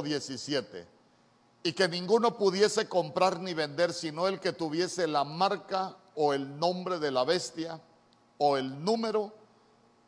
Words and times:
17. 0.00 0.86
Y 1.64 1.72
que 1.72 1.88
ninguno 1.88 2.36
pudiese 2.38 2.88
comprar 2.88 3.40
ni 3.40 3.52
vender, 3.52 3.92
sino 3.92 4.26
el 4.28 4.40
que 4.40 4.52
tuviese 4.52 5.06
la 5.06 5.24
marca 5.24 5.96
o 6.14 6.32
el 6.32 6.58
nombre 6.58 6.98
de 6.98 7.10
la 7.10 7.24
bestia 7.24 7.80
o 8.38 8.56
el 8.56 8.82
número 8.82 9.32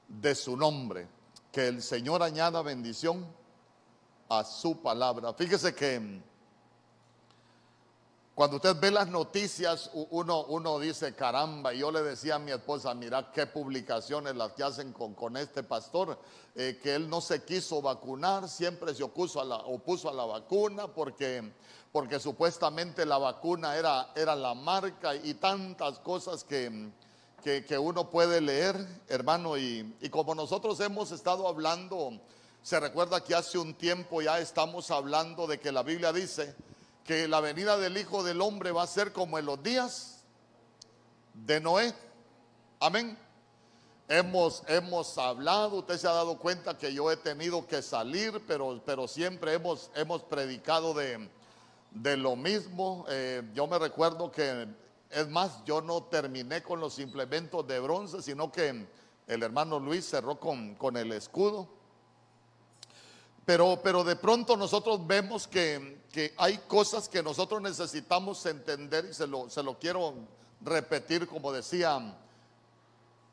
de 0.09 0.35
su 0.35 0.57
nombre. 0.57 1.09
Que 1.53 1.69
el 1.69 1.83
Señor 1.83 2.23
añada 2.23 2.63
bendición 2.63 3.27
a 4.29 4.43
su 4.45 4.81
palabra. 4.81 5.35
Fíjese 5.35 5.75
que 5.75 6.23
cuando 8.35 8.57
usted 8.57 8.75
ve 8.81 8.91
las 8.91 9.07
noticias, 9.07 9.91
uno, 9.93 10.79
dice, 10.81 11.15
caramba, 11.15 11.73
y 11.73 11.79
yo 11.79 11.93
le 11.93 12.03
decía 12.03 12.35
a 12.35 12.39
mi 12.41 12.51
esposa, 12.51 12.93
mira 12.93 13.31
qué 13.33 13.47
publicaciones 13.47 14.35
las 14.35 14.55
que 14.55 14.65
hacen 14.65 14.93
con, 14.93 15.37
este 15.37 15.63
pastor, 15.63 16.19
eh, 16.57 16.81
que 16.83 16.97
él 16.97 17.09
no 17.09 17.21
se 17.21 17.45
quiso 17.45 17.81
vacunar, 17.81 18.49
siempre 18.49 18.93
se 18.93 19.05
opuso 19.05 19.41
a 19.41 20.13
la, 20.15 20.25
vacuna 20.25 20.89
porque, 20.89 21.53
porque 21.93 22.19
supuestamente 22.19 23.07
la 23.07 23.19
vacuna 23.19 23.77
era, 23.77 24.11
era 24.17 24.35
la 24.35 24.55
marca 24.55 25.15
y 25.15 25.35
tantas 25.35 26.01
cosas 26.01 26.43
que, 26.43 26.91
que, 27.41 27.79
uno 27.79 28.11
puede 28.11 28.41
leer, 28.41 28.77
hermano, 29.07 29.57
y 29.57 29.95
como 30.11 30.35
nosotros 30.35 30.81
hemos 30.81 31.13
estado 31.13 31.47
hablando, 31.47 32.19
se 32.63 32.81
recuerda 32.81 33.23
que 33.23 33.37
hace 33.37 33.59
un 33.59 33.75
tiempo 33.75 34.23
ya 34.23 34.41
estamos 34.41 34.91
hablando 34.91 35.47
de 35.47 35.61
que 35.61 35.71
la 35.71 35.85
Biblia 35.85 36.13
dice, 36.13 36.57
que 37.05 37.29
la 37.29 37.41
venida 37.41 37.77
del 37.77 37.97
Hijo 37.99 38.23
del 38.23 38.41
Hombre 38.41 38.73
va 38.73 38.83
a 38.83 38.87
ser 38.87 39.13
como 39.13 39.39
en 39.39 39.47
los 39.47 39.63
días 39.63 40.25
de 41.35 41.61
Noé. 41.61 41.95
Amén. 42.81 43.19
Hemos, 44.09 44.63
hemos 44.69 45.17
hablado, 45.19 45.77
usted 45.77 45.99
se 45.99 46.07
ha 46.07 46.13
dado 46.13 46.39
cuenta 46.39 46.77
que 46.77 46.93
yo 46.93 47.11
he 47.11 47.17
tenido 47.17 47.67
que 47.67 47.83
salir, 47.83 48.43
pero, 48.47 48.83
pero 48.85 49.09
siempre 49.09 49.55
hemos, 49.55 49.91
hemos 49.95 50.23
predicado 50.23 50.93
de, 50.95 51.29
de 51.91 52.17
lo 52.17 52.37
mismo. 52.37 53.07
Eh, 53.09 53.43
yo 53.55 53.67
me 53.67 53.79
recuerdo 53.79 54.31
que, 54.31 54.67
es 55.11 55.29
más, 55.29 55.65
yo 55.65 55.81
no 55.81 56.05
terminé 56.05 56.63
con 56.63 56.81
los 56.81 56.99
implementos 56.99 57.67
de 57.67 57.81
bronce, 57.81 58.21
sino 58.23 58.51
que 58.51 58.87
el 59.27 59.43
hermano 59.43 59.79
Luis 59.79 60.09
cerró 60.09 60.39
con, 60.39 60.75
con 60.75 60.97
el 60.97 61.13
escudo. 61.13 61.69
Pero, 63.45 63.81
pero 63.83 64.05
de 64.05 64.17
pronto 64.17 64.57
nosotros 64.57 65.07
vemos 65.07 65.47
que, 65.47 66.03
hay 66.37 66.59
cosas 66.67 67.09
que 67.09 67.23
nosotros 67.23 67.61
necesitamos 67.61 68.45
entender 68.47 69.07
y 69.11 69.15
se 69.15 69.27
lo, 69.27 69.51
se 69.51 69.63
lo 69.63 69.79
quiero 69.79 70.15
repetir 70.61 71.27
como 71.27 71.53
decía, 71.53 72.17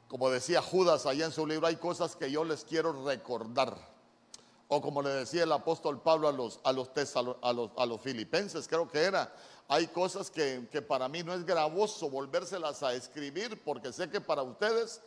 como 0.08 0.30
decía 0.30 0.62
Judas 0.62 1.06
allá 1.06 1.26
en 1.26 1.32
su 1.32 1.48
libro, 1.48 1.68
hay 1.68 1.78
cosas 1.78 2.16
que 2.16 2.30
yo 2.30 2.44
les 2.44 2.66
quiero 2.66 3.06
recordar. 3.06 3.90
O 4.68 4.82
como 4.82 5.02
le 5.02 5.10
decía 5.10 5.44
el 5.44 5.52
apóstol 5.52 6.02
Pablo 6.02 6.28
a 6.28 6.32
los, 6.32 6.60
a 6.64 6.72
los, 6.72 6.90
a 7.42 7.54
los, 7.54 7.72
a 7.78 7.86
los 7.86 8.02
filipenses, 8.02 8.68
creo 8.68 8.90
que 8.90 9.00
era, 9.00 9.34
hay 9.68 9.88
cosas 9.88 10.32
que, 10.32 10.68
que 10.72 10.82
para 10.82 11.08
mí 11.08 11.24
no 11.24 11.34
es 11.34 11.46
gravoso 11.46 12.10
volvérselas 12.10 12.84
a 12.84 12.94
escribir 12.94 13.62
porque 13.64 13.94
sé 13.94 14.10
que 14.10 14.20
para 14.20 14.44
ustedes 14.44 15.02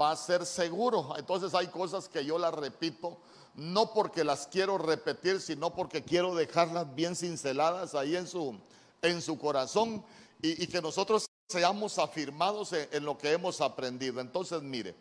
va 0.00 0.12
a 0.12 0.16
ser 0.16 0.46
seguro. 0.46 1.14
Entonces 1.16 1.54
hay 1.54 1.68
cosas 1.68 2.08
que 2.08 2.24
yo 2.24 2.38
las 2.38 2.54
repito 2.54 3.18
no 3.56 3.92
porque 3.92 4.24
las 4.24 4.46
quiero 4.46 4.78
repetir, 4.78 5.40
sino 5.40 5.74
porque 5.74 6.02
quiero 6.02 6.34
dejarlas 6.34 6.92
bien 6.94 7.14
cinceladas 7.14 7.94
ahí 7.94 8.16
en 8.16 8.26
su, 8.26 8.58
en 9.02 9.22
su 9.22 9.38
corazón 9.38 10.04
y, 10.42 10.66
que 10.66 10.82
nosotros 10.82 11.26
seamos 11.48 11.98
afirmados 11.98 12.72
en, 12.72 13.04
lo 13.04 13.16
que 13.16 13.32
hemos 13.32 13.60
aprendido. 13.60 14.20
Entonces, 14.20 14.60
mire, 14.62 14.94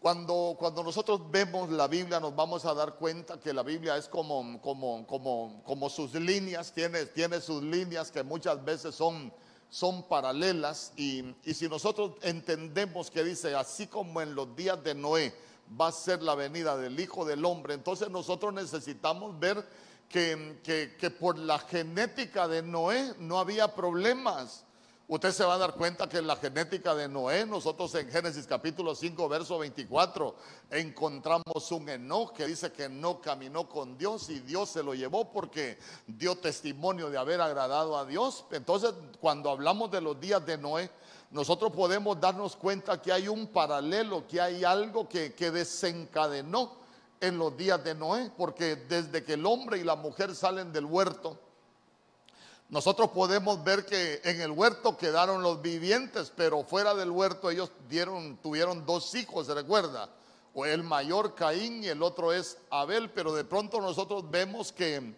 cuando, 0.00 0.56
cuando 0.58 0.82
nosotros 0.82 1.20
vemos 1.30 1.70
la 1.70 1.88
Biblia 1.88 2.20
nos 2.20 2.34
vamos 2.34 2.64
a 2.64 2.74
dar 2.74 2.96
cuenta 2.96 3.40
que 3.40 3.54
la 3.54 3.62
Biblia 3.62 3.96
es 3.96 4.08
como, 4.08 4.60
como, 4.60 5.06
como, 5.06 5.62
como 5.64 5.88
sus 5.88 6.14
líneas, 6.14 6.72
tiene, 6.72 7.06
tiene 7.06 7.40
sus 7.40 7.62
líneas 7.62 8.10
que 8.10 8.22
muchas 8.22 8.62
veces 8.64 8.94
son, 8.94 9.32
son 9.70 10.02
paralelas 10.02 10.92
y, 10.96 11.34
y 11.44 11.54
si 11.54 11.68
nosotros 11.68 12.12
entendemos 12.22 13.10
que 13.10 13.24
dice, 13.24 13.54
así 13.54 13.86
como 13.86 14.20
en 14.20 14.34
los 14.34 14.54
días 14.54 14.82
de 14.82 14.94
Noé, 14.94 15.32
va 15.78 15.88
a 15.88 15.92
ser 15.92 16.22
la 16.22 16.34
venida 16.34 16.76
del 16.76 16.98
Hijo 16.98 17.24
del 17.24 17.44
Hombre. 17.44 17.74
Entonces 17.74 18.10
nosotros 18.10 18.52
necesitamos 18.52 19.38
ver 19.38 19.64
que, 20.08 20.60
que, 20.98 21.10
por 21.10 21.38
la 21.38 21.58
genética 21.58 22.48
de 22.48 22.62
Noé 22.62 23.14
no 23.18 23.38
había 23.38 23.74
problemas. 23.74 24.64
Usted 25.08 25.30
se 25.30 25.44
va 25.44 25.54
a 25.54 25.58
dar 25.58 25.74
cuenta 25.74 26.08
que 26.08 26.18
en 26.18 26.26
la 26.26 26.34
genética 26.34 26.92
de 26.92 27.08
Noé, 27.08 27.46
nosotros 27.46 27.94
en 27.94 28.10
Génesis 28.10 28.44
capítulo 28.44 28.92
5, 28.92 29.28
verso 29.28 29.56
24, 29.56 30.34
encontramos 30.70 31.70
un 31.70 31.88
Enoch 31.88 32.32
que 32.32 32.44
dice 32.44 32.72
que 32.72 32.88
no 32.88 33.20
caminó 33.20 33.68
con 33.68 33.96
Dios 33.96 34.28
y 34.30 34.40
Dios 34.40 34.70
se 34.70 34.82
lo 34.82 34.94
llevó 34.94 35.30
porque 35.30 35.78
dio 36.08 36.36
testimonio 36.36 37.08
de 37.08 37.18
haber 37.18 37.40
agradado 37.40 37.96
a 37.96 38.04
Dios. 38.04 38.46
Entonces, 38.50 38.94
cuando 39.20 39.50
hablamos 39.50 39.92
de 39.92 40.00
los 40.00 40.18
días 40.18 40.44
de 40.44 40.58
Noé, 40.58 40.90
nosotros 41.30 41.72
podemos 41.72 42.20
darnos 42.20 42.54
cuenta 42.56 43.00
que 43.02 43.12
hay 43.12 43.28
un 43.28 43.48
paralelo, 43.48 44.26
que 44.26 44.40
hay 44.40 44.64
algo 44.64 45.08
que, 45.08 45.30
desencadenó 45.30 46.72
en 47.20 47.38
los 47.38 47.56
días 47.56 47.82
de 47.82 47.94
Noé, 47.94 48.30
porque 48.36 48.76
desde 48.76 49.24
que 49.24 49.34
el 49.34 49.44
hombre 49.46 49.78
y 49.78 49.84
la 49.84 49.96
mujer 49.96 50.34
salen 50.34 50.72
del 50.72 50.84
huerto, 50.84 51.38
nosotros 52.68 53.10
podemos 53.10 53.62
ver 53.62 53.86
que 53.86 54.20
en 54.24 54.40
el 54.40 54.50
huerto 54.50 54.96
quedaron 54.96 55.42
los 55.42 55.62
vivientes, 55.62 56.32
pero 56.34 56.64
fuera 56.64 56.94
del 56.94 57.10
huerto 57.10 57.50
ellos 57.50 57.70
dieron, 57.88 58.36
tuvieron 58.38 58.84
dos 58.84 59.14
hijos, 59.14 59.46
¿se 59.46 59.54
recuerda? 59.54 60.08
O 60.54 60.64
el 60.64 60.82
mayor 60.82 61.34
Caín 61.34 61.84
y 61.84 61.88
el 61.88 62.02
otro 62.02 62.32
es 62.32 62.58
Abel, 62.70 63.10
pero 63.10 63.34
de 63.34 63.44
pronto 63.44 63.80
nosotros 63.80 64.28
vemos 64.30 64.72
que 64.72 65.14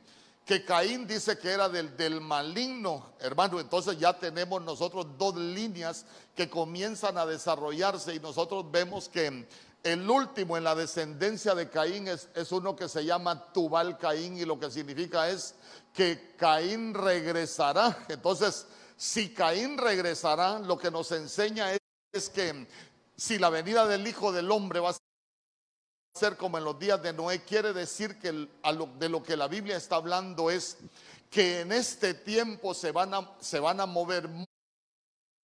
que 0.49 0.65
Caín 0.65 1.07
dice 1.07 1.37
que 1.37 1.51
era 1.51 1.69
del, 1.69 2.23
maligno, 2.23 3.13
hermano. 3.21 3.61
Entonces 3.61 3.99
ya 3.99 4.19
tenemos 4.19 4.63
nosotros 4.63 5.07
dos 5.19 5.37
líneas 5.37 6.07
que 6.35 6.49
comienzan 6.49 7.19
a 7.19 7.27
desarrollarse 7.27 8.15
y 8.15 8.19
nosotros 8.19 8.65
vemos 8.71 9.11
que 9.11 9.47
el 9.83 10.09
último 10.09 10.57
en 10.57 10.65
la 10.65 10.75
descendencia 10.75 11.55
de 11.55 11.69
Caín 11.69 12.09
es, 12.09 12.31
uno 12.51 12.75
que 12.75 12.89
se 12.89 13.05
llama 13.05 13.53
Tubal 13.53 13.99
Caín 13.99 14.39
y 14.39 14.47
lo 14.47 14.59
que 14.59 14.71
significa 14.71 15.29
es 15.29 15.55
que 15.93 16.35
Caín 16.39 16.95
regresará. 16.95 18.07
Entonces, 18.09 18.67
si 18.97 19.35
Caín 19.35 19.77
regresará, 19.77 20.61
lo 20.61 20.79
que 20.79 20.91
nos 20.91 21.13
enseña 21.13 21.75
es, 21.75 21.79
es 22.11 22.31
que 22.31 22.67
si 23.19 23.39
la 23.39 23.51
venida 23.51 23.87
del 23.87 24.07
Hijo 24.07 24.33
del 24.33 24.51
Hombre 24.51 24.81
va 24.81 24.93
a 24.93 25.08
ser 26.19 26.37
como 26.37 26.59
en 26.59 26.65
los 26.65 26.79
días 26.79 27.01
de 27.03 27.13
Noé, 27.13 27.43
quiere 27.43 27.73
decir 27.73 28.19
que 28.19 28.33
de 28.33 29.09
lo 29.09 29.23
que 29.23 29.37
la 29.37 29.49
Biblia 29.49 29.77
está 29.77 29.97
hablando 29.97 30.51
es 30.51 30.77
que 31.31 31.61
en 31.61 31.73
este 31.73 32.15
tiempo 32.15 32.75
se 32.75 32.91
van 32.93 33.15
a, 33.15 33.37
se 33.41 33.61
van 33.61 33.81
a 33.81 33.87
mover 33.87 34.29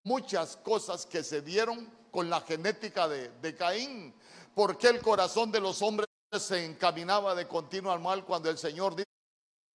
muchas 0.05 0.57
cosas 0.57 1.07
que 1.07 1.23
se 1.23 1.43
dieron 1.43 1.89
con 2.11 2.29
la 2.29 2.41
genética 2.41 3.09
de, 3.09 3.57
Caín. 3.57 4.15
porque 4.55 4.89
el 4.89 5.01
corazón 5.01 5.51
de 5.51 5.61
los 5.61 5.83
hombres 5.83 6.09
se 6.39 6.65
encaminaba 6.65 7.35
de 7.35 7.47
continuo 7.47 7.93
al 7.93 8.01
mal 8.01 8.25
cuando 8.25 8.51
el 8.51 8.59
Señor 8.59 8.97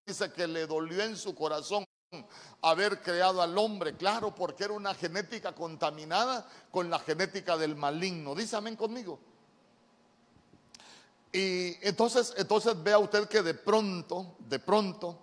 dice 0.05 0.31
que 0.33 0.47
le 0.47 0.67
dolió 0.67 1.03
en 1.03 1.15
su 1.15 1.33
corazón 1.33 1.85
haber 2.61 3.01
creado 3.01 3.41
al 3.41 3.57
hombre? 3.57 3.95
Claro, 3.95 4.33
porque 4.33 4.65
era 4.65 4.73
una 4.73 4.93
genética 4.93 5.53
contaminada 5.53 6.47
con 6.71 6.89
la 6.89 6.99
genética 6.99 7.57
del 7.57 7.75
maligno. 7.75 8.35
Amén 8.53 8.75
conmigo. 8.75 9.19
Y 11.31 11.77
entonces, 11.87 12.33
entonces 12.37 12.81
vea 12.81 12.97
usted 12.97 13.27
que 13.27 13.41
de 13.41 13.53
pronto, 13.53 14.35
de 14.39 14.59
pronto, 14.59 15.19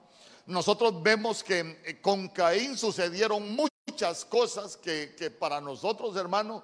nosotros 0.47 1.03
vemos 1.03 1.43
que 1.43 1.81
eh, 1.85 2.01
con 2.01 2.29
Caín 2.29 2.79
sucedieron 2.79 3.57
muchas 3.57 4.25
cosas 4.25 4.77
que, 4.77 5.35
para 5.39 5.61
nosotros, 5.61 6.15
hermano, 6.17 6.63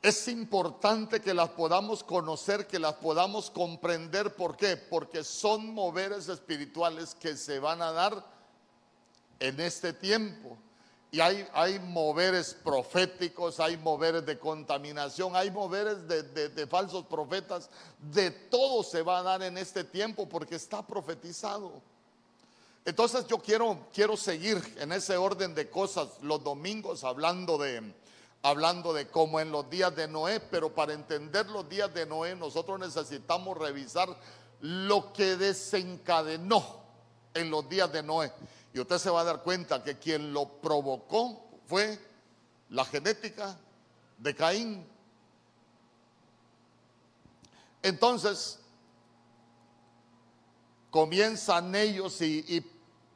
es 0.00 0.28
importante 0.28 1.20
que 1.20 1.34
las 1.34 1.48
podamos 1.48 2.04
conocer, 2.04 2.66
que 2.68 2.78
las 2.78 2.94
podamos 2.94 3.50
comprender. 3.50 4.36
¿Por 4.36 4.56
qué? 4.56 4.76
Porque 4.76 5.24
son 5.24 5.74
moveres 5.74 6.28
espirituales 6.28 7.14
que 7.14 7.36
se 7.36 7.58
van 7.58 7.82
a 7.82 7.90
dar 7.90 8.24
en 9.40 9.58
este 9.58 9.92
tiempo. 9.92 10.56
Y 11.14 11.20
hay, 11.20 11.78
moveres 11.78 12.54
proféticos, 12.54 13.60
hay 13.60 13.76
moveres 13.76 14.26
de 14.26 14.36
contaminación, 14.36 15.36
hay 15.36 15.48
moveres 15.48 16.08
de, 16.08 16.66
falsos 16.66 17.04
profetas. 17.06 17.70
De 18.00 18.32
todo 18.32 18.82
se 18.82 19.00
va 19.00 19.20
a 19.20 19.22
dar 19.22 19.42
en 19.44 19.56
este 19.56 19.84
tiempo 19.84 20.28
porque 20.28 20.56
está 20.56 20.84
profetizado. 20.84 21.70
Entonces 22.84 23.28
yo 23.28 23.38
quiero, 23.38 23.86
quiero 23.94 24.16
seguir 24.16 24.60
en 24.80 24.90
ese 24.90 25.16
orden 25.16 25.54
de 25.54 25.70
cosas 25.70 26.08
los 26.20 26.42
domingos 26.42 27.04
hablando 27.04 27.58
de, 27.58 27.94
hablando 28.42 28.92
de 28.92 29.06
como 29.06 29.38
en 29.38 29.52
los 29.52 29.70
días 29.70 29.94
de 29.94 30.08
Noé, 30.08 30.40
pero 30.40 30.74
para 30.74 30.94
entender 30.94 31.48
los 31.48 31.68
días 31.68 31.94
de 31.94 32.06
Noé 32.06 32.34
nosotros 32.34 32.80
necesitamos 32.80 33.56
revisar 33.56 34.08
lo 34.62 35.12
que 35.12 35.36
desencadenó 35.36 36.80
en 37.34 37.50
los 37.52 37.68
días 37.68 37.92
de 37.92 38.02
Noé. 38.02 38.32
Y 38.74 38.80
usted 38.80 38.98
se 38.98 39.08
va 39.08 39.20
a 39.20 39.24
dar 39.24 39.40
cuenta 39.40 39.84
que 39.84 39.98
quien 39.98 40.32
lo 40.32 40.60
provocó 40.60 41.44
fue 41.64 41.96
la 42.70 42.84
genética 42.84 43.56
de 44.18 44.34
Caín. 44.34 44.84
Entonces, 47.80 48.58
comienzan 50.90 51.72
ellos 51.76 52.20
y, 52.20 52.68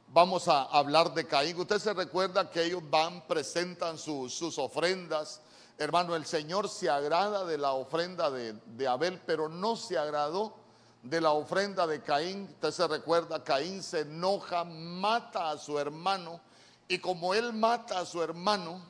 vamos 0.07 0.47
a 0.47 0.63
hablar 0.63 1.13
de 1.13 1.27
Caín. 1.27 1.59
Usted 1.59 1.79
se 1.79 1.93
recuerda 1.93 2.49
que 2.49 2.63
ellos 2.63 2.81
van, 2.89 3.27
presentan 3.27 3.97
sus 3.97 4.57
ofrendas. 4.57 5.41
Hermano, 5.77 6.15
el 6.15 6.25
Señor 6.25 6.69
se 6.69 6.89
agrada 6.89 7.43
de 7.43 7.57
la 7.57 7.73
ofrenda 7.73 8.31
de, 8.31 8.53
de 8.53 8.87
Abel, 8.87 9.21
pero 9.25 9.49
no 9.49 9.75
se 9.75 9.97
agradó 9.97 10.58
de 11.03 11.21
la 11.21 11.31
ofrenda 11.31 11.87
de 11.87 12.01
Caín. 12.01 12.43
Usted 12.43 12.71
se 12.71 12.87
recuerda, 12.87 13.43
Caín 13.43 13.81
se 13.81 14.01
enoja, 14.01 14.63
mata 14.63 15.51
a 15.51 15.57
su 15.57 15.79
hermano. 15.79 16.41
Y 16.87 16.99
como 16.99 17.33
él 17.33 17.53
mata 17.53 17.99
a 17.99 18.05
su 18.05 18.21
hermano, 18.21 18.81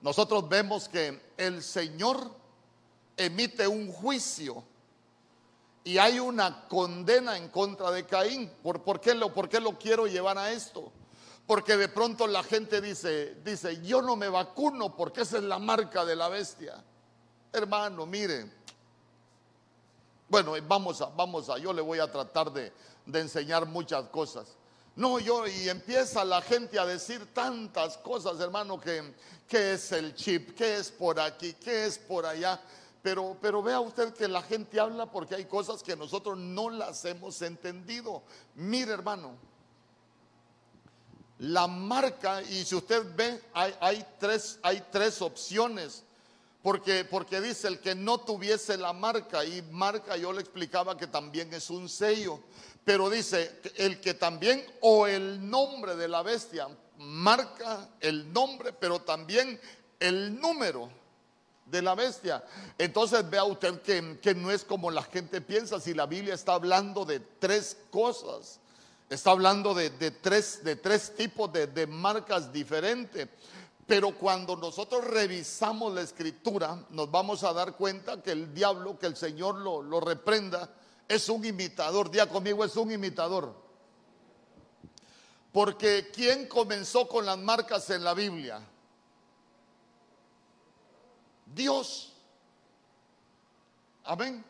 nosotros 0.00 0.48
vemos 0.48 0.88
que 0.88 1.32
el 1.36 1.62
Señor 1.62 2.30
emite 3.16 3.66
un 3.66 3.92
juicio 3.92 4.64
y 5.84 5.98
hay 5.98 6.18
una 6.20 6.68
condena 6.68 7.36
en 7.36 7.48
contra 7.48 7.90
de 7.90 8.06
Caín. 8.06 8.50
¿Por, 8.62 9.00
qué, 9.00 9.14
lo, 9.14 9.32
¿Por 9.32 9.48
qué 9.48 9.60
lo 9.60 9.78
quiero 9.78 10.06
llevar 10.06 10.38
a 10.38 10.52
esto? 10.52 10.92
Porque 11.46 11.76
de 11.76 11.88
pronto 11.88 12.26
la 12.26 12.42
gente 12.42 12.80
dice, 12.80 13.36
dice, 13.44 13.82
yo 13.82 14.00
no 14.00 14.14
me 14.14 14.28
vacuno 14.28 14.94
porque 14.94 15.22
esa 15.22 15.38
es 15.38 15.42
la 15.42 15.58
marca 15.58 16.04
de 16.04 16.16
la 16.16 16.28
bestia. 16.28 16.82
Hermano, 17.52 18.06
mire. 18.06 18.59
Bueno, 20.30 20.54
vamos 20.66 21.02
a, 21.02 21.06
vamos 21.06 21.50
a, 21.50 21.58
yo 21.58 21.72
le 21.72 21.82
voy 21.82 21.98
a 21.98 22.10
tratar 22.10 22.50
de, 22.52 22.72
de 23.04 23.20
enseñar 23.20 23.66
muchas 23.66 24.08
cosas. 24.08 24.56
No, 24.94 25.18
yo, 25.18 25.46
y 25.46 25.68
empieza 25.68 26.24
la 26.24 26.40
gente 26.40 26.78
a 26.78 26.86
decir 26.86 27.34
tantas 27.34 27.98
cosas, 27.98 28.38
hermano, 28.40 28.80
que, 28.80 29.14
¿qué 29.48 29.72
es 29.72 29.92
el 29.92 30.14
chip? 30.14 30.56
¿Qué 30.56 30.76
es 30.76 30.90
por 30.90 31.18
aquí? 31.18 31.54
¿Qué 31.54 31.86
es 31.86 31.98
por 31.98 32.24
allá? 32.24 32.60
Pero, 33.02 33.36
pero 33.40 33.62
vea 33.62 33.80
usted 33.80 34.14
que 34.14 34.28
la 34.28 34.42
gente 34.42 34.78
habla 34.78 35.06
porque 35.06 35.34
hay 35.34 35.46
cosas 35.46 35.82
que 35.82 35.96
nosotros 35.96 36.38
no 36.38 36.70
las 36.70 37.04
hemos 37.04 37.42
entendido. 37.42 38.22
Mire, 38.54 38.92
hermano, 38.92 39.32
la 41.38 41.66
marca, 41.66 42.42
y 42.42 42.64
si 42.64 42.74
usted 42.74 43.04
ve, 43.16 43.42
hay, 43.52 44.06
tres, 44.18 44.58
hay 44.62 44.84
tres 44.92 45.22
opciones. 45.22 46.04
Porque, 46.62 47.04
porque 47.04 47.40
dice 47.40 47.68
el 47.68 47.80
que 47.80 47.94
no 47.94 48.18
tuviese 48.18 48.76
la 48.76 48.92
marca, 48.92 49.44
y 49.44 49.62
marca 49.70 50.16
yo 50.16 50.32
le 50.32 50.40
explicaba 50.40 50.96
que 50.96 51.06
también 51.06 51.52
es 51.54 51.70
un 51.70 51.88
sello. 51.88 52.40
Pero 52.84 53.08
dice 53.08 53.60
el 53.76 54.00
que 54.00 54.14
también, 54.14 54.64
o 54.80 55.06
el 55.06 55.48
nombre 55.48 55.96
de 55.96 56.08
la 56.08 56.22
bestia, 56.22 56.68
marca 56.98 57.88
el 58.00 58.32
nombre, 58.32 58.72
pero 58.72 59.00
también 59.00 59.60
el 59.98 60.38
número 60.40 60.90
de 61.66 61.82
la 61.82 61.94
bestia. 61.94 62.44
Entonces 62.78 63.28
vea 63.28 63.44
usted 63.44 63.80
que, 63.82 64.34
no 64.34 64.50
es 64.50 64.64
como 64.64 64.90
la 64.90 65.02
gente 65.02 65.40
piensa, 65.40 65.80
si 65.80 65.94
la 65.94 66.06
Biblia 66.06 66.34
está 66.34 66.54
hablando 66.54 67.04
de 67.04 67.20
tres 67.20 67.76
cosas, 67.90 68.58
está 69.08 69.30
hablando 69.30 69.74
de, 69.74 69.90
tres, 70.10 70.64
de 70.64 70.76
tres 70.76 71.14
tipos 71.14 71.52
de, 71.52 71.86
marcas 71.86 72.52
diferentes. 72.52 73.28
Pero 73.90 74.16
cuando 74.16 74.54
nosotros 74.54 75.02
revisamos 75.02 75.92
la 75.92 76.02
escritura, 76.02 76.78
nos 76.90 77.10
vamos 77.10 77.42
a 77.42 77.52
dar 77.52 77.74
cuenta 77.74 78.22
que 78.22 78.30
el 78.30 78.54
diablo, 78.54 78.96
que 78.96 79.06
el 79.06 79.16
Señor 79.16 79.56
lo, 79.56 79.82
lo 79.82 79.98
reprenda, 79.98 80.72
es 81.08 81.28
un 81.28 81.44
imitador. 81.44 82.08
Día 82.08 82.28
conmigo, 82.28 82.64
es 82.64 82.76
un 82.76 82.92
imitador. 82.92 83.52
Porque 85.52 86.08
¿quién 86.14 86.46
comenzó 86.46 87.08
con 87.08 87.26
las 87.26 87.36
marcas 87.36 87.90
en 87.90 88.04
la 88.04 88.14
Biblia? 88.14 88.60
Dios. 91.52 92.12
Amén. 94.04 94.44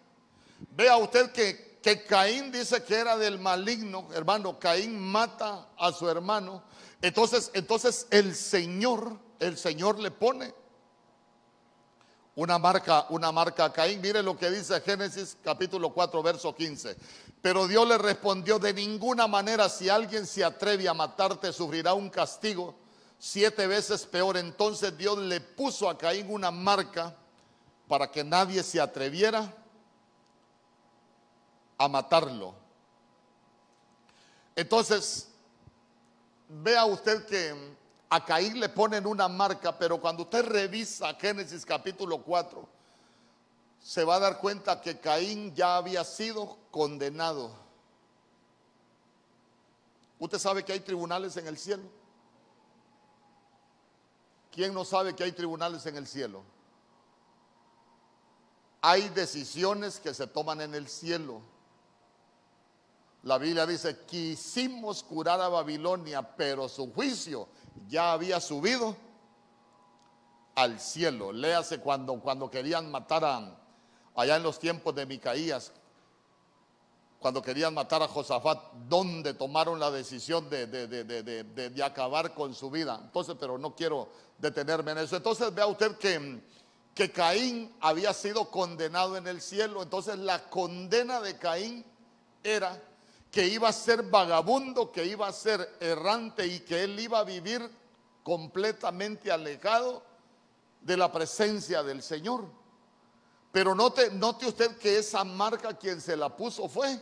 Vea 0.76 0.98
usted 0.98 1.32
que, 1.32 1.78
que 1.82 2.04
Caín 2.04 2.52
dice 2.52 2.84
que 2.84 2.94
era 2.94 3.16
del 3.16 3.38
maligno, 3.38 4.06
hermano. 4.12 4.58
Caín 4.58 4.98
mata 4.98 5.66
a 5.78 5.92
su 5.92 6.06
hermano. 6.10 6.62
Entonces, 7.00 7.50
entonces 7.54 8.06
el 8.10 8.37
Señor, 8.37 9.30
el 9.40 9.56
Señor 9.56 9.98
le 9.98 10.10
pone 10.10 10.54
una 12.37 12.58
marca, 12.58 13.06
una 13.08 13.32
marca 13.32 13.64
a 13.64 13.72
Caín. 13.72 14.00
Mire 14.00 14.22
lo 14.22 14.37
que 14.37 14.50
dice 14.50 14.81
Génesis 14.81 15.37
capítulo 15.42 15.92
4, 15.92 16.22
verso 16.22 16.54
15. 16.54 16.96
Pero 17.42 17.66
Dios 17.66 17.88
le 17.88 17.98
respondió, 17.98 18.58
de 18.58 18.72
ninguna 18.72 19.26
manera 19.26 19.69
si 19.69 19.88
alguien 19.88 20.26
se 20.26 20.44
atreve 20.44 20.88
a 20.88 20.94
matarte, 20.94 21.52
sufrirá 21.52 21.94
un 21.94 22.10
castigo 22.10 22.75
siete 23.19 23.66
veces 23.66 24.06
peor. 24.06 24.37
Entonces 24.37 24.96
Dios 24.96 25.19
le 25.19 25.40
puso 25.40 25.88
a 25.88 25.98
Caín 25.98 26.31
una 26.31 26.50
marca 26.50 27.16
para 27.88 28.10
que 28.10 28.22
nadie 28.22 28.62
se 28.62 28.81
atreviera 28.81 29.52
a 31.76 31.88
matarlo. 31.88 32.54
Entonces, 34.54 35.28
vea 36.48 36.84
usted 36.84 37.25
que 37.25 37.80
a 38.12 38.25
Caín 38.25 38.59
le 38.59 38.69
ponen 38.69 39.07
una 39.07 39.29
marca, 39.29 39.79
pero 39.79 40.01
cuando 40.01 40.25
usted 40.25 40.45
revisa 40.45 41.15
Génesis 41.15 41.65
capítulo 41.65 42.21
4, 42.21 42.69
se 43.81 44.05
va 44.05 44.17
a 44.17 44.19
dar 44.19 44.39
cuenta 44.39 44.81
que 44.81 44.99
Caín 44.99 45.55
ya 45.55 45.77
había 45.77 46.03
sido 46.03 46.59
condenado. 46.73 47.53
Usted 50.19 50.39
sabe 50.39 50.65
que 50.65 50.73
hay 50.73 50.81
tribunales 50.81 51.37
en 51.37 51.47
el 51.47 51.57
cielo. 51.57 51.85
¿Quién 54.51 54.75
no 54.75 54.85
sabe 54.85 55.15
que 55.15 55.23
hay 55.23 55.33
tribunales 55.33 55.87
en 55.87 55.97
el 55.97 56.09
cielo? 56.09 56.43
Hay 58.83 59.09
decisiones 59.11 60.01
que 60.01 60.12
se 60.15 60.27
toman 60.27 60.61
en 60.61 60.75
el 60.75 60.89
cielo. 60.89 61.41
La 63.23 63.39
Biblia 63.39 63.67
dice, 63.67 64.05
quisimos 64.05 65.05
curar 65.05 65.41
a 65.41 65.49
Babilonia, 65.49 66.23
pero 66.23 66.69
su 66.69 66.93
juicio 66.93 67.49
ya 67.88 68.12
había 68.12 68.40
subido 68.40 68.96
al 70.55 70.78
cielo. 70.81 71.32
Léase 71.32 71.81
cuando, 71.81 72.14
cuando 72.20 72.50
querían 72.50 72.90
matar 72.90 73.25
a, 73.25 73.58
allá 74.14 74.37
en 74.37 74.43
los 74.43 74.58
tiempos 74.58 74.94
de 74.94 75.06
Micaías, 75.06 75.72
cuando 77.19 77.43
querían 77.43 77.75
matar 77.75 78.02
a 78.02 78.08
Josafat, 78.08 78.58
donde 78.88 79.34
tomaron 79.34 79.78
la 79.78 79.90
decisión 79.90 80.49
de, 80.49 80.67
de, 80.67 81.84
acabar 81.84 82.32
con 82.34 82.55
su 82.55 82.70
vida. 82.70 82.99
Entonces, 83.02 83.37
pero 83.38 83.58
no 83.58 83.75
quiero 83.75 84.08
detenerme 84.38 84.93
en 84.93 84.99
eso. 84.99 85.16
Entonces 85.16 85.55
vea 85.55 85.66
usted 85.66 85.99
que, 85.99 86.40
que 86.94 87.12
Caín 87.12 87.75
había 87.81 88.14
sido 88.14 88.50
condenado 88.50 89.19
en 89.19 89.26
el 89.26 89.43
cielo. 89.43 89.83
Entonces 89.83 90.18
la 90.18 90.49
condena 90.49 91.21
de 91.21 91.37
Caín 91.37 91.85
era 92.42 92.83
que 93.30 93.46
iba 93.46 93.68
a 93.68 93.72
ser 93.72 94.02
vagabundo, 94.02 94.90
que 94.90 95.04
iba 95.04 95.28
a 95.28 95.32
ser 95.32 95.76
errante 95.80 96.46
y 96.46 96.60
que 96.60 96.82
él 96.84 96.99
iba 96.99 97.20
a 97.20 97.25
vivir 97.25 97.70
completamente 98.22 99.30
alejado 99.30 100.02
de 100.80 100.96
la 100.96 101.12
presencia 101.12 101.82
del 101.82 102.02
Señor. 102.02 102.44
Pero 103.52 103.75
note, 103.75 104.10
note 104.10 104.46
usted 104.46 104.76
que 104.78 104.99
esa 104.99 105.25
marca 105.25 105.76
quien 105.76 106.00
se 106.00 106.16
la 106.16 106.34
puso 106.34 106.68
fue 106.68 107.00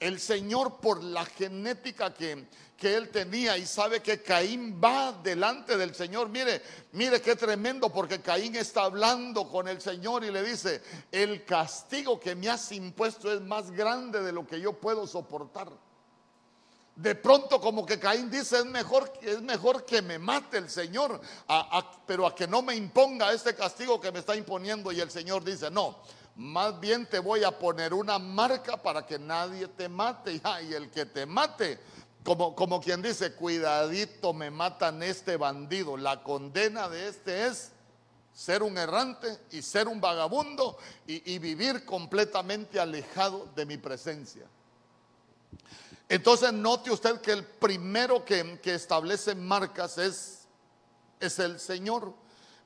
el 0.00 0.20
Señor 0.20 0.80
por 0.80 1.02
la 1.02 1.24
genética 1.24 2.14
que, 2.14 2.46
que 2.76 2.94
él 2.94 3.08
tenía 3.10 3.58
y 3.58 3.66
sabe 3.66 4.00
que 4.00 4.22
Caín 4.22 4.80
va 4.82 5.12
delante 5.12 5.76
del 5.76 5.94
Señor. 5.94 6.28
Mire, 6.28 6.62
mire 6.92 7.20
qué 7.20 7.34
tremendo 7.34 7.92
porque 7.92 8.20
Caín 8.20 8.54
está 8.54 8.84
hablando 8.84 9.48
con 9.48 9.66
el 9.66 9.80
Señor 9.80 10.24
y 10.24 10.30
le 10.30 10.42
dice, 10.42 10.82
el 11.10 11.44
castigo 11.44 12.20
que 12.20 12.36
me 12.36 12.48
has 12.48 12.70
impuesto 12.70 13.32
es 13.32 13.40
más 13.40 13.70
grande 13.72 14.22
de 14.22 14.32
lo 14.32 14.46
que 14.46 14.60
yo 14.60 14.72
puedo 14.74 15.06
soportar. 15.06 15.68
De 16.94 17.14
pronto 17.14 17.60
como 17.60 17.86
que 17.86 17.98
Caín 17.98 18.28
dice, 18.28 18.58
es 18.58 18.64
mejor, 18.64 19.12
es 19.22 19.40
mejor 19.40 19.84
que 19.84 20.02
me 20.02 20.18
mate 20.18 20.58
el 20.58 20.68
Señor, 20.68 21.20
pero 22.06 22.26
a 22.26 22.34
que 22.34 22.48
no 22.48 22.60
me 22.60 22.74
imponga 22.74 23.32
este 23.32 23.54
castigo 23.54 24.00
que 24.00 24.10
me 24.10 24.18
está 24.18 24.34
imponiendo. 24.34 24.90
Y 24.90 25.00
el 25.00 25.08
Señor 25.08 25.44
dice, 25.44 25.70
no, 25.70 26.02
más 26.38 26.78
bien 26.78 27.04
te 27.04 27.18
voy 27.18 27.42
a 27.42 27.50
poner 27.50 27.92
una 27.92 28.16
marca 28.20 28.80
para 28.80 29.04
que 29.04 29.18
nadie 29.18 29.66
te 29.66 29.88
mate. 29.88 30.40
Y 30.70 30.72
el 30.72 30.88
que 30.88 31.04
te 31.04 31.26
mate, 31.26 31.80
como, 32.22 32.80
quien 32.80 33.02
dice, 33.02 33.32
cuidadito, 33.32 34.32
me 34.32 34.48
matan 34.48 35.02
este 35.02 35.36
bandido. 35.36 35.96
La 35.96 36.22
condena 36.22 36.88
de 36.88 37.08
este 37.08 37.48
es 37.48 37.72
ser 38.32 38.62
un 38.62 38.78
errante 38.78 39.36
y 39.50 39.62
ser 39.62 39.88
un 39.88 40.00
vagabundo 40.00 40.78
y, 41.08 41.38
vivir 41.40 41.84
completamente 41.84 42.78
alejado 42.78 43.48
de 43.56 43.66
mi 43.66 43.76
presencia. 43.76 44.44
Entonces 46.08 46.52
note 46.52 46.92
usted 46.92 47.20
que 47.20 47.32
el 47.32 47.44
primero 47.44 48.24
que, 48.24 48.60
establece 48.62 49.34
marcas 49.34 49.98
es 49.98 51.38
el 51.40 51.58
Señor. 51.58 52.14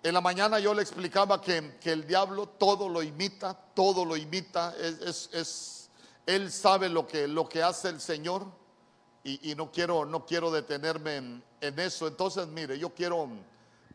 En 0.05 0.15
la 0.15 0.21
mañana 0.21 0.59
yo 0.59 0.75
le 0.75 0.83
explicaba 0.83 1.41
que, 1.41 1.79
el 1.85 2.07
diablo 2.07 2.49
todo 2.49 2.89
lo 2.89 3.05
imita, 3.05 3.55
todo 3.55 4.05
lo 4.05 4.17
imita, 4.17 4.75
es, 4.77 5.91
él 6.27 6.51
sabe 6.51 6.89
lo 6.89 7.07
que, 7.07 7.29
lo 7.29 7.49
que 7.49 7.63
hace 7.63 7.89
el 7.89 8.01
Señor 8.01 8.47
y, 9.23 9.55
no, 9.55 9.71
quiero, 9.71 10.05
no 10.05 10.27
quiero 10.27 10.51
detenerme 10.51 11.43
en, 11.61 11.79
eso. 11.79 12.09
Entonces, 12.09 12.49
mire, 12.49 12.77
yo 12.81 12.91
quiero 12.91 13.29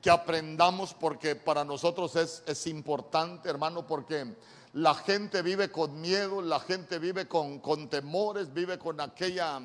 que 0.01 0.09
aprendamos 0.09 0.93
porque 0.93 1.35
para 1.35 1.65
nosotros 1.65 2.15
es, 2.15 2.41
es 2.47 2.67
importante, 2.67 3.49
hermano, 3.49 3.85
porque 3.85 4.33
la 4.71 4.95
gente 4.95 5.41
vive 5.41 5.69
con 5.69 5.99
miedo, 5.99 6.41
la 6.41 6.61
gente 6.61 6.99
vive 6.99 7.27
con, 7.27 7.59
con 7.59 7.89
temores, 7.89 8.53
vive 8.53 8.79
con 8.79 9.01
aquella, 9.01 9.59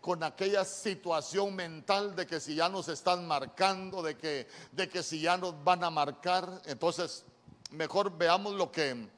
con 0.00 0.22
aquella 0.22 0.64
situación 0.64 1.54
mental 1.54 2.16
de 2.16 2.26
que 2.26 2.40
si 2.40 2.54
ya 2.54 2.68
nos 2.68 2.88
están 2.88 3.26
marcando, 3.26 4.02
de 4.02 4.16
que, 4.16 4.48
de 4.72 4.88
que 4.88 5.02
si 5.02 5.20
ya 5.20 5.36
nos 5.36 5.62
van 5.62 5.84
a 5.84 5.90
marcar, 5.90 6.62
entonces 6.66 7.24
mejor 7.70 8.16
veamos 8.16 8.54
lo 8.54 8.70
que, 8.70 9.08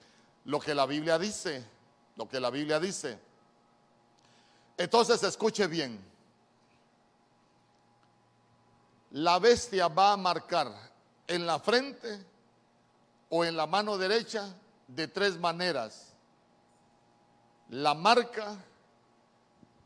lo 0.44 0.60
que 0.60 0.74
la 0.74 0.86
Biblia 0.86 1.18
dice, 1.18 1.64
lo 2.16 2.28
que 2.28 2.40
la 2.40 2.50
Biblia 2.50 2.80
dice. 2.80 3.18
Entonces 4.76 5.22
escuche 5.22 5.66
bien, 5.66 5.98
la 9.10 9.38
bestia 9.38 9.88
va 9.88 10.12
a 10.12 10.16
marcar 10.16 10.72
en 11.26 11.46
la 11.46 11.58
frente 11.58 12.24
o 13.30 13.44
en 13.44 13.56
la 13.56 13.66
mano 13.66 13.98
derecha 13.98 14.54
de 14.86 15.08
tres 15.08 15.38
maneras. 15.38 16.14
La 17.70 17.94
marca, 17.94 18.56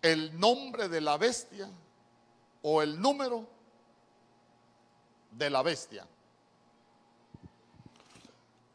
el 0.03 0.39
nombre 0.39 0.89
de 0.89 1.01
la 1.01 1.17
bestia 1.17 1.71
o 2.63 2.83
el 2.83 3.01
número 3.01 3.47
de 5.31 5.49
la 5.49 5.63
bestia. 5.63 6.07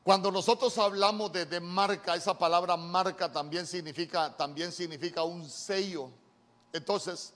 Cuando 0.03 0.31
nosotros 0.31 0.77
hablamos 0.77 1.33
de, 1.33 1.59
marca, 1.59 2.15
esa 2.15 2.37
palabra 2.37 2.77
marca 2.77 3.29
también 3.29 3.67
significa, 3.67 4.35
también 4.37 4.71
significa 4.71 5.23
un 5.23 5.49
sello. 5.49 6.09
Entonces, 6.71 7.33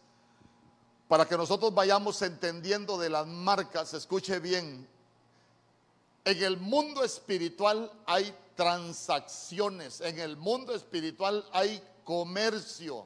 para 1.09 1.25
que 1.25 1.35
nosotros 1.35 1.73
vayamos 1.73 2.21
entendiendo 2.21 2.97
de 2.97 3.09
las 3.09 3.27
marcas, 3.27 3.93
escuche 3.93 4.39
bien, 4.39 4.87
en 6.23 6.43
el 6.43 6.55
mundo 6.55 7.03
espiritual 7.03 7.91
hay 8.05 8.33
transacciones, 8.55 9.99
en 9.99 10.19
el 10.19 10.37
mundo 10.37 10.73
espiritual 10.73 11.45
hay 11.51 11.83
comercio. 12.05 13.05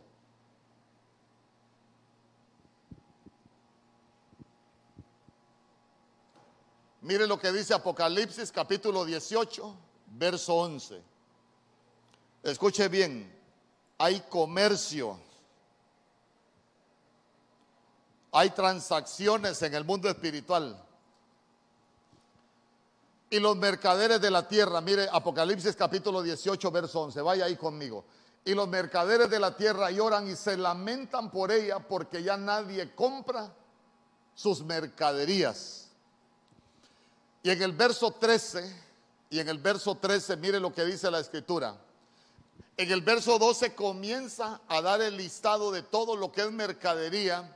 Mire 7.06 7.28
lo 7.28 7.38
que 7.38 7.52
dice 7.52 7.72
Apocalipsis 7.72 8.52
capítulo 8.52 9.06
18, 9.06 9.76
verso 10.18 10.56
11. 10.56 11.04
Escuche 12.42 12.88
bien, 12.88 13.32
hay 14.00 14.22
comercio. 14.22 15.20
Hay 18.32 18.50
transacciones 18.50 19.62
en 19.62 19.76
el 19.76 19.86
mundo 19.86 20.10
espiritual. 20.10 20.84
Y 23.30 23.40
los 23.40 23.56
mercaderes 23.56 24.20
de 24.20 24.32
la 24.32 24.48
tierra, 24.48 24.82
mire 24.82 25.08
Apocalipsis 25.12 25.76
capítulo 25.76 26.24
18, 26.24 26.72
verso 26.72 27.02
11, 27.02 27.22
vaya 27.22 27.46
ahí 27.46 27.56
conmigo. 27.56 28.04
Y 28.44 28.56
los 28.56 28.68
mercaderes 28.68 29.30
de 29.30 29.40
la 29.40 29.56
tierra 29.56 29.92
lloran 29.92 30.28
y 30.28 30.36
se 30.36 30.58
lamentan 30.58 31.30
por 31.30 31.52
ella 31.52 31.78
porque 31.78 32.24
ya 32.24 32.36
nadie 32.36 32.96
compra 32.96 33.54
sus 34.34 34.64
mercaderías. 34.64 35.85
Y 37.46 37.52
en 37.52 37.62
el 37.62 37.74
verso 37.74 38.10
13, 38.10 38.76
y 39.30 39.38
en 39.40 39.48
el 39.48 39.60
verso 39.60 39.94
13, 39.94 40.36
mire 40.38 40.60
lo 40.60 40.74
que 40.74 40.84
dice 40.84 41.12
la 41.12 41.20
escritura. 41.20 41.78
En 42.76 42.92
el 42.92 43.02
verso 43.02 43.38
12 43.38 43.76
comienza 43.76 44.62
a 44.68 44.82
dar 44.82 45.00
el 45.00 45.16
listado 45.16 45.72
de 45.72 45.84
todo 45.84 46.16
lo 46.16 46.32
que 46.32 46.42
es 46.42 46.52
mercadería 46.52 47.56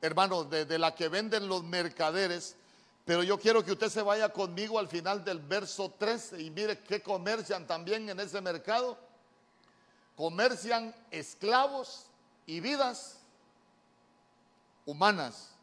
hermano, 0.00 0.44
de, 0.44 0.78
la 0.78 0.94
que 0.94 1.08
venden 1.08 1.48
los 1.48 1.64
mercaderes. 1.64 2.56
Pero 3.04 3.22
yo 3.22 3.38
quiero 3.38 3.62
que 3.62 3.72
usted 3.72 3.90
se 3.90 4.00
vaya 4.00 4.30
conmigo 4.32 4.78
al 4.78 4.88
final 4.88 5.22
del 5.22 5.40
verso 5.40 5.90
13 5.98 6.40
y 6.40 6.50
mire 6.50 6.78
qué 6.78 7.02
comercian 7.02 7.66
también 7.66 8.08
en 8.08 8.18
ese 8.18 8.40
mercado. 8.40 8.96
Comercian 10.16 10.94
esclavos 11.10 12.06
y 12.46 12.60
vidas 12.60 13.18
humanas. 14.86 15.55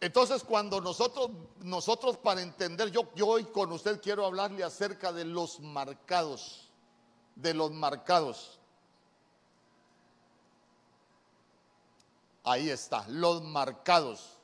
Entonces, 0.00 0.42
cuando 0.44 0.80
nosotros, 0.80 1.30
nosotros 1.60 2.16
para 2.16 2.40
entender, 2.40 2.90
yo, 2.90 3.12
yo 3.14 3.26
hoy 3.26 3.44
con 3.44 3.70
usted 3.70 4.00
quiero 4.00 4.24
hablarle 4.24 4.64
acerca 4.64 5.12
de 5.12 5.26
los 5.26 5.60
marcados, 5.60 6.70
de 7.36 7.52
los 7.52 7.70
marcados. 7.70 8.58
Ahí 12.44 12.70
está, 12.70 13.06
los 13.08 13.42
marcados. 13.42 14.38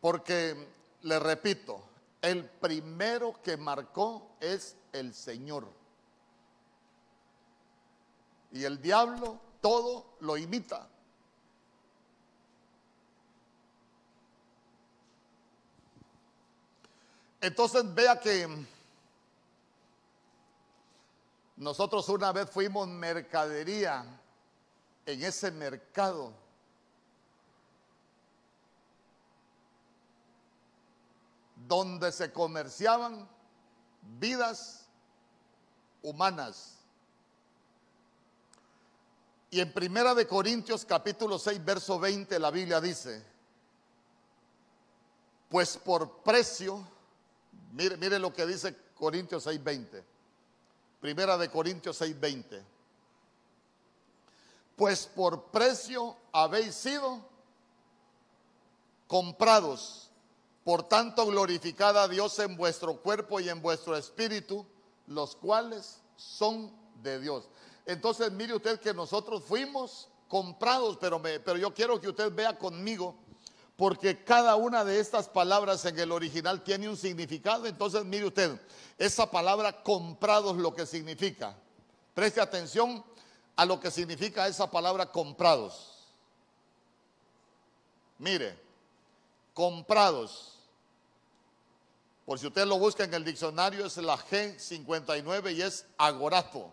Porque, 0.00 0.68
le 1.02 1.18
repito, 1.18 1.82
el 2.22 2.48
primero 2.48 3.40
que 3.42 3.58
marcó 3.58 4.30
es 4.40 4.76
el 4.92 5.12
Señor. 5.12 5.68
Y 8.52 8.64
el 8.64 8.80
diablo 8.80 9.38
todo 9.60 10.16
lo 10.20 10.38
imita. 10.38 10.88
Entonces 17.40 17.94
vea 17.94 18.20
que 18.20 18.66
nosotros 21.56 22.08
una 22.08 22.32
vez 22.32 22.50
fuimos 22.50 22.88
mercadería 22.88 24.04
en 25.06 25.22
ese 25.22 25.50
mercado. 25.50 26.32
donde 31.68 32.10
se 32.10 32.32
comerciaban 32.32 33.28
vidas 34.18 34.88
humanas. 36.02 36.78
Y 39.50 39.60
en 39.60 39.72
Primera 39.72 40.12
de 40.14 40.26
Corintios 40.26 40.84
capítulo 40.84 41.38
6 41.38 41.64
verso 41.64 42.00
20 42.00 42.40
la 42.40 42.50
Biblia 42.50 42.80
dice, 42.80 43.24
pues 45.48 45.76
por 45.76 46.22
precio, 46.24 46.84
mire, 47.72 47.96
mire 47.96 48.18
lo 48.18 48.32
que 48.32 48.46
dice 48.46 48.76
Corintios 48.94 49.44
6 49.44 49.62
20, 49.62 50.04
Primera 51.00 51.38
de 51.38 51.48
Corintios 51.50 51.96
6 51.96 52.20
20 52.20 52.80
pues 54.80 55.06
por 55.14 55.50
precio 55.50 56.16
habéis 56.32 56.74
sido 56.74 57.20
comprados. 59.06 60.10
Por 60.64 60.84
tanto, 60.84 61.26
glorificad 61.26 61.98
a 61.98 62.08
Dios 62.08 62.38
en 62.38 62.56
vuestro 62.56 62.96
cuerpo 63.02 63.40
y 63.40 63.50
en 63.50 63.60
vuestro 63.60 63.94
espíritu, 63.94 64.64
los 65.06 65.36
cuales 65.36 66.00
son 66.16 66.72
de 67.02 67.20
Dios. 67.20 67.50
Entonces, 67.84 68.32
mire 68.32 68.54
usted 68.54 68.80
que 68.80 68.94
nosotros 68.94 69.44
fuimos 69.44 70.08
comprados, 70.28 70.96
pero, 70.98 71.18
me, 71.18 71.40
pero 71.40 71.58
yo 71.58 71.74
quiero 71.74 72.00
que 72.00 72.08
usted 72.08 72.34
vea 72.34 72.56
conmigo, 72.56 73.14
porque 73.80 74.22
cada 74.22 74.56
una 74.56 74.84
de 74.84 75.00
estas 75.00 75.26
palabras 75.26 75.86
en 75.86 75.98
el 75.98 76.12
original 76.12 76.62
tiene 76.62 76.86
un 76.86 76.98
significado. 76.98 77.64
Entonces, 77.64 78.04
mire 78.04 78.26
usted, 78.26 78.60
esa 78.98 79.30
palabra 79.30 79.72
comprados 79.82 80.58
lo 80.58 80.74
que 80.74 80.84
significa. 80.84 81.56
Preste 82.12 82.42
atención 82.42 83.02
a 83.56 83.64
lo 83.64 83.80
que 83.80 83.90
significa 83.90 84.46
esa 84.46 84.70
palabra 84.70 85.06
comprados. 85.06 85.96
Mire, 88.18 88.54
comprados. 89.54 90.58
Por 92.26 92.38
si 92.38 92.48
usted 92.48 92.66
lo 92.66 92.78
busca 92.78 93.04
en 93.04 93.14
el 93.14 93.24
diccionario 93.24 93.86
es 93.86 93.96
la 93.96 94.18
G59 94.18 95.54
y 95.54 95.62
es 95.62 95.86
agorato. 95.96 96.70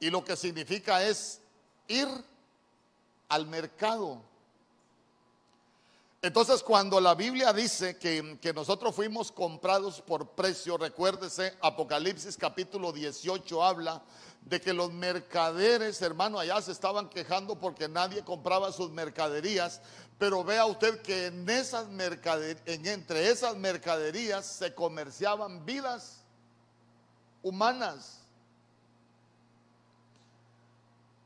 Y 0.00 0.08
lo 0.08 0.24
que 0.24 0.34
significa 0.34 1.02
es 1.02 1.42
ir 1.88 2.08
al 3.28 3.46
mercado. 3.46 4.22
Entonces 6.20 6.64
cuando 6.64 7.00
la 7.00 7.14
Biblia 7.14 7.52
dice 7.52 7.96
que, 7.96 8.38
que, 8.40 8.52
nosotros 8.52 8.92
fuimos 8.92 9.30
comprados 9.30 10.00
por 10.00 10.30
precio, 10.30 10.76
recuérdese, 10.76 11.56
Apocalipsis 11.60 12.36
capítulo 12.36 12.92
18 12.92 13.62
habla 13.62 14.02
de 14.42 14.60
que 14.60 14.72
los 14.72 14.92
mercaderes, 14.92 16.02
hermano, 16.02 16.40
allá 16.40 16.60
se 16.60 16.72
estaban 16.72 17.08
quejando 17.08 17.56
porque 17.56 17.88
nadie 17.88 18.24
compraba 18.24 18.72
sus 18.72 18.90
mercaderías, 18.90 19.80
pero 20.18 20.42
vea 20.42 20.66
usted 20.66 21.00
que 21.02 21.26
en 21.26 21.48
esas 21.48 21.88
mercaderías, 21.88 22.62
entre 22.66 23.30
esas 23.30 23.56
mercaderías 23.56 24.44
se 24.44 24.74
comerciaban 24.74 25.64
vidas 25.64 26.24
humanas. 27.42 28.18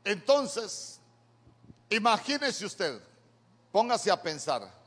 Entonces, 0.03 0.99
imagínese 1.89 2.63
usted, 2.63 3.01
póngase 3.71 4.11
a 4.11 4.21
pensar, 4.21 4.82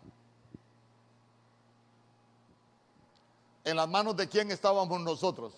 en 3.67 3.77
las 3.77 3.89
manos 3.89 4.17
de 4.17 4.29
quién 4.29 4.53
estábamos 4.53 5.01
nosotros. 5.01 5.53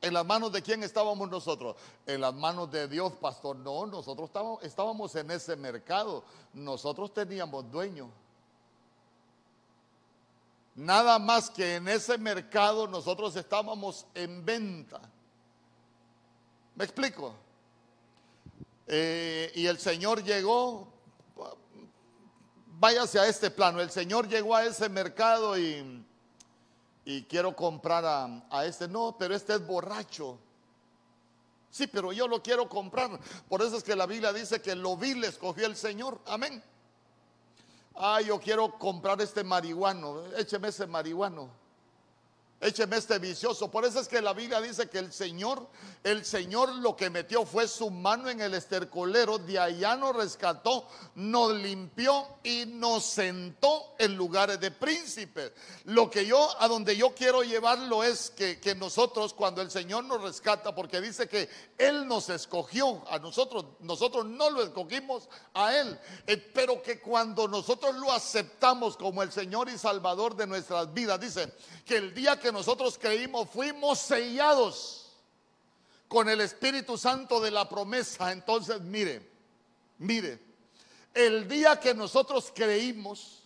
¿En 0.00 0.14
las 0.14 0.24
manos 0.24 0.52
de 0.52 0.62
quién 0.62 0.84
estábamos 0.84 1.28
nosotros? 1.28 1.76
En 2.06 2.20
las 2.20 2.32
manos 2.32 2.70
de 2.70 2.86
Dios, 2.86 3.12
pastor. 3.14 3.56
No, 3.56 3.86
nosotros 3.86 4.30
estábamos, 4.62 5.16
en 5.16 5.32
ese 5.32 5.56
mercado. 5.56 6.22
Nosotros 6.54 7.12
teníamos 7.12 7.68
dueño. 7.72 8.08
Nada 10.76 11.18
más 11.18 11.50
que 11.50 11.74
en 11.74 11.88
ese 11.88 12.16
mercado 12.16 12.86
nosotros 12.86 13.34
estábamos 13.34 14.06
en 14.14 14.44
venta. 14.44 15.00
¿Me 16.76 16.84
explico? 16.84 17.34
Eh, 18.86 19.50
y 19.56 19.66
el 19.66 19.78
Señor 19.80 20.22
llegó, 20.22 20.86
váyase 22.80 23.20
a 23.20 23.28
este 23.28 23.50
plano, 23.50 23.80
el 23.80 23.90
Señor 23.90 24.26
llegó 24.26 24.56
a 24.56 24.64
ese 24.64 24.88
mercado 24.88 25.56
y, 25.58 26.04
y 27.04 27.22
quiero 27.24 27.54
comprar 27.54 28.04
a, 28.06 28.42
a 28.50 28.64
este. 28.64 28.88
No, 28.88 29.14
pero 29.18 29.34
este 29.34 29.54
es 29.54 29.66
borracho. 29.66 30.38
Sí, 31.70 31.86
pero 31.86 32.12
yo 32.12 32.26
lo 32.26 32.42
quiero 32.42 32.68
comprar. 32.68 33.20
Por 33.48 33.62
eso 33.62 33.76
es 33.76 33.84
que 33.84 33.94
la 33.94 34.06
Biblia 34.06 34.32
dice 34.32 34.60
que 34.60 34.74
lo 34.74 34.96
vil 34.96 35.22
escogió 35.22 35.66
el 35.66 35.76
Señor. 35.76 36.18
Amén. 36.26 36.60
Ah, 37.94 38.20
yo 38.22 38.40
quiero 38.40 38.76
comprar 38.78 39.20
este 39.20 39.44
marihuano. 39.44 40.24
Écheme 40.36 40.68
ese 40.68 40.86
marihuano. 40.86 41.50
Écheme 42.62 42.98
este 42.98 43.18
vicioso. 43.18 43.70
Por 43.70 43.86
eso 43.86 44.00
es 44.00 44.06
que 44.06 44.20
la 44.20 44.34
Biblia 44.34 44.60
dice 44.60 44.90
que 44.90 44.98
el 44.98 45.14
Señor, 45.14 45.66
el 46.04 46.26
Señor 46.26 46.74
lo 46.76 46.94
que 46.94 47.08
metió 47.08 47.46
fue 47.46 47.66
su 47.66 47.90
mano 47.90 48.28
en 48.28 48.42
el 48.42 48.52
estercolero, 48.52 49.38
de 49.38 49.58
allá 49.58 49.96
nos 49.96 50.14
rescató, 50.14 50.86
nos 51.14 51.54
limpió 51.54 52.26
y 52.42 52.66
nos 52.66 53.04
sentó 53.06 53.94
en 53.98 54.14
lugares 54.14 54.60
de 54.60 54.70
príncipes. 54.70 55.52
Lo 55.84 56.10
que 56.10 56.26
yo, 56.26 56.50
a 56.60 56.68
donde 56.68 56.94
yo 56.94 57.14
quiero 57.14 57.42
llevarlo 57.42 58.04
es 58.04 58.28
que, 58.28 58.60
que 58.60 58.74
nosotros, 58.74 59.32
cuando 59.32 59.62
el 59.62 59.70
Señor 59.70 60.04
nos 60.04 60.20
rescata, 60.20 60.74
porque 60.74 61.00
dice 61.00 61.26
que 61.26 61.48
Él 61.78 62.06
nos 62.06 62.28
escogió 62.28 63.02
a 63.08 63.18
nosotros, 63.18 63.64
nosotros 63.80 64.26
no 64.26 64.50
lo 64.50 64.62
escogimos 64.62 65.30
a 65.54 65.74
Él, 65.74 65.98
eh, 66.26 66.36
pero 66.36 66.82
que 66.82 67.00
cuando 67.00 67.48
nosotros 67.48 67.96
lo 67.96 68.12
aceptamos 68.12 68.98
como 68.98 69.22
el 69.22 69.32
Señor 69.32 69.70
y 69.70 69.78
Salvador 69.78 70.36
de 70.36 70.46
nuestras 70.46 70.92
vidas, 70.92 71.18
dice 71.18 71.54
que 71.86 71.96
el 71.96 72.12
día 72.12 72.38
que 72.38 72.49
nosotros 72.52 72.98
creímos, 72.98 73.48
fuimos 73.50 73.98
sellados 73.98 75.12
con 76.08 76.28
el 76.28 76.40
Espíritu 76.40 76.98
Santo 76.98 77.40
de 77.40 77.50
la 77.50 77.68
promesa. 77.68 78.32
Entonces, 78.32 78.80
mire, 78.80 79.30
mire, 79.98 80.40
el 81.14 81.48
día 81.48 81.78
que 81.78 81.94
nosotros 81.94 82.52
creímos, 82.54 83.40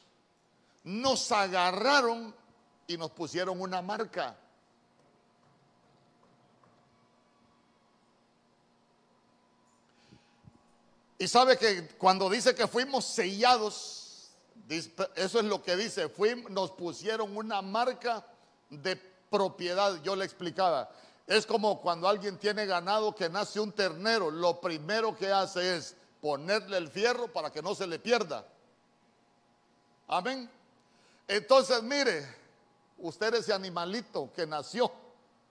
nos 0.85 1.33
agarraron 1.33 2.35
y 2.87 2.97
nos 2.97 3.11
pusieron 3.11 3.61
una 3.61 3.81
marca. 3.81 4.37
Y 11.19 11.27
sabe 11.27 11.57
que 11.57 11.89
cuando 11.97 12.29
dice 12.29 12.55
que 12.55 12.69
fuimos 12.69 13.07
sellados, 13.07 14.31
eso 14.69 15.39
es 15.39 15.45
lo 15.45 15.63
que 15.63 15.77
dice, 15.77 16.13
nos 16.51 16.71
pusieron 16.73 17.35
una 17.37 17.63
marca 17.63 18.27
de 18.71 18.97
propiedad, 19.31 20.03
yo 20.03 20.17
le 20.17 20.25
explicaba. 20.25 20.91
Es 21.27 21.47
como 21.47 21.81
cuando 21.81 22.09
alguien 22.09 22.39
tiene 22.39 22.67
ganado 22.67 23.15
que 23.15 23.29
nace 23.29 23.59
un 23.59 23.73
ternero, 23.73 24.31
lo 24.31 24.61
primero 24.61 25.17
que 25.17 25.33
hace 25.33 25.77
es 25.77 25.97
ponerle 26.21 26.77
el 26.77 26.89
fierro 26.89 27.33
para 27.33 27.51
que 27.51 27.63
no 27.63 27.75
se 27.75 27.87
le 27.87 27.99
pierda. 27.99 28.47
Amén. 30.07 30.51
Entonces, 31.27 31.83
mire, 31.83 32.27
usted 32.99 33.35
ese 33.35 33.53
animalito 33.53 34.31
que 34.35 34.47
nació, 34.47 34.93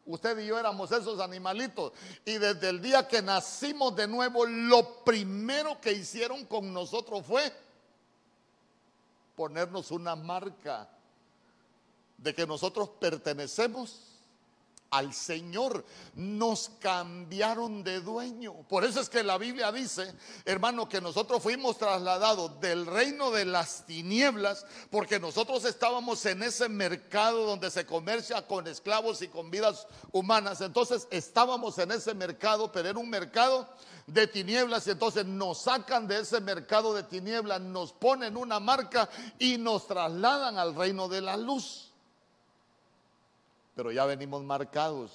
usted 0.05 0.37
y 0.39 0.45
yo 0.45 0.59
éramos 0.59 0.91
esos 0.91 1.19
animalitos. 1.19 1.93
Y 2.25 2.37
desde 2.37 2.69
el 2.69 2.81
día 2.81 3.07
que 3.07 3.21
nacimos 3.21 3.95
de 3.95 4.07
nuevo, 4.07 4.45
lo 4.45 5.03
primero 5.03 5.79
que 5.81 5.91
hicieron 5.91 6.45
con 6.45 6.71
nosotros 6.71 7.25
fue 7.25 7.51
ponernos 9.35 9.89
una 9.89 10.15
marca 10.15 10.87
de 12.23 12.33
que 12.33 12.47
nosotros 12.47 12.89
pertenecemos 12.99 14.13
al 14.93 15.13
Señor. 15.13 15.83
Nos 16.15 16.69
cambiaron 16.79 17.83
de 17.83 17.99
dueño. 17.99 18.53
Por 18.69 18.85
eso 18.85 19.01
es 19.01 19.09
que 19.09 19.23
la 19.23 19.37
Biblia 19.37 19.71
dice, 19.71 20.13
hermano, 20.45 20.87
que 20.87 21.01
nosotros 21.01 21.41
fuimos 21.41 21.77
trasladados 21.77 22.59
del 22.61 22.85
reino 22.85 23.31
de 23.31 23.45
las 23.45 23.85
tinieblas, 23.85 24.65
porque 24.91 25.19
nosotros 25.19 25.65
estábamos 25.65 26.25
en 26.25 26.43
ese 26.43 26.69
mercado 26.69 27.45
donde 27.45 27.71
se 27.71 27.85
comercia 27.85 28.45
con 28.45 28.67
esclavos 28.67 29.21
y 29.23 29.27
con 29.27 29.49
vidas 29.49 29.87
humanas. 30.11 30.61
Entonces 30.61 31.07
estábamos 31.09 31.77
en 31.79 31.91
ese 31.91 32.13
mercado, 32.13 32.71
pero 32.71 32.89
era 32.89 32.99
un 32.99 33.09
mercado 33.09 33.67
de 34.05 34.27
tinieblas 34.27 34.85
y 34.85 34.91
entonces 34.91 35.25
nos 35.25 35.59
sacan 35.59 36.07
de 36.07 36.19
ese 36.19 36.39
mercado 36.39 36.93
de 36.93 37.03
tinieblas, 37.03 37.61
nos 37.61 37.93
ponen 37.93 38.37
una 38.37 38.59
marca 38.59 39.09
y 39.39 39.57
nos 39.57 39.87
trasladan 39.87 40.57
al 40.57 40.75
reino 40.75 41.07
de 41.07 41.21
la 41.21 41.37
luz 41.37 41.92
pero 43.75 43.91
ya 43.91 44.05
venimos 44.05 44.43
marcados. 44.43 45.11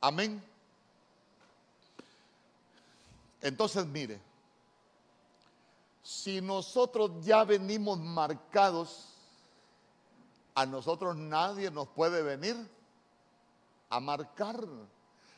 Amén. 0.00 0.42
Entonces 3.40 3.86
mire, 3.86 4.20
si 6.02 6.40
nosotros 6.40 7.10
ya 7.22 7.44
venimos 7.44 7.98
marcados, 7.98 9.06
a 10.54 10.66
nosotros 10.66 11.16
nadie 11.16 11.70
nos 11.70 11.88
puede 11.88 12.22
venir 12.22 12.56
a 13.90 14.00
marcar. 14.00 14.66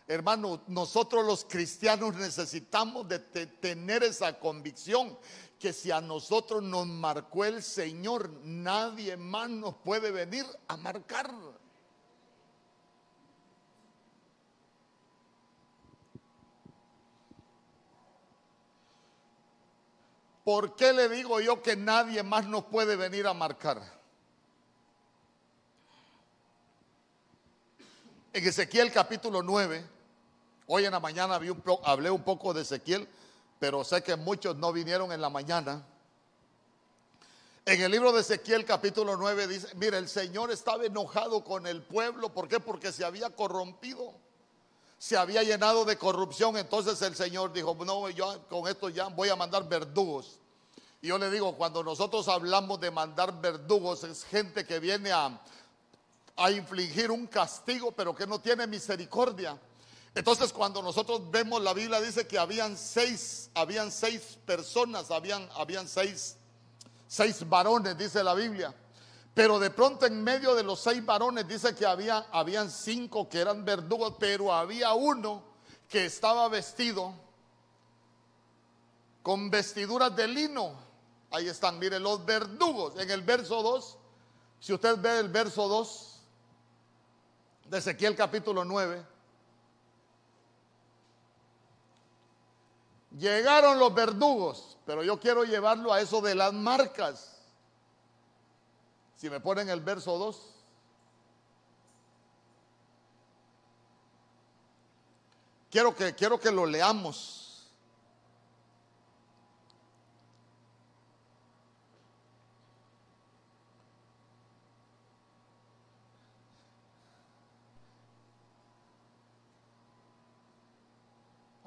Hermano, 0.08 0.60
nosotros 0.66 1.24
los 1.26 1.44
cristianos 1.44 2.14
necesitamos 2.14 3.06
de 3.06 3.18
tener 3.18 4.02
esa 4.02 4.38
convicción 4.38 5.16
que 5.60 5.74
si 5.74 5.90
a 5.90 6.00
nosotros 6.00 6.62
nos 6.62 6.86
marcó 6.86 7.44
el 7.44 7.62
Señor, 7.62 8.30
nadie 8.42 9.18
más 9.18 9.50
nos 9.50 9.74
puede 9.74 10.10
venir 10.10 10.46
a 10.66 10.78
marcar. 10.78 11.30
¿Por 20.42 20.74
qué 20.76 20.94
le 20.94 21.10
digo 21.10 21.40
yo 21.42 21.62
que 21.62 21.76
nadie 21.76 22.22
más 22.22 22.46
nos 22.46 22.64
puede 22.64 22.96
venir 22.96 23.26
a 23.26 23.34
marcar? 23.34 23.82
En 28.32 28.46
Ezequiel 28.46 28.90
capítulo 28.90 29.42
9, 29.42 29.86
hoy 30.68 30.86
en 30.86 30.92
la 30.92 31.00
mañana 31.00 31.38
hablé 31.84 32.10
un 32.10 32.22
poco 32.22 32.54
de 32.54 32.62
Ezequiel 32.62 33.06
pero 33.60 33.84
sé 33.84 34.02
que 34.02 34.16
muchos 34.16 34.56
no 34.56 34.72
vinieron 34.72 35.12
en 35.12 35.20
la 35.20 35.28
mañana. 35.28 35.84
En 37.66 37.82
el 37.82 37.92
libro 37.92 38.10
de 38.10 38.22
Ezequiel 38.22 38.64
capítulo 38.64 39.18
9 39.18 39.46
dice, 39.46 39.68
mire, 39.74 39.98
el 39.98 40.08
Señor 40.08 40.50
estaba 40.50 40.86
enojado 40.86 41.44
con 41.44 41.66
el 41.66 41.82
pueblo. 41.82 42.30
¿Por 42.30 42.48
qué? 42.48 42.58
Porque 42.58 42.90
se 42.90 43.04
había 43.04 43.28
corrompido. 43.28 44.14
Se 44.98 45.14
había 45.18 45.42
llenado 45.42 45.84
de 45.84 45.98
corrupción. 45.98 46.56
Entonces 46.56 47.02
el 47.02 47.14
Señor 47.14 47.52
dijo, 47.52 47.76
no, 47.84 48.08
yo 48.08 48.48
con 48.48 48.66
esto 48.66 48.88
ya 48.88 49.08
voy 49.08 49.28
a 49.28 49.36
mandar 49.36 49.68
verdugos. 49.68 50.40
Y 51.02 51.08
yo 51.08 51.18
le 51.18 51.30
digo, 51.30 51.54
cuando 51.54 51.84
nosotros 51.84 52.28
hablamos 52.28 52.80
de 52.80 52.90
mandar 52.90 53.42
verdugos, 53.42 54.04
es 54.04 54.24
gente 54.24 54.64
que 54.64 54.80
viene 54.80 55.12
a, 55.12 55.38
a 56.34 56.50
infligir 56.50 57.10
un 57.10 57.26
castigo, 57.26 57.92
pero 57.92 58.14
que 58.14 58.26
no 58.26 58.40
tiene 58.40 58.66
misericordia. 58.66 59.58
Entonces 60.14 60.52
cuando 60.52 60.82
nosotros 60.82 61.30
vemos 61.30 61.62
la 61.62 61.72
Biblia 61.72 62.00
dice 62.00 62.26
que 62.26 62.38
habían 62.38 62.76
seis, 62.76 63.50
habían 63.54 63.92
seis 63.92 64.38
personas, 64.44 65.10
habían, 65.10 65.48
habían 65.54 65.86
seis, 65.86 66.36
seis 67.06 67.48
varones, 67.48 67.96
dice 67.96 68.24
la 68.24 68.34
Biblia. 68.34 68.74
Pero 69.34 69.58
de 69.60 69.70
pronto 69.70 70.06
en 70.06 70.22
medio 70.22 70.54
de 70.54 70.64
los 70.64 70.80
seis 70.80 71.04
varones 71.04 71.46
dice 71.46 71.74
que 71.74 71.86
había, 71.86 72.26
habían 72.32 72.70
cinco 72.70 73.28
que 73.28 73.38
eran 73.38 73.64
verdugos, 73.64 74.14
pero 74.18 74.52
había 74.52 74.92
uno 74.94 75.44
que 75.88 76.06
estaba 76.06 76.48
vestido 76.48 77.14
con 79.22 79.48
vestiduras 79.48 80.14
de 80.16 80.26
lino. 80.26 80.74
Ahí 81.30 81.48
están, 81.48 81.78
mire, 81.78 82.00
los 82.00 82.24
verdugos. 82.24 82.98
En 82.98 83.08
el 83.10 83.22
verso 83.22 83.62
2, 83.62 83.98
si 84.58 84.72
usted 84.72 84.98
ve 84.98 85.20
el 85.20 85.28
verso 85.28 85.68
2 85.68 86.20
de 87.66 87.78
Ezequiel 87.78 88.16
capítulo 88.16 88.64
9, 88.64 89.06
Llegaron 93.20 93.78
los 93.78 93.92
verdugos, 93.92 94.78
pero 94.86 95.04
yo 95.04 95.20
quiero 95.20 95.44
llevarlo 95.44 95.92
a 95.92 96.00
eso 96.00 96.22
de 96.22 96.34
las 96.34 96.54
marcas. 96.54 97.38
Si 99.16 99.28
me 99.28 99.40
ponen 99.40 99.68
el 99.68 99.82
verso 99.82 100.16
2. 100.16 100.54
Quiero 105.70 105.94
que, 105.94 106.14
quiero 106.14 106.40
que 106.40 106.50
lo 106.50 106.64
leamos. 106.64 107.49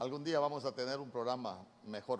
Algún 0.03 0.21
día 0.21 0.37
vamos 0.37 0.65
a 0.65 0.73
tener 0.73 0.99
un 0.99 1.09
programa 1.09 1.65
mejor. 1.85 2.19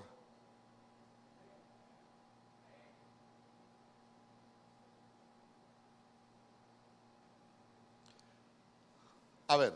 A 9.50 9.58
ver, 9.58 9.74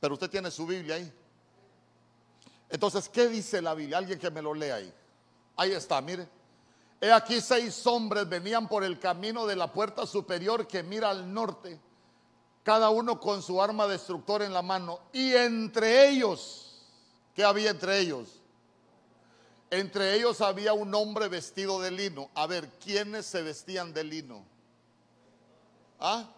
pero 0.00 0.14
usted 0.14 0.30
tiene 0.30 0.50
su 0.50 0.66
Biblia 0.66 0.94
ahí. 0.94 1.12
Entonces, 2.70 3.10
¿qué 3.10 3.28
dice 3.28 3.60
la 3.60 3.74
Biblia? 3.74 3.98
Alguien 3.98 4.18
que 4.18 4.30
me 4.30 4.40
lo 4.40 4.54
lea 4.54 4.76
ahí. 4.76 4.94
Ahí 5.56 5.72
está, 5.72 6.00
mire. 6.00 6.26
He 6.98 7.12
aquí 7.12 7.42
seis 7.42 7.86
hombres 7.86 8.26
venían 8.26 8.66
por 8.66 8.84
el 8.84 8.98
camino 8.98 9.44
de 9.44 9.56
la 9.56 9.70
puerta 9.70 10.06
superior 10.06 10.66
que 10.66 10.82
mira 10.82 11.10
al 11.10 11.30
norte, 11.30 11.78
cada 12.62 12.88
uno 12.88 13.20
con 13.20 13.42
su 13.42 13.60
arma 13.60 13.86
destructor 13.86 14.40
en 14.40 14.54
la 14.54 14.62
mano. 14.62 14.98
Y 15.12 15.34
entre 15.34 16.08
ellos, 16.08 16.63
¿qué 17.34 17.44
había 17.44 17.70
entre 17.70 17.98
ellos? 17.98 18.40
Entre 19.70 20.14
ellos 20.14 20.40
había 20.40 20.72
un 20.72 20.94
hombre 20.94 21.28
vestido 21.28 21.80
de 21.80 21.90
lino. 21.90 22.30
A 22.34 22.46
ver, 22.46 22.68
¿quiénes 22.78 23.26
se 23.26 23.42
vestían 23.42 23.92
de 23.92 24.04
lino? 24.04 24.44
¿Ah? 25.98 26.28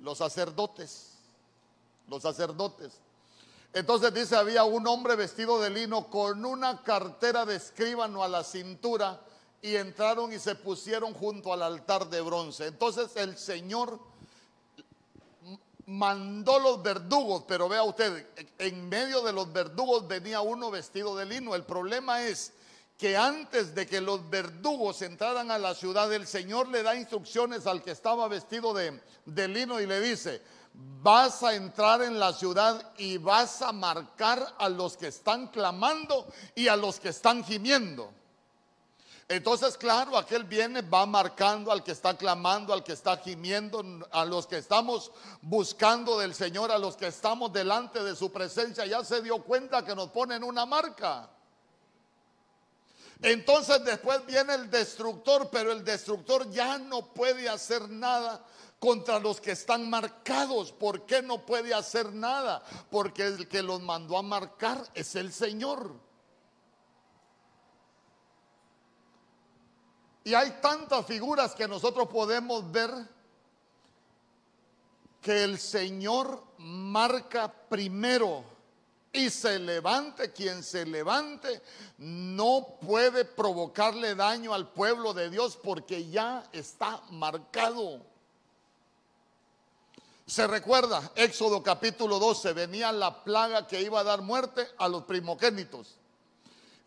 Los 0.00 0.18
sacerdotes. 0.18 1.12
Los 2.08 2.22
sacerdotes. 2.22 3.00
Entonces 3.72 4.12
dice, 4.12 4.36
había 4.36 4.64
un 4.64 4.86
hombre 4.86 5.14
vestido 5.14 5.60
de 5.60 5.70
lino 5.70 6.10
con 6.10 6.44
una 6.44 6.82
cartera 6.82 7.46
de 7.46 7.56
escribano 7.56 8.24
a 8.24 8.28
la 8.28 8.42
cintura 8.42 9.20
y 9.62 9.76
entraron 9.76 10.32
y 10.32 10.38
se 10.38 10.56
pusieron 10.56 11.14
junto 11.14 11.52
al 11.52 11.62
altar 11.62 12.08
de 12.08 12.20
bronce. 12.20 12.66
Entonces 12.66 13.14
el 13.14 13.38
Señor 13.38 14.00
mandó 15.90 16.60
los 16.60 16.82
verdugos, 16.82 17.44
pero 17.48 17.68
vea 17.68 17.82
usted, 17.82 18.28
en 18.58 18.88
medio 18.88 19.22
de 19.22 19.32
los 19.32 19.52
verdugos 19.52 20.06
venía 20.06 20.40
uno 20.40 20.70
vestido 20.70 21.16
de 21.16 21.26
lino. 21.26 21.56
El 21.56 21.64
problema 21.64 22.22
es 22.22 22.52
que 22.96 23.16
antes 23.16 23.74
de 23.74 23.88
que 23.88 24.00
los 24.00 24.30
verdugos 24.30 25.02
entraran 25.02 25.50
a 25.50 25.58
la 25.58 25.74
ciudad, 25.74 26.12
el 26.12 26.28
Señor 26.28 26.68
le 26.68 26.84
da 26.84 26.94
instrucciones 26.94 27.66
al 27.66 27.82
que 27.82 27.90
estaba 27.90 28.28
vestido 28.28 28.72
de, 28.72 29.00
de 29.26 29.48
lino 29.48 29.80
y 29.80 29.86
le 29.86 30.00
dice, 30.00 30.40
vas 30.74 31.42
a 31.42 31.54
entrar 31.54 32.02
en 32.02 32.20
la 32.20 32.32
ciudad 32.34 32.92
y 32.96 33.18
vas 33.18 33.60
a 33.60 33.72
marcar 33.72 34.54
a 34.58 34.68
los 34.68 34.96
que 34.96 35.08
están 35.08 35.48
clamando 35.48 36.28
y 36.54 36.68
a 36.68 36.76
los 36.76 37.00
que 37.00 37.08
están 37.08 37.42
gimiendo. 37.42 38.12
Entonces, 39.30 39.76
claro, 39.76 40.18
aquel 40.18 40.42
viene, 40.42 40.82
va 40.82 41.06
marcando 41.06 41.70
al 41.70 41.84
que 41.84 41.92
está 41.92 42.16
clamando, 42.16 42.72
al 42.72 42.82
que 42.82 42.94
está 42.94 43.16
gimiendo, 43.16 43.80
a 44.10 44.24
los 44.24 44.48
que 44.48 44.58
estamos 44.58 45.12
buscando 45.40 46.18
del 46.18 46.34
Señor, 46.34 46.72
a 46.72 46.78
los 46.78 46.96
que 46.96 47.06
estamos 47.06 47.52
delante 47.52 48.02
de 48.02 48.16
su 48.16 48.32
presencia. 48.32 48.86
Ya 48.86 49.04
se 49.04 49.22
dio 49.22 49.40
cuenta 49.44 49.84
que 49.84 49.94
nos 49.94 50.10
ponen 50.10 50.42
una 50.42 50.66
marca. 50.66 51.30
Entonces 53.22 53.84
después 53.84 54.26
viene 54.26 54.52
el 54.52 54.68
destructor, 54.68 55.48
pero 55.48 55.70
el 55.70 55.84
destructor 55.84 56.50
ya 56.50 56.78
no 56.78 57.14
puede 57.14 57.48
hacer 57.48 57.88
nada 57.88 58.44
contra 58.80 59.20
los 59.20 59.40
que 59.40 59.52
están 59.52 59.88
marcados. 59.88 60.72
¿Por 60.72 61.06
qué 61.06 61.22
no 61.22 61.46
puede 61.46 61.72
hacer 61.72 62.12
nada? 62.12 62.64
Porque 62.90 63.26
el 63.26 63.46
que 63.46 63.62
los 63.62 63.80
mandó 63.80 64.18
a 64.18 64.22
marcar 64.22 64.82
es 64.92 65.14
el 65.14 65.32
Señor. 65.32 66.09
Y 70.24 70.34
hay 70.34 70.58
tantas 70.60 71.06
figuras 71.06 71.54
que 71.54 71.66
nosotros 71.66 72.08
podemos 72.08 72.70
ver 72.70 72.90
que 75.20 75.44
el 75.44 75.58
Señor 75.58 76.42
marca 76.58 77.52
primero 77.52 78.44
y 79.12 79.28
se 79.28 79.58
levante 79.58 80.32
quien 80.32 80.62
se 80.62 80.86
levante, 80.86 81.62
no 81.98 82.76
puede 82.80 83.24
provocarle 83.24 84.14
daño 84.14 84.54
al 84.54 84.68
pueblo 84.68 85.12
de 85.12 85.30
Dios 85.30 85.58
porque 85.60 86.08
ya 86.08 86.44
está 86.52 87.02
marcado. 87.10 88.00
Se 90.26 90.46
recuerda, 90.46 91.10
Éxodo 91.16 91.60
capítulo 91.62 92.20
12, 92.20 92.52
venía 92.52 92.92
la 92.92 93.24
plaga 93.24 93.66
que 93.66 93.82
iba 93.82 94.00
a 94.00 94.04
dar 94.04 94.22
muerte 94.22 94.68
a 94.78 94.86
los 94.86 95.02
primogénitos. 95.02 95.99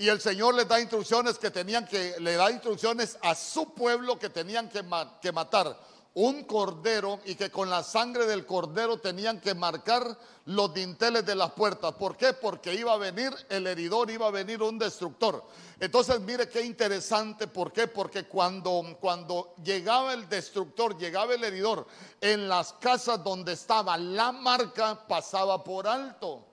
Y 0.03 0.09
el 0.09 0.19
Señor 0.19 0.53
les 0.53 0.67
da 0.67 0.81
instrucciones 0.81 1.37
que 1.37 1.49
tenían 1.49 1.87
que, 1.87 2.19
le 2.19 2.33
da 2.33 2.51
instrucciones 2.51 3.17
a 3.21 3.33
su 3.35 3.73
pueblo 3.73 4.19
que 4.19 4.29
tenían 4.29 4.67
que, 4.67 4.83
que 5.21 5.31
matar 5.31 5.79
un 6.15 6.43
cordero 6.43 7.21
y 7.23 7.35
que 7.35 7.49
con 7.49 7.69
la 7.69 7.83
sangre 7.83 8.25
del 8.25 8.45
cordero 8.45 8.97
tenían 8.97 9.39
que 9.39 9.55
marcar 9.55 10.19
los 10.47 10.73
dinteles 10.73 11.25
de 11.25 11.35
las 11.35 11.53
puertas. 11.53 11.93
¿Por 11.93 12.17
qué? 12.17 12.33
Porque 12.33 12.75
iba 12.75 12.91
a 12.91 12.97
venir 12.97 13.33
el 13.47 13.65
heridor, 13.65 14.11
iba 14.11 14.27
a 14.27 14.31
venir 14.31 14.61
un 14.61 14.77
destructor. 14.77 15.41
Entonces, 15.79 16.19
mire 16.19 16.49
qué 16.49 16.65
interesante. 16.65 17.47
¿Por 17.47 17.71
qué? 17.71 17.87
Porque 17.87 18.25
cuando, 18.25 18.97
cuando 18.99 19.55
llegaba 19.63 20.13
el 20.13 20.27
destructor, 20.27 20.97
llegaba 20.97 21.33
el 21.33 21.45
heridor, 21.45 21.87
en 22.19 22.49
las 22.49 22.73
casas 22.73 23.23
donde 23.23 23.53
estaba 23.53 23.97
la 23.97 24.33
marca, 24.33 25.07
pasaba 25.07 25.63
por 25.63 25.87
alto. 25.87 26.52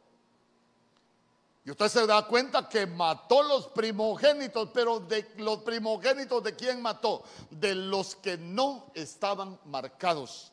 Usted 1.70 1.88
se 1.88 2.06
da 2.06 2.26
cuenta 2.26 2.68
que 2.68 2.86
mató 2.86 3.42
los 3.42 3.68
primogénitos, 3.68 4.70
pero 4.72 5.00
de 5.00 5.32
los 5.36 5.58
primogénitos 5.58 6.42
de 6.42 6.56
quién 6.56 6.82
mató? 6.82 7.22
De 7.50 7.74
los 7.74 8.16
que 8.16 8.36
no 8.36 8.90
estaban 8.94 9.58
marcados. 9.64 10.52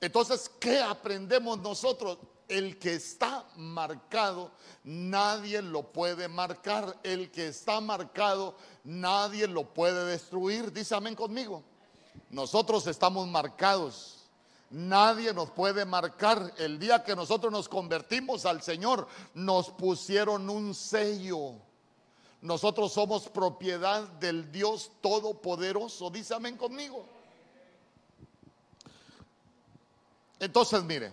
Entonces, 0.00 0.50
¿qué 0.60 0.80
aprendemos 0.80 1.58
nosotros? 1.58 2.18
El 2.48 2.78
que 2.78 2.94
está 2.94 3.44
marcado, 3.56 4.52
nadie 4.84 5.62
lo 5.62 5.92
puede 5.92 6.28
marcar. 6.28 6.96
El 7.02 7.30
que 7.30 7.48
está 7.48 7.80
marcado, 7.80 8.56
nadie 8.84 9.46
lo 9.46 9.64
puede 9.74 10.04
destruir. 10.04 10.72
Dice 10.72 10.94
amén 10.94 11.14
conmigo. 11.14 11.62
Nosotros 12.30 12.86
estamos 12.86 13.26
marcados. 13.26 14.15
Nadie 14.70 15.32
nos 15.32 15.50
puede 15.50 15.84
marcar. 15.84 16.52
El 16.58 16.78
día 16.78 17.04
que 17.04 17.14
nosotros 17.14 17.52
nos 17.52 17.68
convertimos 17.68 18.46
al 18.46 18.62
Señor, 18.62 19.06
nos 19.34 19.70
pusieron 19.70 20.50
un 20.50 20.74
sello. 20.74 21.54
Nosotros 22.40 22.92
somos 22.92 23.28
propiedad 23.28 24.02
del 24.02 24.50
Dios 24.50 24.90
Todopoderoso. 25.00 26.10
Dice 26.10 26.34
amén 26.34 26.56
conmigo. 26.56 27.06
Entonces, 30.38 30.82
mire, 30.84 31.12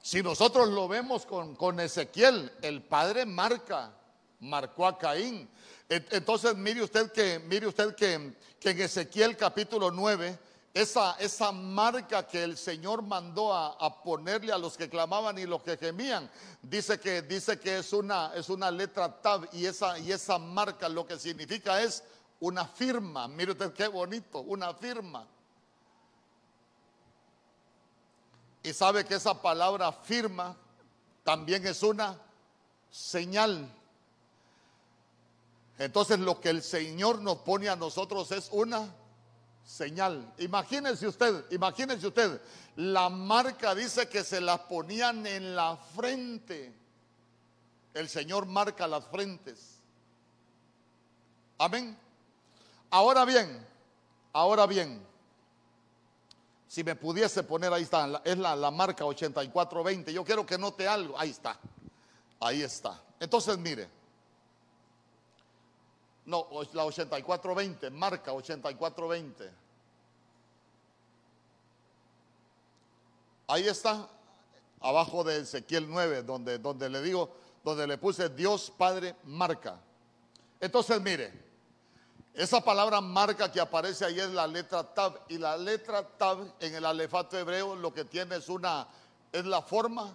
si 0.00 0.22
nosotros 0.22 0.68
lo 0.68 0.88
vemos 0.88 1.26
con, 1.26 1.54
con 1.54 1.80
Ezequiel, 1.80 2.50
el 2.62 2.82
padre 2.82 3.26
marca, 3.26 3.92
marcó 4.40 4.86
a 4.86 4.96
Caín. 4.96 5.48
Entonces, 5.88 6.56
mire 6.56 6.82
usted 6.82 7.12
que, 7.12 7.38
mire 7.40 7.66
usted 7.66 7.94
que, 7.94 8.34
que 8.58 8.70
en 8.70 8.80
Ezequiel 8.80 9.36
capítulo 9.36 9.90
9, 9.90 10.38
esa, 10.74 11.12
esa 11.18 11.50
marca 11.50 12.26
que 12.26 12.42
el 12.42 12.56
Señor 12.56 13.02
mandó 13.02 13.52
a, 13.54 14.02
ponerle 14.02 14.52
a 14.52 14.58
los 14.58 14.76
que 14.76 14.88
clamaban 14.88 15.38
y 15.38 15.46
los 15.46 15.62
que 15.62 15.76
gemían, 15.76 16.30
dice 16.62 17.00
que, 17.00 17.22
dice 17.22 17.58
que 17.58 17.78
es, 17.78 17.92
una, 17.92 18.32
es 18.34 18.48
una 18.48 18.70
letra 18.70 19.20
tab 19.20 19.48
y 19.52 19.66
esa, 19.66 19.98
y 19.98 20.12
esa 20.12 20.38
marca 20.38 20.88
lo 20.88 21.06
que 21.06 21.18
significa 21.18 21.82
es 21.82 22.04
una 22.40 22.66
firma. 22.66 23.26
Mire 23.28 23.52
usted 23.52 23.72
qué 23.72 23.88
bonito, 23.88 24.40
una 24.40 24.74
firma. 24.74 25.26
Y 28.62 28.72
sabe 28.72 29.04
que 29.04 29.14
esa 29.14 29.40
palabra 29.40 29.90
firma 29.92 30.56
también 31.24 31.66
es 31.66 31.82
una 31.82 32.18
señal. 32.90 33.68
Entonces 35.78 36.18
lo 36.18 36.40
que 36.40 36.50
el 36.50 36.62
Señor 36.62 37.20
nos 37.20 37.38
pone 37.38 37.68
a 37.68 37.76
nosotros 37.76 38.30
es 38.32 38.48
una 38.52 38.92
señal. 39.68 40.32
Imagínense 40.38 41.06
usted, 41.06 41.44
imagínense 41.52 42.06
usted, 42.06 42.40
la 42.76 43.10
marca 43.10 43.74
dice 43.74 44.08
que 44.08 44.24
se 44.24 44.40
las 44.40 44.60
ponían 44.60 45.26
en 45.26 45.54
la 45.54 45.76
frente. 45.76 46.74
El 47.92 48.08
Señor 48.08 48.46
marca 48.46 48.86
las 48.86 49.04
frentes. 49.08 49.76
Amén. 51.58 51.96
Ahora 52.90 53.26
bien, 53.26 53.66
ahora 54.32 54.66
bien, 54.66 55.06
si 56.66 56.82
me 56.82 56.96
pudiese 56.96 57.42
poner, 57.42 57.70
ahí 57.70 57.82
está, 57.82 58.22
es 58.24 58.38
la, 58.38 58.56
la 58.56 58.70
marca 58.70 59.04
8420. 59.04 60.14
Yo 60.14 60.24
quiero 60.24 60.46
que 60.46 60.56
note 60.56 60.88
algo, 60.88 61.18
ahí 61.18 61.30
está, 61.30 61.58
ahí 62.40 62.62
está. 62.62 63.02
Entonces, 63.20 63.58
mire, 63.58 63.97
no, 66.28 66.46
la 66.74 66.84
8420, 66.84 67.90
marca 67.90 68.34
8420. 68.34 69.50
Ahí 73.46 73.66
está, 73.66 74.06
abajo 74.78 75.24
de 75.24 75.38
Ezequiel 75.40 75.88
9, 75.88 76.22
donde, 76.24 76.58
donde 76.58 76.90
le 76.90 77.00
digo, 77.00 77.30
donde 77.64 77.86
le 77.86 77.96
puse 77.96 78.28
Dios 78.28 78.70
Padre 78.76 79.16
marca. 79.24 79.80
Entonces, 80.60 81.00
mire, 81.00 81.32
esa 82.34 82.60
palabra 82.60 83.00
marca 83.00 83.50
que 83.50 83.58
aparece 83.58 84.04
ahí 84.04 84.20
es 84.20 84.28
la 84.28 84.46
letra 84.46 84.84
Tab. 84.84 85.20
Y 85.28 85.38
la 85.38 85.56
letra 85.56 86.06
Tab 86.06 86.40
en 86.60 86.74
el 86.74 86.84
alefato 86.84 87.38
hebreo 87.38 87.74
lo 87.74 87.94
que 87.94 88.04
tiene 88.04 88.36
es 88.36 88.50
una, 88.50 88.86
es 89.32 89.46
la 89.46 89.62
forma 89.62 90.12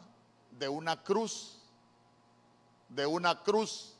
de 0.51 0.69
una 0.69 1.01
cruz. 1.01 1.57
de 2.89 3.07
una 3.07 3.41
cruz. 3.41 3.92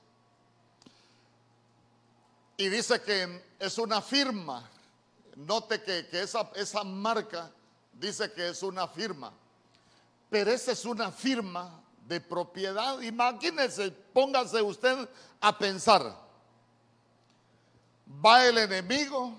Y 2.58 2.70
dice 2.70 3.02
que 3.02 3.42
es 3.60 3.78
una 3.78 4.02
firma. 4.02 4.70
Note 5.36 5.82
que, 5.82 6.08
esa, 6.12 6.84
marca 6.84 7.52
dice 7.94 8.32
que 8.32 8.50
es 8.50 8.62
una 8.62 8.88
firma. 8.88 9.34
Pero 10.30 10.52
esa 10.52 10.72
es 10.72 10.86
una 10.86 11.12
firma 11.12 11.82
de 12.08 12.22
propiedad. 12.22 13.02
Imagínese, 13.02 13.92
póngase 13.92 14.62
usted 14.62 15.10
a 15.42 15.58
pensar. 15.58 16.22
Va 18.24 18.46
el 18.46 18.58
enemigo, 18.58 19.34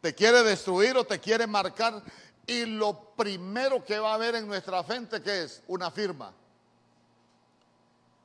te 0.00 0.14
quiere 0.14 0.42
destruir 0.42 0.96
o 0.96 1.04
te 1.04 1.20
quiere 1.20 1.46
marcar. 1.46 2.02
Y 2.46 2.66
lo 2.66 3.14
primero 3.16 3.84
que 3.84 3.98
va 3.98 4.10
a 4.10 4.14
haber 4.14 4.34
en 4.34 4.46
nuestra 4.46 4.82
frente, 4.82 5.22
que 5.22 5.44
es? 5.44 5.62
Una 5.68 5.90
firma. 5.90 6.32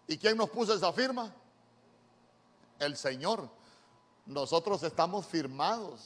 ¿Y 0.07 0.17
quién 0.17 0.35
nos 0.35 0.49
puso 0.49 0.73
esa 0.73 0.91
firma? 0.91 1.31
El 2.79 2.97
Señor. 2.97 3.58
Nosotros 4.29 4.83
estamos 4.83 5.25
firmados. 5.25 6.01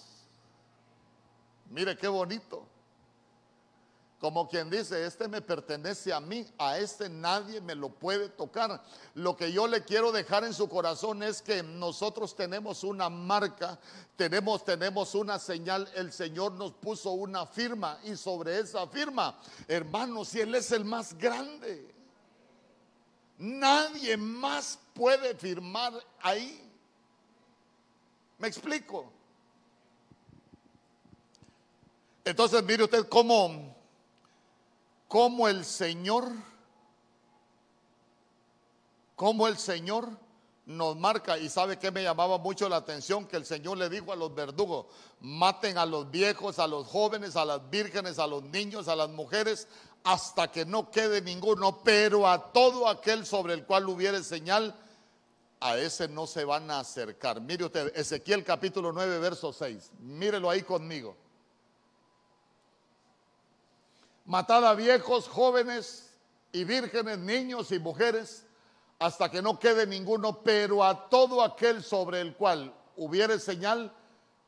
Mire 1.69 1.97
qué 1.97 2.07
bonito. 2.07 2.65
Como 4.17 4.47
quien 4.47 4.69
dice, 4.69 5.05
este 5.05 5.27
me 5.27 5.41
pertenece 5.41 6.13
a 6.13 6.21
mí, 6.21 6.47
a 6.57 6.77
este 6.77 7.09
nadie 7.09 7.59
me 7.59 7.75
lo 7.75 7.89
puede 7.89 8.29
tocar. 8.29 8.81
Lo 9.15 9.35
que 9.35 9.51
yo 9.51 9.67
le 9.67 9.83
quiero 9.83 10.13
dejar 10.13 10.45
en 10.45 10.53
su 10.53 10.69
corazón 10.69 11.21
es 11.21 11.41
que 11.41 11.61
nosotros 11.61 12.33
tenemos 12.33 12.85
una 12.85 13.09
marca, 13.09 13.77
tenemos, 14.15 14.63
tenemos 14.63 15.13
una 15.15 15.37
señal, 15.37 15.91
el 15.93 16.13
Señor 16.13 16.53
nos 16.53 16.71
puso 16.71 17.11
una 17.11 17.45
firma 17.45 17.99
y 18.05 18.15
sobre 18.15 18.57
esa 18.57 18.87
firma, 18.87 19.37
hermanos, 19.67 20.29
si 20.29 20.39
Él 20.39 20.55
es 20.55 20.71
el 20.71 20.85
más 20.85 21.17
grande, 21.17 21.93
nadie 23.37 24.15
más 24.15 24.79
puede 24.93 25.35
firmar 25.35 25.91
ahí. 26.21 26.72
¿Me 28.43 28.49
explico? 28.49 29.09
Entonces 32.25 32.61
mire 32.61 32.83
usted 32.83 33.07
cómo 33.07 33.73
cómo 35.07 35.47
el 35.47 35.63
Señor, 35.63 36.29
cómo 39.15 39.47
el 39.47 39.57
Señor 39.57 40.09
nos 40.65 40.97
marca. 40.97 41.37
Y 41.37 41.47
sabe 41.47 41.79
que 41.79 41.89
me 41.89 42.03
llamaba 42.03 42.37
mucho 42.37 42.67
la 42.67 42.75
atención 42.75 43.27
que 43.27 43.37
el 43.37 43.45
Señor 43.45 43.77
le 43.77 43.87
dijo 43.87 44.11
a 44.11 44.17
los 44.17 44.35
verdugos, 44.35 44.87
maten 45.21 45.77
a 45.77 45.85
los 45.85 46.11
viejos, 46.11 46.59
a 46.59 46.67
los 46.67 46.85
jóvenes, 46.85 47.37
a 47.37 47.45
las 47.45 47.69
vírgenes, 47.69 48.19
a 48.19 48.27
los 48.27 48.43
niños, 48.43 48.89
a 48.89 48.97
las 48.97 49.07
mujeres, 49.07 49.69
hasta 50.03 50.51
que 50.51 50.65
no 50.65 50.91
quede 50.91 51.21
ninguno, 51.21 51.81
pero 51.81 52.27
a 52.27 52.51
todo 52.51 52.89
aquel 52.89 53.25
sobre 53.25 53.53
el 53.53 53.65
cual 53.65 53.87
hubiere 53.87 54.21
señal, 54.21 54.75
a 55.63 55.77
ese 55.77 56.07
no 56.07 56.27
se 56.27 56.43
van 56.45 56.69
a 56.69 56.79
acercar. 56.79 57.39
Mire 57.41 57.65
usted, 57.65 57.95
Ezequiel 57.95 58.43
capítulo 58.43 58.91
9, 58.91 59.19
verso 59.19 59.53
6. 59.53 59.91
Mírelo 59.99 60.49
ahí 60.49 60.61
conmigo 60.61 61.15
matad 64.25 64.65
a 64.65 64.73
viejos, 64.73 65.27
jóvenes 65.27 66.09
y 66.51 66.63
vírgenes, 66.63 67.17
niños 67.19 67.71
y 67.71 67.79
mujeres, 67.79 68.45
hasta 68.99 69.29
que 69.29 69.41
no 69.41 69.59
quede 69.59 69.85
ninguno, 69.85 70.41
pero 70.43 70.83
a 70.83 71.09
todo 71.09 71.43
aquel 71.43 71.83
sobre 71.83 72.21
el 72.21 72.35
cual 72.35 72.73
hubiere 72.95 73.39
señal, 73.39 73.93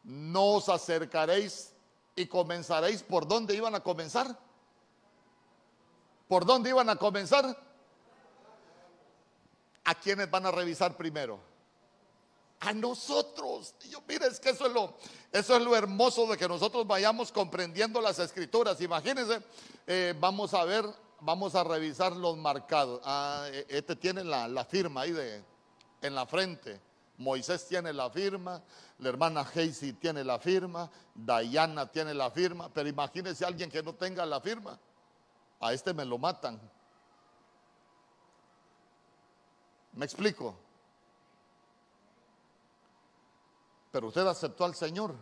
no 0.03 0.53
os 0.53 0.69
acercaréis 0.69 1.73
y 2.15 2.27
comenzaréis. 2.27 3.03
¿Por 3.03 3.27
dónde 3.27 3.55
iban 3.55 3.75
a 3.75 3.81
comenzar? 3.81 4.37
¿Por 6.27 6.45
dónde 6.45 6.69
iban 6.69 6.89
a 6.89 6.95
comenzar? 6.95 7.64
¿A 9.85 9.95
quiénes 9.95 10.29
van 10.29 10.45
a 10.45 10.51
revisar 10.51 10.97
primero? 10.97 11.39
a 12.59 12.73
nosotros. 12.73 13.75
yo, 13.89 14.01
mire, 14.07 14.27
es 14.27 14.39
que 14.39 14.49
eso 14.49 14.65
es, 14.67 14.73
lo, 14.73 14.95
eso 15.31 15.55
es 15.55 15.63
lo 15.63 15.75
hermoso 15.75 16.27
de 16.27 16.37
que 16.37 16.47
nosotros 16.47 16.85
vayamos 16.87 17.31
comprendiendo 17.31 18.01
las 18.01 18.19
escrituras. 18.19 18.79
Imagínense, 18.81 19.41
eh, 19.85 20.13
vamos 20.19 20.53
a 20.53 20.63
ver, 20.65 20.85
vamos 21.21 21.55
a 21.55 21.63
revisar 21.63 22.15
los 22.15 22.37
marcados. 22.37 23.01
Ah, 23.03 23.45
e, 23.51 23.65
este 23.69 23.95
tiene 23.95 24.23
la, 24.23 24.47
la, 24.47 24.65
firma 24.65 25.01
ahí 25.01 25.11
de, 25.11 25.43
en 26.01 26.15
la 26.15 26.25
frente. 26.25 26.79
Moisés 27.17 27.65
tiene 27.67 27.93
la 27.93 28.09
firma, 28.09 28.61
la 28.99 29.09
hermana 29.09 29.41
Hazy 29.41 29.93
tiene 29.93 30.23
la 30.23 30.37
firma, 30.37 30.89
Diana 31.13 31.89
tiene 31.89 32.13
la 32.13 32.29
firma, 32.29 32.69
pero 32.73 32.89
imagínense 32.89 33.45
alguien 33.45 33.69
que 33.69 33.81
no 33.81 33.93
tenga 33.93 34.25
la 34.25 34.41
firma. 34.41 34.77
A 35.61 35.71
este 35.71 35.93
me 35.93 36.03
lo 36.03 36.17
matan. 36.17 36.59
¿Me 39.95 40.05
explico? 40.05 40.55
pero 43.95 44.07
usted 44.07 44.27
aceptó 44.27 44.65
al 44.65 44.75
Señor. 44.75 45.15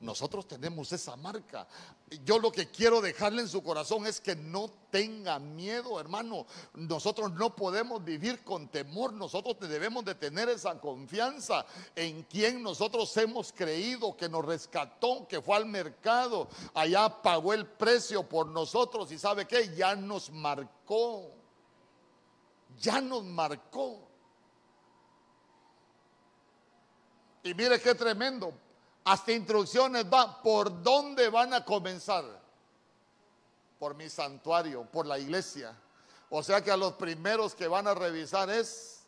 Nosotros 0.00 0.46
tenemos 0.46 0.92
esa 0.92 1.16
marca. 1.16 1.66
Yo 2.22 2.38
lo 2.38 2.52
que 2.52 2.68
quiero 2.68 3.00
dejarle 3.00 3.40
en 3.40 3.48
su 3.48 3.62
corazón 3.62 4.04
es 4.04 4.20
que 4.20 4.36
no 4.36 4.70
tenga 4.90 5.38
miedo, 5.38 5.98
hermano. 5.98 6.44
Nosotros 6.74 7.32
no 7.32 7.56
podemos 7.56 8.04
vivir 8.04 8.44
con 8.44 8.68
temor. 8.68 9.14
Nosotros 9.14 9.56
debemos 9.58 10.04
de 10.04 10.16
tener 10.16 10.50
esa 10.50 10.78
confianza 10.78 11.64
en 11.96 12.24
quien 12.24 12.62
nosotros 12.62 13.16
hemos 13.16 13.54
creído, 13.54 14.14
que 14.14 14.28
nos 14.28 14.44
rescató, 14.44 15.26
que 15.26 15.40
fue 15.40 15.56
al 15.56 15.64
mercado, 15.64 16.46
allá 16.74 17.22
pagó 17.22 17.54
el 17.54 17.66
precio 17.66 18.22
por 18.22 18.48
nosotros 18.48 19.10
y 19.12 19.18
sabe 19.18 19.46
que 19.46 19.74
ya 19.74 19.96
nos 19.96 20.28
marcó. 20.28 21.39
Ya 22.80 23.00
nos 23.00 23.22
marcó. 23.24 24.08
Y 27.42 27.54
mire 27.54 27.80
qué 27.80 27.94
tremendo. 27.94 28.52
Hasta 29.04 29.32
instrucciones 29.32 30.06
va 30.06 30.42
por 30.42 30.82
dónde 30.82 31.28
van 31.28 31.52
a 31.52 31.64
comenzar. 31.64 32.24
Por 33.78 33.94
mi 33.94 34.08
santuario, 34.08 34.84
por 34.84 35.06
la 35.06 35.18
iglesia. 35.18 35.74
O 36.30 36.42
sea 36.42 36.62
que 36.62 36.70
a 36.70 36.76
los 36.76 36.94
primeros 36.94 37.54
que 37.54 37.68
van 37.68 37.86
a 37.86 37.94
revisar 37.94 38.48
es 38.50 39.02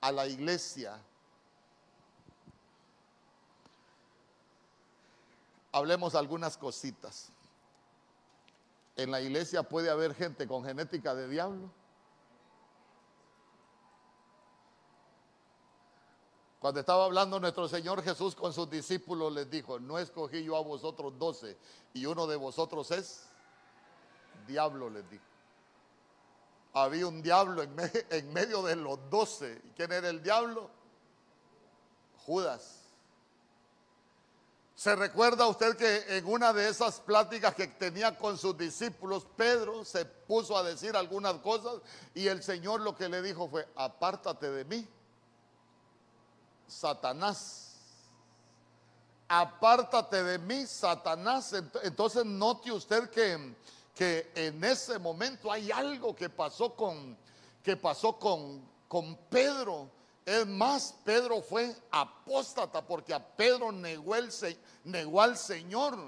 a 0.00 0.12
la 0.12 0.26
iglesia. 0.26 0.98
Hablemos 5.72 6.14
algunas 6.14 6.56
cositas. 6.56 7.30
En 8.96 9.10
la 9.10 9.20
iglesia 9.20 9.62
puede 9.62 9.88
haber 9.88 10.14
gente 10.14 10.46
con 10.46 10.64
genética 10.64 11.14
de 11.14 11.28
diablo. 11.28 11.79
Cuando 16.60 16.80
estaba 16.80 17.06
hablando 17.06 17.40
nuestro 17.40 17.66
Señor 17.68 18.02
Jesús 18.02 18.34
con 18.34 18.52
sus 18.52 18.68
discípulos, 18.68 19.32
les 19.32 19.50
dijo, 19.50 19.80
no 19.80 19.98
escogí 19.98 20.44
yo 20.44 20.56
a 20.56 20.60
vosotros 20.60 21.18
doce 21.18 21.56
y 21.94 22.04
uno 22.04 22.26
de 22.26 22.36
vosotros 22.36 22.90
es 22.90 23.22
diablo, 24.46 24.90
les 24.90 25.08
dijo. 25.08 25.24
Había 26.74 27.06
un 27.06 27.22
diablo 27.22 27.62
en, 27.62 27.74
en 28.10 28.32
medio 28.34 28.62
de 28.62 28.76
los 28.76 28.98
doce. 29.08 29.60
¿Y 29.64 29.70
quién 29.70 29.90
era 29.90 30.10
el 30.10 30.22
diablo? 30.22 30.70
Judas. 32.26 32.76
¿Se 34.74 34.94
recuerda 34.94 35.46
usted 35.46 35.76
que 35.76 36.18
en 36.18 36.26
una 36.26 36.52
de 36.52 36.68
esas 36.68 37.00
pláticas 37.00 37.54
que 37.54 37.68
tenía 37.68 38.18
con 38.18 38.36
sus 38.36 38.56
discípulos, 38.56 39.26
Pedro 39.34 39.82
se 39.84 40.04
puso 40.04 40.56
a 40.58 40.62
decir 40.62 40.94
algunas 40.94 41.34
cosas 41.36 41.80
y 42.14 42.28
el 42.28 42.42
Señor 42.42 42.82
lo 42.82 42.94
que 42.94 43.08
le 43.08 43.22
dijo 43.22 43.48
fue, 43.48 43.66
apártate 43.76 44.50
de 44.50 44.64
mí, 44.64 44.86
Satanás. 46.70 47.76
Apártate 49.28 50.22
de 50.22 50.38
mí, 50.38 50.66
Satanás. 50.66 51.52
Entonces 51.82 52.24
note 52.24 52.72
usted 52.72 53.10
que, 53.10 53.54
que 53.94 54.30
en 54.34 54.62
ese 54.64 54.98
momento 54.98 55.50
hay 55.50 55.70
algo 55.70 56.14
que 56.14 56.28
pasó 56.28 56.74
con, 56.74 57.16
que 57.62 57.76
pasó 57.76 58.18
con, 58.18 58.62
con 58.88 59.16
Pedro. 59.28 59.90
Es 60.24 60.46
más, 60.46 60.94
Pedro 61.04 61.42
fue 61.42 61.74
apóstata 61.90 62.82
porque 62.86 63.12
a 63.12 63.24
Pedro 63.24 63.72
negó, 63.72 64.14
el, 64.14 64.30
negó 64.84 65.20
al 65.20 65.36
Señor. 65.36 65.98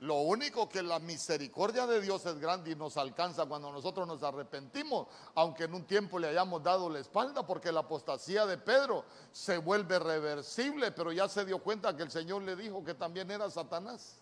Lo 0.00 0.20
único 0.20 0.68
que 0.68 0.80
la 0.80 1.00
misericordia 1.00 1.84
de 1.84 2.00
Dios 2.00 2.24
es 2.24 2.38
grande 2.38 2.70
y 2.70 2.76
nos 2.76 2.96
alcanza 2.96 3.46
cuando 3.46 3.72
nosotros 3.72 4.06
nos 4.06 4.22
arrepentimos, 4.22 5.08
aunque 5.34 5.64
en 5.64 5.74
un 5.74 5.84
tiempo 5.84 6.20
le 6.20 6.28
hayamos 6.28 6.62
dado 6.62 6.88
la 6.88 7.00
espalda, 7.00 7.44
porque 7.44 7.72
la 7.72 7.80
apostasía 7.80 8.46
de 8.46 8.58
Pedro 8.58 9.04
se 9.32 9.58
vuelve 9.58 9.98
reversible, 9.98 10.92
pero 10.92 11.10
ya 11.10 11.28
se 11.28 11.44
dio 11.44 11.60
cuenta 11.60 11.96
que 11.96 12.04
el 12.04 12.12
Señor 12.12 12.42
le 12.42 12.54
dijo 12.54 12.84
que 12.84 12.94
también 12.94 13.28
era 13.28 13.50
Satanás. 13.50 14.20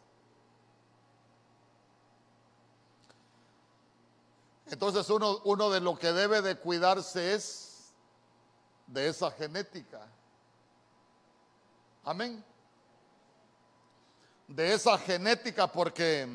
Entonces 4.69 5.09
uno, 5.11 5.43
uno 5.45 5.69
de 5.69 5.81
lo 5.81 5.99
que 5.99 6.11
debe 6.13 6.41
de 6.41 6.57
cuidarse 6.57 7.35
es 7.35 7.93
de 8.87 9.09
esa 9.09 9.31
genética. 9.31 10.09
Amén 12.03 12.43
de 14.49 14.75
esa 14.75 14.97
genética 14.99 15.67
porque, 15.67 16.27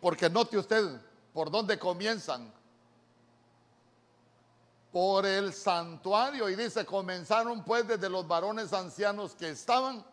porque 0.00 0.28
note 0.30 0.58
usted 0.58 1.00
por 1.32 1.50
dónde 1.50 1.78
comienzan. 1.78 2.52
por 4.92 5.24
el 5.24 5.52
santuario. 5.52 6.48
Y 6.48 6.56
dice, 6.56 6.84
comenzaron 6.84 7.64
pues 7.64 7.86
desde 7.86 8.08
los 8.08 8.26
varones 8.26 8.72
ancianos 8.72 9.34
que 9.34 9.50
estaban 9.50 10.04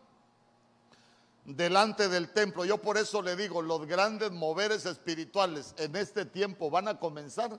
delante 1.44 2.08
del 2.08 2.30
templo. 2.32 2.64
Yo 2.64 2.78
por 2.78 2.98
eso 2.98 3.22
le 3.22 3.34
digo, 3.34 3.62
los 3.62 3.86
grandes 3.86 4.30
moveres 4.30 4.86
espirituales 4.86 5.74
en 5.78 5.96
este 5.96 6.24
tiempo 6.24 6.70
van 6.70 6.88
a 6.88 6.98
comenzar 6.98 7.58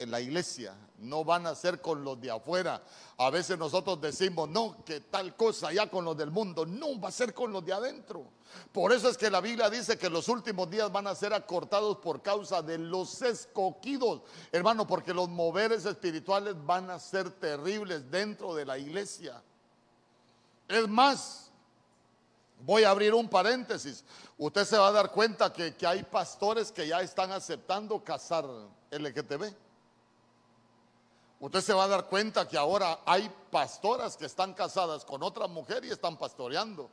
en 0.00 0.10
la 0.10 0.18
iglesia, 0.18 0.74
no 0.98 1.24
van 1.24 1.46
a 1.46 1.54
ser 1.54 1.82
con 1.82 2.02
los 2.02 2.18
de 2.18 2.30
afuera. 2.30 2.82
A 3.18 3.28
veces 3.28 3.58
nosotros 3.58 4.00
decimos, 4.00 4.48
no, 4.48 4.82
que 4.82 5.00
tal 5.00 5.36
cosa 5.36 5.70
ya 5.74 5.90
con 5.90 6.06
los 6.06 6.16
del 6.16 6.30
mundo, 6.30 6.64
no, 6.64 6.98
va 6.98 7.10
a 7.10 7.12
ser 7.12 7.34
con 7.34 7.52
los 7.52 7.62
de 7.66 7.74
adentro. 7.74 8.24
Por 8.72 8.92
eso 8.94 9.10
es 9.10 9.18
que 9.18 9.30
la 9.30 9.42
Biblia 9.42 9.68
dice 9.68 9.98
que 9.98 10.08
los 10.08 10.28
últimos 10.28 10.70
días 10.70 10.90
van 10.90 11.06
a 11.06 11.14
ser 11.14 11.34
acortados 11.34 11.98
por 11.98 12.22
causa 12.22 12.62
de 12.62 12.78
los 12.78 13.20
escogidos, 13.20 14.22
hermano, 14.50 14.86
porque 14.86 15.12
los 15.12 15.28
moveres 15.28 15.84
espirituales 15.84 16.54
van 16.64 16.88
a 16.90 16.98
ser 16.98 17.30
terribles 17.32 18.10
dentro 18.10 18.54
de 18.54 18.64
la 18.64 18.78
iglesia. 18.78 19.42
Es 20.66 20.88
más, 20.88 21.50
voy 22.60 22.84
a 22.84 22.90
abrir 22.90 23.12
un 23.12 23.28
paréntesis. 23.28 24.02
Usted 24.38 24.64
se 24.64 24.78
va 24.78 24.88
a 24.88 24.92
dar 24.92 25.10
cuenta 25.10 25.52
que, 25.52 25.74
que 25.74 25.86
hay 25.86 26.04
pastores 26.04 26.72
que 26.72 26.88
ya 26.88 27.02
están 27.02 27.32
aceptando 27.32 28.02
casar 28.02 28.46
LGTB. 28.90 29.69
Usted 31.40 31.62
se 31.62 31.72
va 31.72 31.84
a 31.84 31.88
dar 31.88 32.04
cuenta 32.04 32.46
que 32.46 32.58
ahora 32.58 33.00
hay 33.06 33.32
pastoras 33.50 34.14
que 34.14 34.26
están 34.26 34.52
casadas 34.52 35.06
con 35.06 35.22
otra 35.22 35.46
mujer 35.46 35.82
y 35.86 35.90
están 35.90 36.18
pastoreando. 36.18 36.90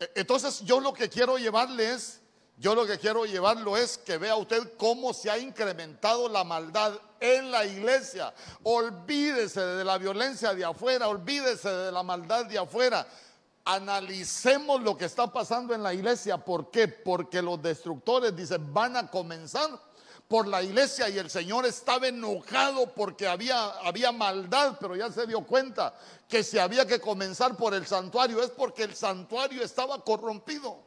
E, 0.00 0.10
entonces 0.16 0.60
yo 0.62 0.80
lo 0.80 0.92
que 0.92 1.08
quiero 1.08 1.38
llevarle 1.38 1.94
es, 1.94 2.20
yo 2.58 2.74
lo 2.74 2.84
que 2.86 2.98
quiero 2.98 3.24
llevarlo 3.24 3.76
es 3.76 3.96
que 3.98 4.18
vea 4.18 4.34
usted 4.34 4.76
cómo 4.76 5.14
se 5.14 5.30
ha 5.30 5.38
incrementado 5.38 6.28
la 6.28 6.42
maldad 6.42 6.94
en 7.20 7.52
la 7.52 7.64
iglesia. 7.64 8.34
Olvídese 8.64 9.60
de 9.60 9.84
la 9.84 9.96
violencia 9.96 10.52
de 10.52 10.64
afuera, 10.64 11.06
olvídese 11.06 11.70
de 11.70 11.92
la 11.92 12.02
maldad 12.02 12.46
de 12.46 12.58
afuera. 12.58 13.06
Analicemos 13.64 14.82
lo 14.82 14.96
que 14.96 15.04
está 15.04 15.32
pasando 15.32 15.72
en 15.72 15.84
la 15.84 15.94
iglesia. 15.94 16.36
¿Por 16.36 16.68
qué? 16.72 16.88
Porque 16.88 17.40
los 17.40 17.62
destructores, 17.62 18.34
dicen, 18.34 18.74
van 18.74 18.96
a 18.96 19.08
comenzar 19.08 19.70
por 20.30 20.46
la 20.46 20.62
iglesia 20.62 21.08
y 21.08 21.18
el 21.18 21.28
Señor 21.28 21.66
estaba 21.66 22.06
enojado 22.06 22.94
porque 22.94 23.26
había, 23.26 23.70
había 23.80 24.12
maldad, 24.12 24.76
pero 24.78 24.94
ya 24.94 25.10
se 25.10 25.26
dio 25.26 25.44
cuenta 25.44 25.92
que 26.28 26.44
si 26.44 26.56
había 26.56 26.86
que 26.86 27.00
comenzar 27.00 27.56
por 27.56 27.74
el 27.74 27.84
santuario 27.84 28.40
es 28.40 28.50
porque 28.50 28.84
el 28.84 28.94
santuario 28.94 29.60
estaba 29.64 30.04
corrompido. 30.04 30.78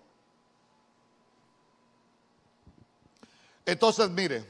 Entonces, 3.65 4.09
mire, 4.11 4.49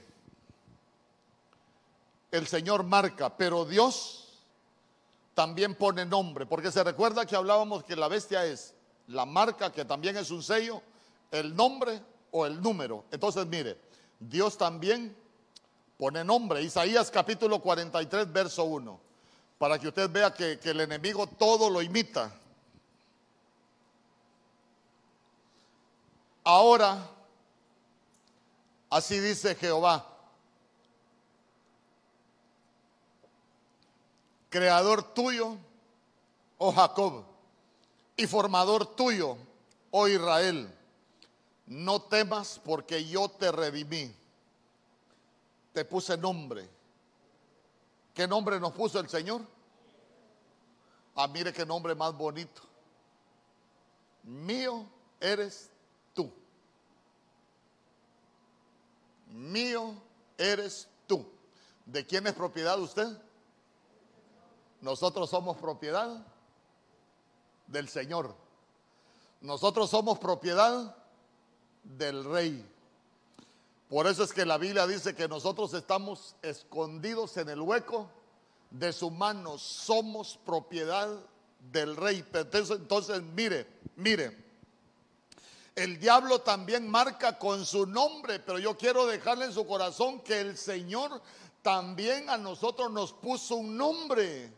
el 2.29 2.45
Señor 2.45 2.83
marca, 2.83 3.35
pero 3.35 3.65
Dios 3.65 4.43
también 5.33 5.73
pone 5.73 6.05
nombre, 6.05 6.45
porque 6.45 6.71
se 6.71 6.83
recuerda 6.83 7.25
que 7.25 7.35
hablábamos 7.35 7.83
que 7.83 7.95
la 7.95 8.09
bestia 8.09 8.45
es 8.45 8.75
la 9.07 9.25
marca, 9.25 9.71
que 9.71 9.85
también 9.85 10.17
es 10.17 10.29
un 10.29 10.43
sello, 10.43 10.83
el 11.31 11.55
nombre 11.55 11.99
o 12.29 12.45
el 12.45 12.61
número. 12.61 13.05
Entonces, 13.09 13.47
mire, 13.47 13.91
Dios 14.29 14.57
también 14.57 15.15
pone 15.97 16.23
nombre. 16.23 16.61
Isaías 16.61 17.11
capítulo 17.11 17.59
43, 17.59 18.31
verso 18.31 18.63
1. 18.65 18.99
Para 19.57 19.79
que 19.79 19.87
usted 19.87 20.09
vea 20.09 20.33
que, 20.33 20.59
el 20.63 20.81
enemigo 20.81 21.27
todo 21.27 21.69
lo 21.69 21.81
imita. 21.81 22.33
Ahora, 26.43 27.09
así 28.89 29.19
dice 29.19 29.55
Jehová, 29.55 30.05
creador 34.49 35.13
tuyo, 35.13 35.57
oh 36.57 36.73
Jacob, 36.73 37.23
y 38.17 38.27
formador 38.27 38.85
tuyo, 38.85 39.37
oh 39.91 40.07
Israel 40.09 40.69
no 41.65 42.01
temas 42.01 42.59
porque 42.63 43.05
yo 43.05 43.29
te 43.29 43.51
redimí. 43.51 44.13
Te 45.73 45.85
puse 45.85 46.17
nombre. 46.17 46.69
¿Qué 48.13 48.27
nombre 48.27 48.59
nos 48.59 48.73
puso 48.73 48.99
el 48.99 49.09
Señor? 49.09 49.41
Ah, 51.15 51.27
mire 51.27 51.51
qué 51.53 51.65
nombre 51.65 51.95
más 51.95 52.15
bonito. 52.15 52.61
Mío 54.23 54.85
eres 55.19 55.69
tú. 56.13 56.31
Mío 59.27 59.95
eres 60.37 60.87
tú. 61.07 61.25
¿De 61.85 62.05
quién 62.05 62.27
es 62.27 62.33
propiedad 62.33 62.79
usted? 62.79 63.07
Nosotros 64.81 65.29
somos 65.29 65.57
propiedad 65.57 66.25
del 67.67 67.89
Señor. 67.89 68.35
Nosotros 69.41 69.89
somos 69.89 70.19
propiedad 70.19 70.95
del 71.83 72.23
rey. 72.23 72.65
Por 73.89 74.07
eso 74.07 74.23
es 74.23 74.33
que 74.33 74.45
la 74.45 74.57
Biblia 74.57 74.87
dice 74.87 75.13
que 75.13 75.27
nosotros 75.27 75.73
estamos 75.73 76.35
escondidos 76.41 77.37
en 77.37 77.49
el 77.49 77.61
hueco 77.61 78.09
de 78.71 78.91
su 78.91 79.11
mano, 79.11 79.57
somos 79.57 80.39
propiedad 80.43 81.09
del 81.71 81.95
rey. 81.95 82.25
Entonces, 82.33 82.77
entonces 82.77 83.21
mire, 83.21 83.67
mire, 83.95 84.35
el 85.75 85.99
diablo 85.99 86.41
también 86.41 86.89
marca 86.89 87.37
con 87.37 87.65
su 87.65 87.85
nombre, 87.85 88.39
pero 88.39 88.59
yo 88.59 88.77
quiero 88.77 89.05
dejarle 89.05 89.45
en 89.45 89.53
su 89.53 89.65
corazón 89.65 90.21
que 90.21 90.39
el 90.39 90.57
Señor 90.57 91.21
también 91.61 92.29
a 92.29 92.37
nosotros 92.37 92.91
nos 92.91 93.13
puso 93.13 93.55
un 93.55 93.77
nombre. 93.77 94.51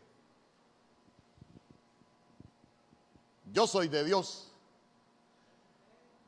Yo 3.52 3.66
soy 3.66 3.88
de 3.88 4.04
Dios. 4.04 4.48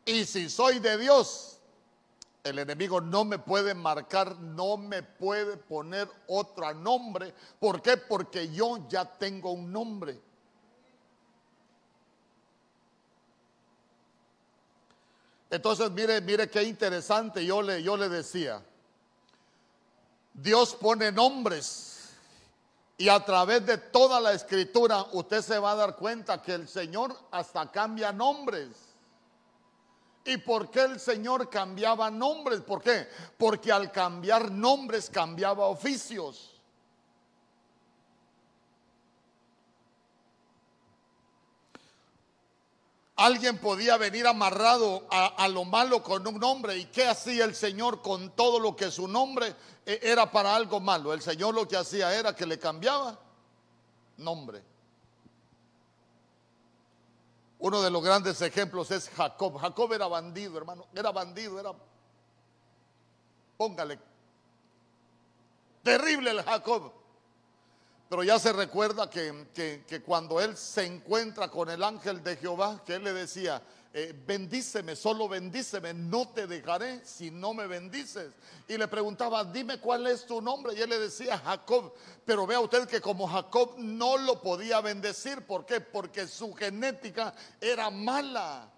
Y 0.08 0.24
si 0.24 0.48
soy 0.48 0.78
de 0.78 0.96
Dios, 0.96 1.58
el 2.42 2.58
enemigo 2.58 2.98
no 2.98 3.26
me 3.26 3.38
puede 3.38 3.74
marcar, 3.74 4.38
no 4.38 4.78
me 4.78 5.02
puede 5.02 5.58
poner 5.58 6.08
otro 6.26 6.72
nombre. 6.72 7.34
¿Por 7.60 7.82
qué? 7.82 7.98
Porque 7.98 8.50
yo 8.50 8.88
ya 8.88 9.04
tengo 9.04 9.52
un 9.52 9.70
nombre. 9.70 10.18
Entonces, 15.50 15.90
mire, 15.90 16.22
mire 16.22 16.48
qué 16.48 16.62
interesante. 16.62 17.44
Yo 17.44 17.60
le, 17.60 17.82
yo 17.82 17.94
le 17.94 18.08
decía, 18.08 18.62
Dios 20.32 20.74
pone 20.74 21.12
nombres 21.12 22.14
y 22.96 23.10
a 23.10 23.22
través 23.22 23.66
de 23.66 23.76
toda 23.76 24.20
la 24.20 24.32
escritura 24.32 25.04
usted 25.12 25.42
se 25.42 25.58
va 25.58 25.72
a 25.72 25.76
dar 25.76 25.96
cuenta 25.96 26.40
que 26.40 26.54
el 26.54 26.66
Señor 26.66 27.14
hasta 27.30 27.70
cambia 27.70 28.10
nombres. 28.10 28.87
¿Y 30.28 30.36
por 30.36 30.70
qué 30.70 30.82
el 30.82 31.00
Señor 31.00 31.48
cambiaba 31.48 32.10
nombres? 32.10 32.60
¿Por 32.60 32.82
qué? 32.82 33.08
Porque 33.38 33.72
al 33.72 33.90
cambiar 33.90 34.50
nombres 34.50 35.08
cambiaba 35.08 35.64
oficios. 35.64 36.54
Alguien 43.16 43.56
podía 43.56 43.96
venir 43.96 44.26
amarrado 44.26 45.06
a, 45.10 45.48
lo 45.48 45.64
malo 45.64 46.02
con 46.02 46.26
un 46.26 46.38
nombre. 46.38 46.76
¿Y 46.76 46.84
qué 46.84 47.06
hacía 47.06 47.46
el 47.46 47.54
Señor 47.54 48.02
con 48.02 48.30
todo 48.36 48.60
lo 48.60 48.76
que 48.76 48.90
su 48.90 49.08
nombre 49.08 49.56
eh, 49.86 49.98
era 50.02 50.30
para 50.30 50.54
algo 50.54 50.78
malo? 50.78 51.14
El 51.14 51.22
Señor 51.22 51.54
lo 51.54 51.66
que 51.66 51.78
hacía 51.78 52.14
era 52.14 52.36
que 52.36 52.44
le 52.44 52.58
cambiaba 52.58 53.18
nombre. 54.18 54.62
Uno 57.60 57.82
de 57.82 57.90
los 57.90 58.02
grandes 58.02 58.40
ejemplos 58.40 58.90
es 58.90 59.08
Jacob. 59.10 59.58
Jacob 59.58 59.92
era 59.92 60.06
bandido, 60.06 60.56
hermano. 60.58 60.86
Era 60.94 61.10
bandido, 61.10 61.58
era... 61.58 61.72
Póngale. 63.56 63.98
Terrible 65.82 66.30
el 66.30 66.42
Jacob. 66.42 66.92
Pero 68.08 68.22
ya 68.22 68.38
se 68.38 68.52
recuerda 68.52 69.10
que, 69.10 69.48
que, 69.86 70.02
cuando 70.02 70.40
él 70.40 70.56
se 70.56 70.86
encuentra 70.86 71.48
con 71.48 71.68
el 71.68 71.82
ángel 71.82 72.22
de 72.22 72.36
Jehová, 72.36 72.82
que 72.86 72.94
él 72.94 73.04
le 73.04 73.12
decía, 73.12 73.62
eh, 73.94 74.14
bendíceme, 74.26 74.94
solo 74.94 75.28
bendíceme, 75.28 75.94
no 75.94 76.28
te 76.28 76.46
dejaré 76.46 77.00
si 77.06 77.30
no 77.30 77.54
me 77.54 77.66
bendices. 77.66 78.32
Y 78.68 78.76
le 78.76 78.86
preguntaba, 78.86 79.44
dime 79.44 79.80
cuál 79.80 80.06
es 80.06 80.26
tu 80.26 80.42
nombre. 80.42 80.74
Y 80.74 80.82
él 80.82 80.90
le 80.90 80.98
decía 80.98 81.38
Jacob. 81.38 81.94
Pero 82.24 82.46
vea 82.46 82.60
usted 82.60 82.86
que 82.86 83.00
como 83.00 83.26
Jacob 83.26 83.74
no 83.78 84.18
lo 84.18 84.42
podía 84.42 84.82
bendecir. 84.82 85.46
¿Por 85.46 85.64
qué? 85.64 85.80
Porque 85.80 86.26
su 86.26 86.52
genética 86.54 87.34
era 87.60 87.88
mala. 87.88 88.70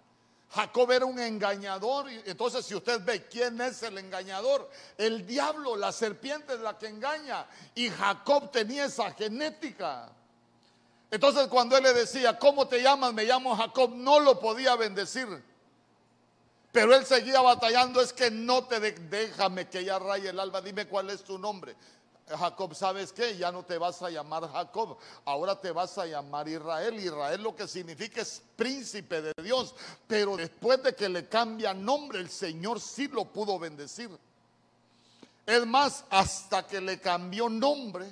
Jacob 0.51 0.91
era 0.91 1.05
un 1.05 1.19
engañador. 1.19 2.09
Entonces, 2.09 2.65
si 2.65 2.73
usted 2.73 3.03
ve 3.03 3.27
quién 3.27 3.59
es 3.59 3.83
el 3.83 3.97
engañador, 3.97 4.69
el 4.97 5.25
diablo, 5.27 5.75
la 5.75 5.91
serpiente 5.91 6.53
es 6.53 6.61
la 6.61 6.77
que 6.77 6.87
engaña. 6.87 7.45
Y 7.75 7.89
Jacob 7.89 8.49
tenía 8.49 8.85
esa 8.85 9.11
genética. 9.11 10.09
Entonces 11.11 11.47
cuando 11.47 11.75
él 11.77 11.83
le 11.83 11.93
decía, 11.93 12.39
¿cómo 12.39 12.67
te 12.67 12.81
llamas? 12.81 13.13
Me 13.13 13.25
llamo 13.25 13.55
Jacob, 13.55 13.91
no 13.93 14.19
lo 14.21 14.39
podía 14.39 14.77
bendecir. 14.77 15.27
Pero 16.71 16.95
él 16.95 17.05
seguía 17.05 17.41
batallando, 17.41 17.99
es 17.99 18.13
que 18.13 18.31
no 18.31 18.63
te 18.63 18.79
déjame 18.79 19.67
que 19.67 19.83
ya 19.83 19.99
raye 19.99 20.29
el 20.29 20.39
alba, 20.39 20.61
dime 20.61 20.87
cuál 20.87 21.09
es 21.09 21.21
tu 21.21 21.37
nombre. 21.37 21.75
Jacob, 22.29 22.73
¿sabes 22.73 23.11
qué? 23.11 23.35
Ya 23.37 23.51
no 23.51 23.63
te 23.63 23.77
vas 23.77 24.01
a 24.01 24.09
llamar 24.09 24.49
Jacob, 24.49 24.97
ahora 25.25 25.59
te 25.59 25.71
vas 25.71 25.97
a 25.97 26.05
llamar 26.05 26.47
Israel. 26.47 26.97
Israel 26.97 27.43
lo 27.43 27.53
que 27.53 27.67
significa 27.67 28.21
es 28.21 28.41
príncipe 28.55 29.21
de 29.21 29.33
Dios, 29.43 29.75
pero 30.07 30.37
después 30.37 30.81
de 30.81 30.95
que 30.95 31.09
le 31.09 31.27
cambia 31.27 31.73
nombre, 31.73 32.19
el 32.19 32.29
Señor 32.29 32.79
sí 32.79 33.09
lo 33.09 33.25
pudo 33.25 33.59
bendecir. 33.59 34.09
Es 35.45 35.65
más, 35.65 36.05
hasta 36.09 36.65
que 36.65 36.79
le 36.79 37.01
cambió 37.01 37.49
nombre, 37.49 38.09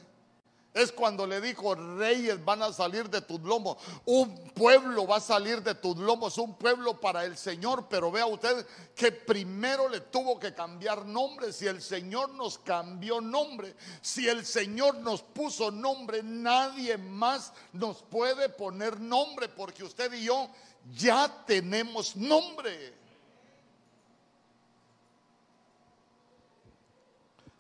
es 0.74 0.92
cuando 0.92 1.26
le 1.26 1.42
dijo, 1.42 1.74
reyes 1.74 2.44
van 2.44 2.62
a 2.62 2.72
salir 2.72 3.10
de 3.10 3.22
tus 3.22 3.40
lomos, 3.42 3.78
un 4.06 4.50
pueblo 4.50 5.08
va 5.08 5.18
a 5.18 5.22
salir 5.22 5.64
de 5.64 5.74
tus 5.74 5.98
lomos, 5.98 6.38
un 6.38 6.56
pueblo 6.56 7.00
para 7.00 7.26
el 7.26 7.38
Señor, 7.38 7.88
pero 7.90 8.12
vea 8.12 8.26
usted 8.26 8.66
que 8.96 9.12
primero 9.12 9.90
le 9.90 10.02
tuvo 10.02 10.40
que 10.40 10.54
cambiar 10.54 11.06
nombre, 11.06 11.52
si 11.54 11.66
el 11.66 11.82
Señor 11.82 12.30
nos 12.32 12.60
cambió 12.60 13.20
nombre, 13.20 13.76
si 14.02 14.28
el 14.28 14.46
Señor 14.46 14.96
nos 14.96 15.24
puso 15.24 15.72
nombre, 15.72 16.22
nadie 16.24 16.98
más 16.98 17.52
nos 17.74 18.04
puede 18.04 18.50
poner 18.50 19.00
nombre, 19.00 19.50
porque 19.50 19.84
usted 19.84 20.14
y 20.14 20.26
yo 20.26 20.50
ya 20.96 21.44
tenemos 21.46 22.16
nombre. 22.16 22.99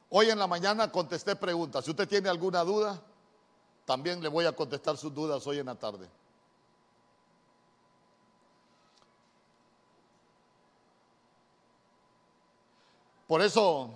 Hoy 0.10 0.30
en 0.30 0.39
la 0.39 0.47
mañana 0.47 0.91
contesté 0.91 1.36
preguntas. 1.36 1.86
Si 1.86 1.91
usted 1.91 2.07
tiene 2.07 2.30
alguna 2.30 2.64
duda, 2.64 2.99
también 3.86 4.22
le 4.22 4.28
voy 4.28 4.45
a 4.45 4.51
contestar 4.51 4.97
sus 4.97 5.14
dudas 5.14 5.45
hoy 5.45 5.60
en 5.60 5.68
la 5.68 5.76
tarde. 5.76 6.10
Por 13.28 13.43
eso, 13.43 13.91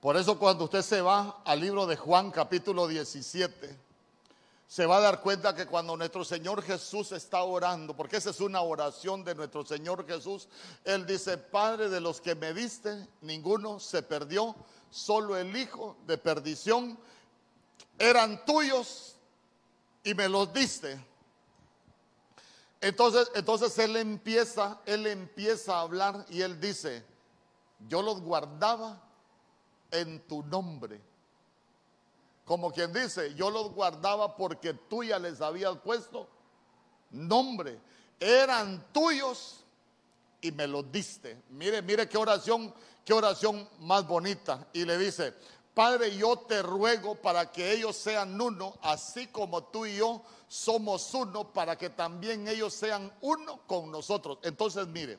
por 0.00 0.16
eso 0.16 0.38
cuando 0.38 0.64
usted 0.64 0.82
se 0.82 1.00
va 1.00 1.42
al 1.44 1.58
libro 1.58 1.84
de 1.84 1.96
Juan 1.96 2.30
capítulo 2.30 2.86
17, 2.86 3.76
se 4.66 4.86
va 4.86 4.96
a 4.96 5.00
dar 5.00 5.20
cuenta 5.20 5.54
que 5.54 5.66
cuando 5.66 5.96
nuestro 5.96 6.24
Señor 6.24 6.62
Jesús 6.62 7.12
está 7.12 7.42
orando, 7.42 7.94
porque 7.94 8.16
esa 8.16 8.30
es 8.30 8.40
una 8.40 8.62
oración 8.62 9.22
de 9.22 9.34
nuestro 9.34 9.66
Señor 9.66 10.06
Jesús, 10.06 10.48
Él 10.84 11.06
dice, 11.06 11.36
Padre 11.36 11.88
de 11.90 12.00
los 12.00 12.20
que 12.20 12.34
me 12.34 12.54
diste, 12.54 13.06
ninguno 13.20 13.78
se 13.78 14.02
perdió, 14.02 14.56
solo 14.90 15.36
el 15.36 15.54
Hijo 15.56 15.96
de 16.06 16.16
perdición, 16.16 16.98
eran 17.98 18.44
tuyos 18.46 19.16
y 20.04 20.14
me 20.14 20.28
los 20.28 20.52
diste. 20.52 20.98
Entonces, 22.80 23.30
entonces 23.34 23.78
Él 23.78 23.96
empieza, 23.96 24.80
Él 24.86 25.06
empieza 25.06 25.76
a 25.76 25.80
hablar 25.82 26.24
y 26.30 26.40
Él 26.40 26.60
dice, 26.60 27.04
yo 27.88 28.00
los 28.00 28.20
guardaba 28.20 29.02
en 29.90 30.20
tu 30.26 30.42
nombre 30.44 31.11
como 32.52 32.70
quien 32.70 32.92
dice, 32.92 33.34
yo 33.34 33.48
los 33.48 33.72
guardaba 33.72 34.36
porque 34.36 34.74
tú 34.74 35.02
ya 35.02 35.18
les 35.18 35.40
habías 35.40 35.74
puesto 35.78 36.28
nombre. 37.10 37.80
Eran 38.20 38.92
tuyos 38.92 39.64
y 40.38 40.52
me 40.52 40.66
los 40.66 40.92
diste. 40.92 41.40
Mire, 41.48 41.80
mire 41.80 42.06
qué 42.10 42.18
oración, 42.18 42.74
qué 43.06 43.14
oración 43.14 43.66
más 43.78 44.06
bonita. 44.06 44.68
Y 44.74 44.84
le 44.84 44.98
dice, 44.98 45.32
Padre, 45.72 46.14
yo 46.14 46.40
te 46.40 46.60
ruego 46.60 47.14
para 47.14 47.50
que 47.50 47.72
ellos 47.72 47.96
sean 47.96 48.38
uno, 48.38 48.74
así 48.82 49.28
como 49.28 49.64
tú 49.64 49.86
y 49.86 49.96
yo 49.96 50.20
somos 50.46 51.14
uno, 51.14 51.54
para 51.54 51.78
que 51.78 51.88
también 51.88 52.48
ellos 52.48 52.74
sean 52.74 53.10
uno 53.22 53.62
con 53.66 53.90
nosotros. 53.90 54.36
Entonces, 54.42 54.86
mire, 54.88 55.18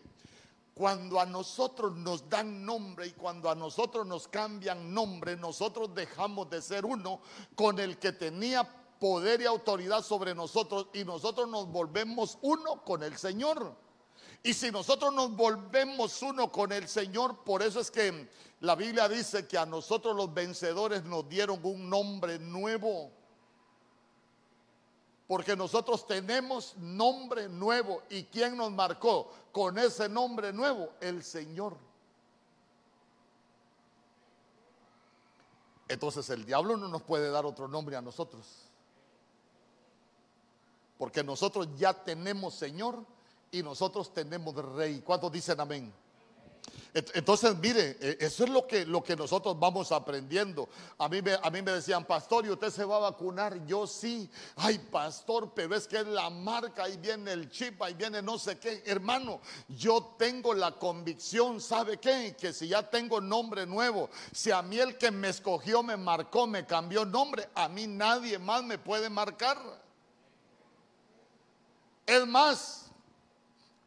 cuando 0.73 1.19
a 1.19 1.25
nosotros 1.25 1.95
nos 1.95 2.27
dan 2.29 2.65
nombre 2.65 3.07
y 3.07 3.11
cuando 3.11 3.49
a 3.49 3.55
nosotros 3.55 4.07
nos 4.07 4.27
cambian 4.27 4.93
nombre, 4.93 5.35
nosotros 5.35 5.93
dejamos 5.93 6.49
de 6.49 6.61
ser 6.61 6.85
uno 6.85 7.21
con 7.55 7.79
el 7.79 7.99
que 7.99 8.11
tenía 8.11 8.67
poder 8.99 9.41
y 9.41 9.45
autoridad 9.45 10.01
sobre 10.01 10.33
nosotros 10.33 10.87
y 10.93 11.03
nosotros 11.03 11.47
nos 11.47 11.67
volvemos 11.67 12.37
uno 12.41 12.83
con 12.83 13.03
el 13.03 13.17
Señor. 13.17 13.75
Y 14.41 14.53
si 14.53 14.71
nosotros 14.71 15.13
nos 15.13 15.35
volvemos 15.35 16.21
uno 16.21 16.51
con 16.51 16.71
el 16.71 16.87
Señor, 16.87 17.43
por 17.43 17.61
eso 17.61 17.79
es 17.79 17.91
que 17.91 18.29
la 18.59 18.75
Biblia 18.75 19.07
dice 19.07 19.47
que 19.47 19.57
a 19.57 19.65
nosotros 19.65 20.15
los 20.15 20.33
vencedores 20.33 21.03
nos 21.03 21.29
dieron 21.29 21.59
un 21.63 21.89
nombre 21.89 22.39
nuevo. 22.39 23.11
Porque 25.33 25.55
nosotros 25.55 26.05
tenemos 26.05 26.77
nombre 26.77 27.49
nuevo. 27.49 28.03
¿Y 28.11 28.25
quién 28.25 28.55
nos 28.55 28.71
marcó 28.71 29.31
con 29.51 29.79
ese 29.79 30.07
nombre 30.07 30.53
nuevo? 30.53 30.91
El 31.01 31.23
Señor. 31.23 31.75
Entonces 35.87 36.29
el 36.29 36.45
diablo 36.45 36.77
no 36.77 36.87
nos 36.87 37.01
puede 37.01 37.31
dar 37.31 37.47
otro 37.47 37.67
nombre 37.67 37.95
a 37.95 38.01
nosotros. 38.03 38.45
Porque 40.99 41.23
nosotros 41.23 41.67
ya 41.77 41.95
tenemos 41.95 42.53
Señor 42.53 43.03
y 43.49 43.63
nosotros 43.63 44.13
tenemos 44.13 44.53
Rey. 44.53 45.01
¿Cuántos 45.01 45.31
dicen 45.31 45.59
amén? 45.59 45.91
Entonces, 46.93 47.55
mire, 47.57 47.97
e, 47.99 48.17
eso 48.19 48.43
es 48.43 48.49
lo 48.51 48.67
que, 48.67 48.85
lo 48.85 49.03
que 49.03 49.15
nosotros 49.15 49.57
vamos 49.59 49.91
aprendiendo. 49.91 50.69
A 50.99 51.09
mí, 51.09 51.23
me, 51.23 51.33
a 51.33 51.49
mí 51.49 51.61
me 51.63 51.71
decían, 51.71 52.05
pastor, 52.05 52.45
¿y 52.45 52.51
usted 52.51 52.69
se 52.69 52.85
va 52.85 52.97
a 52.97 53.11
vacunar? 53.11 53.65
Yo 53.65 53.87
sí. 53.87 54.29
Ay, 54.55 54.77
pastor, 54.77 55.51
pero 55.55 55.75
es 55.75 55.87
que 55.87 55.97
es 55.97 56.07
la 56.07 56.29
marca, 56.29 56.83
ahí 56.83 56.97
viene 56.97 57.31
el 57.31 57.49
chip, 57.49 57.81
ahí 57.81 57.95
viene 57.95 58.21
no 58.21 58.37
sé 58.37 58.59
qué. 58.59 58.83
Hermano, 58.85 59.41
yo 59.69 60.15
tengo 60.19 60.53
la 60.53 60.73
convicción, 60.73 61.59
¿sabe 61.59 61.97
qué? 61.97 62.35
Que 62.39 62.53
si 62.53 62.67
ya 62.67 62.87
tengo 62.87 63.19
nombre 63.19 63.65
nuevo, 63.65 64.11
si 64.31 64.51
a 64.51 64.61
mí 64.61 64.77
el 64.77 64.95
que 64.97 65.09
me 65.09 65.29
escogió 65.29 65.81
me 65.81 65.97
marcó, 65.97 66.45
me 66.45 66.65
cambió 66.65 67.05
nombre, 67.05 67.49
a 67.55 67.67
mí 67.69 67.87
nadie 67.87 68.37
más 68.37 68.63
me 68.63 68.77
puede 68.77 69.09
marcar. 69.09 69.57
Es 72.05 72.27
más, 72.27 72.82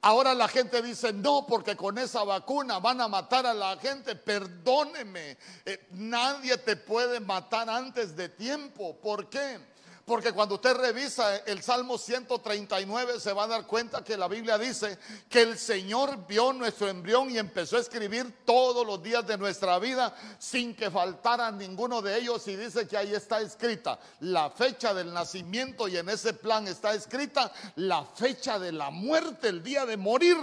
Ahora 0.07 0.35
la 0.35 0.47
gente 0.47 0.83
dice, 0.83 1.13
no, 1.13 1.45
porque 1.49 1.75
con 1.75 1.99
esa 1.99 2.23
vacuna 2.23 2.79
van 2.79 3.01
a 3.01 3.09
matar 3.09 3.45
a 3.45 3.53
la 3.53 3.77
gente. 3.77 4.15
Perdóneme, 4.15 5.37
eh, 5.65 5.85
nadie 5.91 6.57
te 6.59 6.77
puede 6.77 7.19
matar 7.19 7.69
antes 7.69 8.15
de 8.15 8.29
tiempo. 8.29 8.97
¿Por 9.01 9.29
qué? 9.29 9.59
Porque 10.07 10.31
cuando 10.31 10.55
usted 10.55 10.77
revisa 10.77 11.39
el 11.39 11.65
Salmo 11.65 11.99
139 11.99 13.19
se 13.19 13.33
va 13.33 13.43
a 13.43 13.49
dar 13.49 13.67
cuenta 13.67 14.05
que 14.05 14.17
la 14.17 14.29
Biblia 14.29 14.57
dice 14.57 15.01
que 15.29 15.43
el 15.43 15.59
Señor 15.59 16.29
vio 16.29 16.53
nuestro 16.53 16.89
embrión 16.89 17.29
y 17.29 17.39
empezó 17.39 17.77
a 17.77 17.81
escribir 17.81 18.45
todos 18.45 18.87
los 18.87 19.03
días 19.03 19.27
de 19.27 19.37
nuestra 19.37 19.81
vida 19.81 20.15
sin 20.39 20.77
que 20.77 20.93
faltara 20.93 21.51
ninguno 21.51 22.01
de 22.03 22.19
ellos 22.19 22.47
y 22.47 22.55
dice 22.55 22.87
que 22.87 22.97
ahí 22.97 23.13
está 23.13 23.41
escrita 23.41 23.99
la 24.21 24.49
fecha 24.49 24.95
del 24.95 25.13
nacimiento 25.13 25.89
y 25.89 25.97
en 25.97 26.09
ese 26.09 26.35
plan 26.35 26.69
está 26.69 26.95
escrita 26.95 27.53
la 27.75 28.05
fecha 28.05 28.61
de 28.61 28.71
la 28.71 28.91
muerte, 28.91 29.49
el 29.49 29.61
día 29.61 29.85
de 29.87 29.97
morir. 29.97 30.39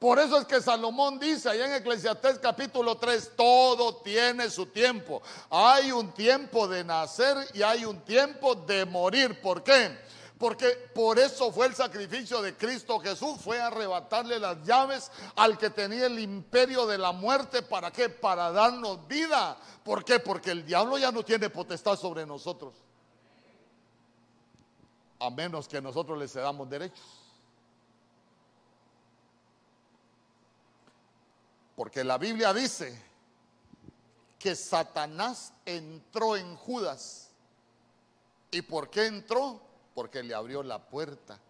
Por 0.00 0.18
eso 0.18 0.38
es 0.38 0.46
que 0.46 0.62
Salomón 0.62 1.18
dice 1.18 1.50
allá 1.50 1.66
en 1.66 1.74
Eclesiastés 1.74 2.38
capítulo 2.38 2.96
3, 2.96 3.32
todo 3.36 3.96
tiene 3.96 4.48
su 4.48 4.64
tiempo. 4.64 5.20
Hay 5.50 5.92
un 5.92 6.12
tiempo 6.12 6.66
de 6.66 6.82
nacer 6.82 7.36
y 7.52 7.60
hay 7.60 7.84
un 7.84 8.00
tiempo 8.00 8.54
de 8.54 8.86
morir. 8.86 9.42
¿Por 9.42 9.62
qué? 9.62 9.94
Porque 10.38 10.68
por 10.94 11.18
eso 11.18 11.52
fue 11.52 11.66
el 11.66 11.74
sacrificio 11.74 12.40
de 12.40 12.56
Cristo 12.56 12.98
Jesús, 12.98 13.42
fue 13.44 13.60
arrebatarle 13.60 14.40
las 14.40 14.64
llaves 14.64 15.10
al 15.36 15.58
que 15.58 15.68
tenía 15.68 16.06
el 16.06 16.18
imperio 16.18 16.86
de 16.86 16.96
la 16.96 17.12
muerte. 17.12 17.60
¿Para 17.60 17.90
qué? 17.90 18.08
Para 18.08 18.50
darnos 18.52 19.06
vida. 19.06 19.58
¿Por 19.84 20.02
qué? 20.02 20.18
Porque 20.18 20.50
el 20.50 20.64
diablo 20.64 20.96
ya 20.96 21.12
no 21.12 21.22
tiene 21.22 21.50
potestad 21.50 21.96
sobre 21.96 22.24
nosotros. 22.24 22.72
A 25.18 25.28
menos 25.28 25.68
que 25.68 25.82
nosotros 25.82 26.18
le 26.18 26.26
cedamos 26.26 26.70
derechos. 26.70 27.19
Porque 31.80 32.04
la 32.04 32.18
Biblia 32.18 32.52
dice 32.52 32.94
que 34.38 34.54
Satanás 34.54 35.54
entró 35.64 36.36
en 36.36 36.54
Judas. 36.54 37.30
¿Y 38.50 38.60
por 38.60 38.90
qué 38.90 39.06
entró? 39.06 39.62
Porque 39.94 40.22
le 40.22 40.34
abrió 40.34 40.62
la 40.62 40.78
puerta. 40.78 41.40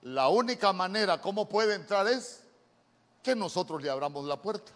La 0.00 0.28
única 0.28 0.72
manera 0.72 1.20
como 1.20 1.46
puede 1.46 1.74
entrar 1.74 2.08
es 2.08 2.42
que 3.22 3.36
nosotros 3.36 3.82
le 3.82 3.90
abramos 3.90 4.24
la 4.24 4.40
puerta. 4.40 4.72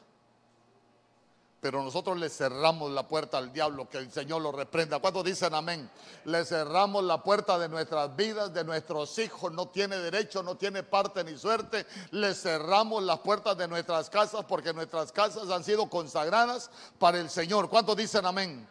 Pero 1.60 1.82
nosotros 1.82 2.16
le 2.18 2.28
cerramos 2.28 2.92
la 2.92 3.08
puerta 3.08 3.36
al 3.36 3.52
diablo, 3.52 3.88
que 3.88 3.98
el 3.98 4.12
Señor 4.12 4.42
lo 4.42 4.52
reprenda. 4.52 5.00
¿Cuántos 5.00 5.24
dicen 5.24 5.52
amén? 5.54 5.90
Le 6.24 6.44
cerramos 6.44 7.02
la 7.02 7.20
puerta 7.20 7.58
de 7.58 7.68
nuestras 7.68 8.14
vidas, 8.14 8.54
de 8.54 8.62
nuestros 8.62 9.18
hijos. 9.18 9.50
No 9.50 9.66
tiene 9.66 9.98
derecho, 9.98 10.44
no 10.44 10.56
tiene 10.56 10.84
parte 10.84 11.24
ni 11.24 11.36
suerte. 11.36 11.84
Le 12.12 12.32
cerramos 12.34 13.02
las 13.02 13.18
puertas 13.18 13.58
de 13.58 13.66
nuestras 13.66 14.08
casas 14.08 14.44
porque 14.44 14.72
nuestras 14.72 15.10
casas 15.10 15.50
han 15.50 15.64
sido 15.64 15.90
consagradas 15.90 16.70
para 16.96 17.18
el 17.18 17.28
Señor. 17.28 17.68
¿Cuántos 17.68 17.96
dicen 17.96 18.24
amén? 18.24 18.68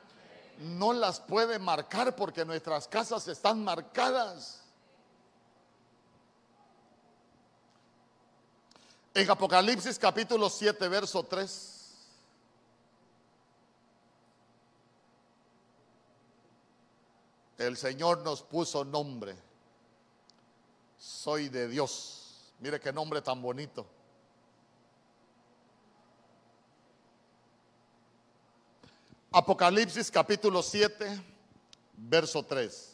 No 0.59 0.93
las 0.93 1.19
puede 1.19 1.59
marcar 1.59 2.15
porque 2.15 2.45
nuestras 2.45 2.87
casas 2.87 3.27
están 3.27 3.65
marcadas. 3.65 4.61
En 9.13 9.29
Apocalipsis 9.29 9.99
capítulo 9.99 10.49
7, 10.49 10.87
verso 10.87 11.21
3. 11.23 11.76
El 17.57 17.75
Señor 17.75 18.19
nos 18.19 18.43
puso 18.43 18.85
nombre. 18.85 19.35
Soy 20.97 21.49
de 21.49 21.67
Dios. 21.67 22.53
Mire 22.59 22.79
qué 22.79 22.93
nombre 22.93 23.21
tan 23.21 23.41
bonito. 23.41 23.85
Apocalipsis 29.31 30.09
capítulo 30.09 30.63
7, 30.63 31.21
verso 31.97 32.43
3. 32.43 32.93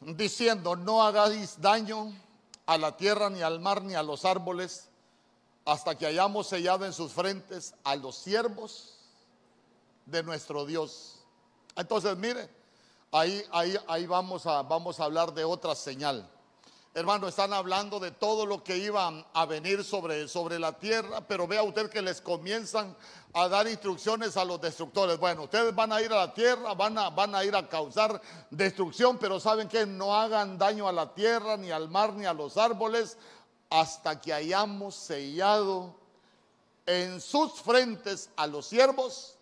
Diciendo, 0.00 0.74
no 0.74 1.02
hagáis 1.02 1.60
daño 1.60 2.12
a 2.66 2.78
la 2.78 2.96
tierra, 2.96 3.30
ni 3.30 3.42
al 3.42 3.60
mar, 3.60 3.82
ni 3.82 3.94
a 3.94 4.02
los 4.02 4.24
árboles, 4.24 4.87
hasta 5.68 5.98
que 5.98 6.06
hayamos 6.06 6.46
sellado 6.46 6.86
en 6.86 6.94
sus 6.94 7.12
frentes 7.12 7.74
a 7.84 7.94
los 7.94 8.16
siervos 8.16 8.98
de 10.06 10.22
nuestro 10.22 10.64
Dios. 10.64 11.16
Entonces, 11.76 12.16
mire, 12.16 12.48
ahí, 13.12 13.44
ahí, 13.52 13.76
ahí 13.86 14.06
vamos, 14.06 14.46
a, 14.46 14.62
vamos 14.62 14.98
a 14.98 15.04
hablar 15.04 15.34
de 15.34 15.44
otra 15.44 15.74
señal. 15.74 16.26
Hermano, 16.94 17.28
están 17.28 17.52
hablando 17.52 18.00
de 18.00 18.10
todo 18.10 18.46
lo 18.46 18.64
que 18.64 18.78
iba 18.78 19.26
a 19.34 19.44
venir 19.44 19.84
sobre, 19.84 20.26
sobre 20.26 20.58
la 20.58 20.72
tierra, 20.72 21.20
pero 21.20 21.46
vea 21.46 21.62
usted 21.62 21.90
que 21.90 22.00
les 22.00 22.22
comienzan 22.22 22.96
a 23.34 23.46
dar 23.46 23.68
instrucciones 23.68 24.38
a 24.38 24.46
los 24.46 24.58
destructores. 24.62 25.18
Bueno, 25.18 25.42
ustedes 25.44 25.74
van 25.74 25.92
a 25.92 26.00
ir 26.00 26.10
a 26.12 26.16
la 26.16 26.32
tierra, 26.32 26.72
van 26.72 26.96
a, 26.96 27.10
van 27.10 27.34
a 27.34 27.44
ir 27.44 27.54
a 27.54 27.68
causar 27.68 28.20
destrucción, 28.50 29.18
pero 29.18 29.38
saben 29.38 29.68
que 29.68 29.84
no 29.84 30.14
hagan 30.14 30.56
daño 30.56 30.88
a 30.88 30.92
la 30.92 31.12
tierra, 31.12 31.58
ni 31.58 31.70
al 31.70 31.90
mar, 31.90 32.14
ni 32.14 32.24
a 32.24 32.32
los 32.32 32.56
árboles, 32.56 33.18
hasta 33.70 34.20
que 34.20 34.32
hayamos 34.32 34.94
sellado 34.94 35.94
en 36.86 37.20
sus 37.20 37.52
frentes 37.60 38.30
a 38.36 38.46
los 38.46 38.66
siervos 38.66 39.36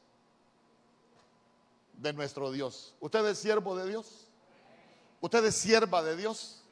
de 1.94 2.12
nuestro 2.12 2.50
Dios. 2.50 2.94
¿Usted 3.00 3.24
es 3.26 3.38
siervo 3.38 3.76
de 3.76 3.88
Dios? 3.88 4.26
¿Usted 5.20 5.44
es 5.44 5.54
sierva 5.54 6.02
de 6.02 6.16
Dios? 6.16 6.62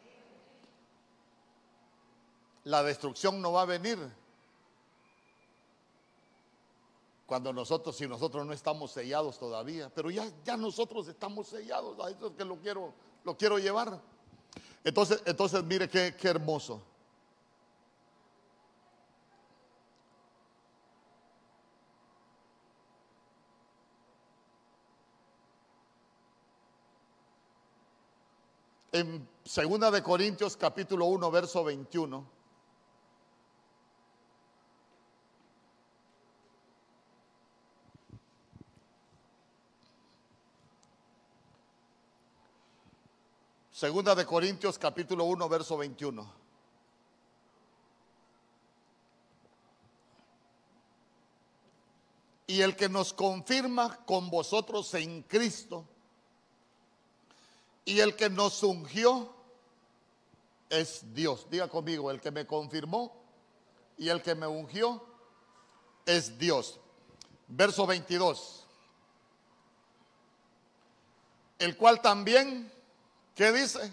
La 2.64 2.82
destrucción 2.82 3.40
no 3.40 3.52
va 3.52 3.62
a 3.62 3.66
venir 3.66 3.98
cuando 7.26 7.52
nosotros, 7.52 7.96
si 7.96 8.07
nosotros 8.07 8.44
no 8.46 8.52
estamos 8.52 8.92
sellados 8.92 9.38
todavía, 9.38 9.90
pero 9.94 10.11
ya, 10.11 10.30
ya 10.44 10.57
nosotros 10.57 11.09
estamos 11.09 11.48
sellados, 11.48 11.98
a 12.05 12.11
eso 12.11 12.28
es 12.28 12.32
que 12.34 12.44
lo 12.44 12.57
quiero, 12.57 12.92
lo 13.24 13.36
quiero 13.36 13.59
llevar. 13.59 14.00
Entonces, 14.82 15.22
entonces 15.24 15.64
mire 15.64 15.88
qué, 15.88 16.14
qué 16.18 16.28
hermoso. 16.28 16.82
En 28.95 29.28
Segunda 29.45 29.90
de 29.90 30.05
Corintios 30.05 30.57
capítulo 30.57 31.07
1 31.07 31.30
verso 31.32 31.64
21. 31.64 32.24
Segunda 43.72 44.14
de 44.14 44.24
Corintios 44.24 44.78
capítulo 44.78 45.24
1 45.24 45.49
verso 45.49 45.76
21. 45.76 46.32
Y 52.47 52.61
el 52.61 52.76
que 52.76 52.88
nos 52.88 53.12
confirma 53.12 54.05
con 54.07 54.30
vosotros 54.30 54.95
en 54.95 55.22
Cristo 55.22 55.84
y 57.85 58.01
el 58.01 58.16
que 58.16 58.30
nos 58.30 58.62
ungió 58.62 59.35
es 60.70 61.14
Dios. 61.14 61.47
Diga 61.51 61.68
conmigo, 61.68 62.11
el 62.11 62.20
que 62.20 62.30
me 62.30 62.47
confirmó 62.47 63.14
y 63.99 64.09
el 64.09 64.22
que 64.22 64.35
me 64.35 64.47
ungió 64.47 65.05
es 66.07 66.39
Dios. 66.39 66.80
Verso 67.49 67.87
22. 67.87 68.64
El 71.59 71.76
cual 71.76 72.01
también, 72.01 72.72
¿qué 73.35 73.53
dice? 73.53 73.93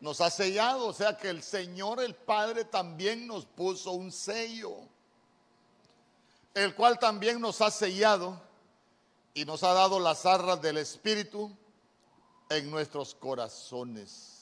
Nos 0.00 0.20
ha 0.20 0.30
sellado, 0.30 0.86
o 0.86 0.92
sea 0.92 1.16
que 1.16 1.28
el 1.28 1.42
Señor, 1.42 2.00
el 2.00 2.14
Padre, 2.14 2.64
también 2.64 3.26
nos 3.26 3.44
puso 3.46 3.92
un 3.92 4.12
sello. 4.12 4.76
El 6.54 6.74
cual 6.74 6.98
también 6.98 7.40
nos 7.40 7.60
ha 7.60 7.70
sellado 7.70 8.40
y 9.34 9.44
nos 9.44 9.64
ha 9.64 9.72
dado 9.72 9.98
las 9.98 10.24
arras 10.26 10.60
del 10.62 10.78
Espíritu 10.78 11.56
en 12.48 12.70
nuestros 12.70 13.14
corazones. 13.14 14.38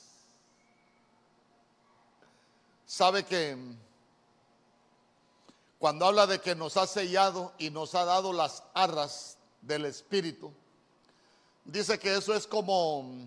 Sabe 2.86 3.24
que 3.24 3.57
cuando 5.78 6.07
habla 6.07 6.26
de 6.26 6.40
que 6.40 6.54
nos 6.54 6.76
ha 6.76 6.86
sellado 6.86 7.52
y 7.59 7.70
nos 7.70 7.94
ha 7.94 8.04
dado 8.04 8.32
las 8.32 8.62
arras 8.74 9.38
del 9.61 9.86
Espíritu, 9.86 10.52
dice 11.64 11.98
que 11.98 12.14
eso 12.14 12.32
es 12.34 12.46
como, 12.46 13.26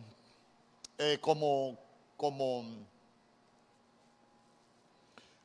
eh, 0.98 1.20
como, 1.20 1.78
como, 2.16 2.66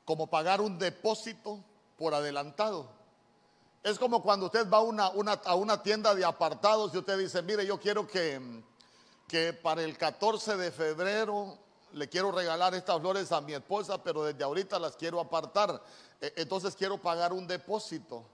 como 0.04 0.26
pagar 0.28 0.60
un 0.60 0.78
depósito 0.78 1.58
por 1.98 2.14
adelantado. 2.14 2.88
Es 3.82 3.98
como 3.98 4.22
cuando 4.22 4.46
usted 4.46 4.70
va 4.70 4.78
a 4.78 4.80
una, 4.80 5.32
a 5.32 5.54
una 5.56 5.82
tienda 5.82 6.14
de 6.14 6.24
apartados 6.24 6.94
y 6.94 6.98
usted 6.98 7.18
dice, 7.18 7.42
mire, 7.42 7.66
yo 7.66 7.78
quiero 7.78 8.06
que 8.06 8.40
que 9.28 9.52
para 9.52 9.82
el 9.82 9.96
14 9.96 10.56
de 10.56 10.70
febrero 10.70 11.58
le 11.92 12.08
quiero 12.08 12.32
regalar 12.32 12.74
estas 12.74 13.00
flores 13.00 13.30
a 13.32 13.40
mi 13.40 13.54
esposa, 13.54 14.02
pero 14.02 14.24
desde 14.24 14.44
ahorita 14.44 14.78
las 14.78 14.96
quiero 14.96 15.20
apartar. 15.20 15.82
E, 16.20 16.32
entonces 16.36 16.74
quiero 16.74 16.98
pagar 16.98 17.32
un 17.32 17.46
depósito. 17.46 18.24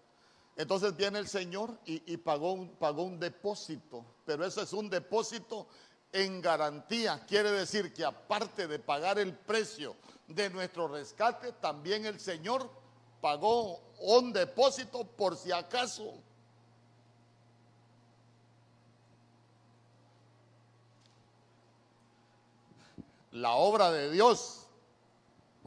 Entonces 0.56 0.96
viene 0.96 1.18
el 1.18 1.28
Señor 1.28 1.78
y, 1.86 2.16
pagó, 2.18 2.68
pagó 2.78 3.04
un 3.04 3.18
depósito, 3.18 4.04
pero 4.26 4.44
eso 4.44 4.60
es 4.60 4.72
un 4.72 4.90
depósito 4.90 5.66
en 6.12 6.42
garantía. 6.42 7.24
Quiere 7.26 7.50
decir 7.50 7.94
que 7.94 8.04
aparte 8.04 8.66
de 8.66 8.78
pagar 8.78 9.18
el 9.18 9.32
precio 9.32 9.96
de 10.26 10.50
nuestro 10.50 10.88
rescate, 10.88 11.52
también 11.52 12.04
el 12.04 12.20
Señor 12.20 12.68
pagó 13.20 13.80
un 14.00 14.32
depósito 14.32 15.04
por 15.04 15.36
si 15.36 15.52
acaso 15.52 16.14
la 23.32 23.52
obra 23.52 23.90
de 23.90 24.10
Dios 24.10 24.66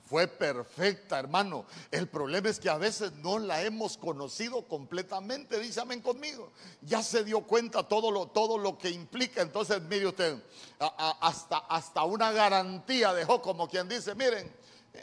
fue 0.06 0.28
perfecta, 0.28 1.18
hermano. 1.18 1.66
El 1.90 2.08
problema 2.08 2.50
es 2.50 2.60
que 2.60 2.70
a 2.70 2.78
veces 2.78 3.14
no 3.14 3.40
la 3.40 3.64
hemos 3.64 3.98
conocido 3.98 4.68
completamente. 4.68 5.60
Dice 5.60 5.82
amén 5.82 6.02
conmigo. 6.02 6.52
Ya 6.82 7.02
se 7.02 7.24
dio 7.24 7.42
cuenta 7.42 7.88
todo 7.88 8.12
lo, 8.12 8.28
todo 8.28 8.58
lo 8.58 8.78
que 8.78 8.90
implica. 8.90 9.42
Entonces, 9.42 9.82
mire 9.82 10.08
usted, 10.08 10.38
hasta, 10.80 11.58
hasta 11.58 12.04
una 12.04 12.32
garantía 12.32 13.14
dejó, 13.14 13.42
como 13.42 13.68
quien 13.68 13.88
dice: 13.88 14.14
Miren, 14.14 14.54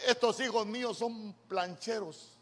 estos 0.06 0.38
hijos 0.40 0.66
míos 0.66 0.98
son 0.98 1.34
plancheros. 1.48 2.36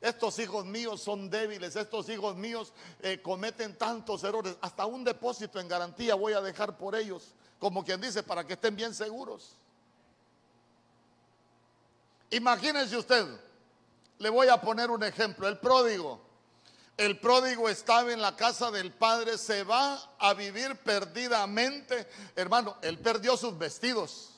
Estos 0.00 0.38
hijos 0.38 0.64
míos 0.64 1.02
son 1.02 1.28
débiles, 1.28 1.74
estos 1.74 2.08
hijos 2.08 2.36
míos 2.36 2.72
eh, 3.02 3.20
cometen 3.20 3.76
tantos 3.76 4.22
errores. 4.22 4.56
Hasta 4.60 4.86
un 4.86 5.02
depósito 5.02 5.58
en 5.58 5.66
garantía 5.66 6.14
voy 6.14 6.34
a 6.34 6.40
dejar 6.40 6.78
por 6.78 6.94
ellos 6.94 7.34
como 7.58 7.84
quien 7.84 8.00
dice, 8.00 8.22
para 8.22 8.46
que 8.46 8.54
estén 8.54 8.76
bien 8.76 8.94
seguros. 8.94 9.56
Imagínense 12.30 12.96
usted, 12.96 13.26
le 14.18 14.28
voy 14.28 14.48
a 14.48 14.60
poner 14.60 14.90
un 14.90 15.02
ejemplo, 15.02 15.48
el 15.48 15.58
pródigo. 15.58 16.20
El 16.96 17.20
pródigo 17.20 17.68
estaba 17.68 18.12
en 18.12 18.20
la 18.20 18.34
casa 18.34 18.72
del 18.72 18.92
padre, 18.92 19.38
se 19.38 19.62
va 19.62 20.00
a 20.18 20.34
vivir 20.34 20.76
perdidamente. 20.76 22.08
Hermano, 22.34 22.76
él 22.82 22.98
perdió 22.98 23.36
sus 23.36 23.56
vestidos. 23.56 24.37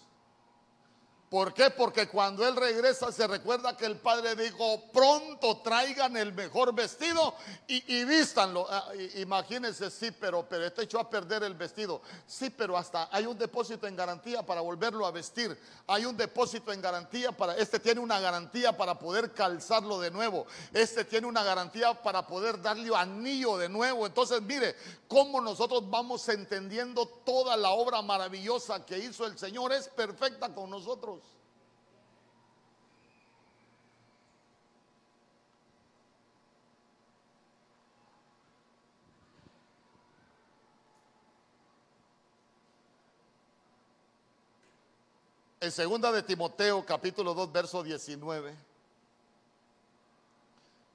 ¿Por 1.31 1.55
qué? 1.55 1.71
Porque 1.71 2.09
cuando 2.09 2.45
él 2.45 2.57
regresa 2.57 3.13
se 3.13 3.25
recuerda 3.25 3.77
que 3.77 3.87
el 3.87 3.99
padre 3.99 4.35
dijo, 4.35 4.91
pronto 4.93 5.59
traigan 5.59 6.17
el 6.17 6.33
mejor 6.33 6.75
vestido 6.75 7.37
y, 7.69 8.01
y 8.01 8.05
vístanlo. 8.05 8.67
Ah, 8.69 8.89
imagínense, 9.15 9.93
sí, 9.93 10.11
pero, 10.11 10.45
pero 10.49 10.67
este 10.67 10.83
echó 10.83 10.99
a 10.99 11.09
perder 11.09 11.45
el 11.45 11.55
vestido. 11.55 12.03
Sí, 12.27 12.51
pero 12.51 12.77
hasta 12.77 13.09
hay 13.13 13.27
un 13.27 13.39
depósito 13.39 13.87
en 13.87 13.95
garantía 13.95 14.45
para 14.45 14.61
volverlo 14.61 15.07
a 15.07 15.13
vestir. 15.13 15.57
Hay 15.87 16.05
un 16.05 16.17
depósito 16.17 16.73
en 16.73 16.83
garantía 16.83 17.31
para, 17.31 17.57
este 17.57 17.79
tiene 17.79 18.01
una 18.01 18.19
garantía 18.19 18.77
para 18.77 18.99
poder 18.99 19.33
calzarlo 19.33 20.01
de 20.01 20.11
nuevo. 20.11 20.47
Este 20.73 21.05
tiene 21.05 21.29
una 21.29 21.45
garantía 21.45 21.95
para 21.95 22.27
poder 22.27 22.61
darle 22.61 22.91
anillo 22.97 23.57
de 23.57 23.69
nuevo. 23.69 24.05
Entonces, 24.05 24.43
mire, 24.43 24.75
cómo 25.07 25.41
nosotros 25.41 25.89
vamos 25.89 26.29
entendiendo 26.29 27.07
toda 27.07 27.57
la 27.57 27.71
obra 27.71 28.03
maravillosa 28.03 28.85
que 28.85 28.99
hizo 28.99 29.27
el 29.27 29.39
Señor. 29.39 29.73
Es 29.73 29.87
perfecta 29.87 30.53
con 30.53 30.71
nosotros. 30.71 31.20
En 45.63 45.71
segunda 45.71 46.11
de 46.11 46.23
Timoteo, 46.23 46.87
capítulo 46.87 47.35
2, 47.35 47.53
verso 47.53 47.83
19. 47.83 48.57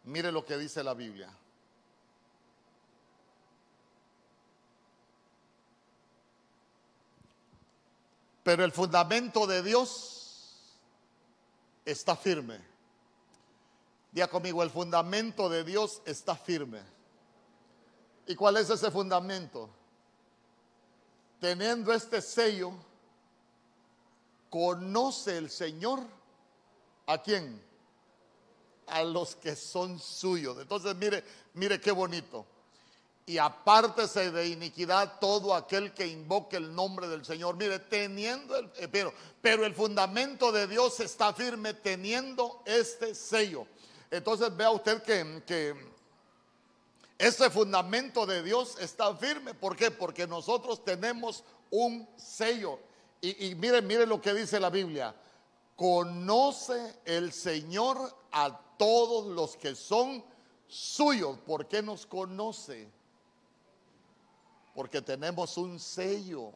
Mire 0.05 0.32
lo 0.32 0.43
que 0.43 0.57
dice 0.57 0.84
la 0.84 0.95
Biblia. 0.95 1.30
Pero 8.43 8.63
el 8.63 8.72
fundamento 8.72 9.45
de 9.45 9.61
Dios 9.61 10.55
está 11.86 12.16
firme. 12.16 12.59
Diga 14.11 14.28
conmigo, 14.28 14.63
el 14.63 14.72
fundamento 14.72 15.47
de 15.47 15.63
Dios 15.63 16.01
está 16.05 16.36
firme. 16.36 16.82
¿Y 18.26 18.34
cuál 18.34 18.57
es 18.57 18.72
ese 18.72 18.89
fundamento? 18.89 19.70
Teniendo 21.39 21.93
este 21.93 22.20
sello 22.20 22.74
conoce 24.56 25.38
el 25.38 25.49
Señor 25.49 25.99
a 27.08 27.22
quién? 27.22 27.62
A 28.88 29.03
los 29.03 29.36
que 29.36 29.53
son 29.53 29.99
suyos. 29.99 30.58
Entonces, 30.62 30.95
mire, 30.95 31.26
mire 31.56 31.82
qué 31.82 31.91
bonito. 31.91 32.45
Y 33.26 33.38
apártese 33.38 34.32
de 34.32 34.47
iniquidad 34.47 35.20
todo 35.20 35.53
aquel 35.53 35.93
que 35.93 36.08
invoque 36.08 36.56
el 36.56 36.74
nombre 36.74 37.10
del 37.10 37.26
Señor. 37.26 37.58
Mire, 37.58 37.80
teniendo 37.80 38.56
el, 38.56 38.72
eh, 38.78 38.88
pero, 38.88 39.14
pero 39.41 39.66
el 39.66 39.76
fundamento 39.76 40.53
de 40.53 40.68
Dios 40.68 41.01
está 41.01 41.34
firme 41.34 41.74
teniendo 41.74 42.64
este 42.64 43.14
sello. 43.14 43.68
Entonces 44.10 44.56
vea 44.56 44.72
usted 44.72 45.03
que, 45.03 45.43
que 45.45 45.76
ese 47.18 47.49
fundamento 47.49 48.26
de 48.26 48.41
Dios 48.41 48.78
está 48.80 49.14
firme. 49.18 49.53
¿Por 49.53 49.76
qué? 49.76 49.91
Porque 49.91 50.26
nosotros 50.26 50.86
tenemos 50.86 51.43
un 51.70 52.08
sello. 52.16 52.80
Y, 53.32 53.55
miren, 53.55 53.88
miren 53.88 54.09
lo 54.09 54.21
que 54.21 54.34
dice 54.34 54.59
la 54.59 54.69
Biblia. 54.69 55.15
Conoce 55.76 56.99
el 57.05 57.32
Señor 57.32 58.15
a 58.32 58.59
todos 58.78 59.26
los 59.28 59.57
que 59.57 59.76
son 59.76 60.23
suyos. 60.67 61.38
¿Por 61.39 61.67
qué 61.67 61.82
nos 61.82 62.05
conoce? 62.05 62.91
Porque 64.76 65.01
tenemos 65.01 65.57
un 65.57 65.80
sello. 65.80 66.51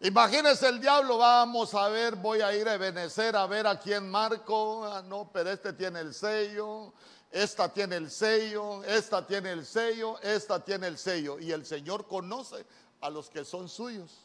Imagínese 0.00 0.68
el 0.68 0.80
diablo, 0.80 1.18
vamos 1.18 1.74
a 1.74 1.88
ver, 1.88 2.16
voy 2.16 2.40
a 2.40 2.54
ir 2.54 2.68
a 2.68 2.76
Benecer 2.76 3.34
a 3.34 3.46
ver 3.46 3.66
a 3.66 3.78
quién 3.78 4.08
marco. 4.08 4.84
Ah, 4.84 5.02
no, 5.02 5.30
pero 5.32 5.50
este 5.50 5.72
tiene 5.72 6.00
el 6.00 6.14
sello 6.14 6.92
esta 7.36 7.70
tiene 7.70 7.96
el 7.96 8.10
sello, 8.10 8.82
esta 8.84 9.26
tiene 9.26 9.52
el 9.52 9.66
sello, 9.66 10.18
esta 10.22 10.64
tiene 10.64 10.86
el 10.86 10.96
sello. 10.96 11.38
Y 11.38 11.52
el 11.52 11.66
Señor 11.66 12.06
conoce 12.06 12.64
a 13.02 13.10
los 13.10 13.28
que 13.28 13.44
son 13.44 13.68
suyos. 13.68 14.22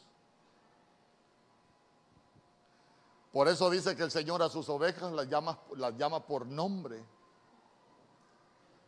Por 3.30 3.48
eso 3.48 3.68
dice 3.68 3.94
que 3.96 4.02
el 4.02 4.10
Señor 4.10 4.42
a 4.42 4.48
sus 4.48 4.66
ovejas 4.70 5.12
las 5.12 5.28
llama, 5.28 5.58
las 5.76 5.94
llama 5.98 6.24
por 6.26 6.46
nombre. 6.46 7.04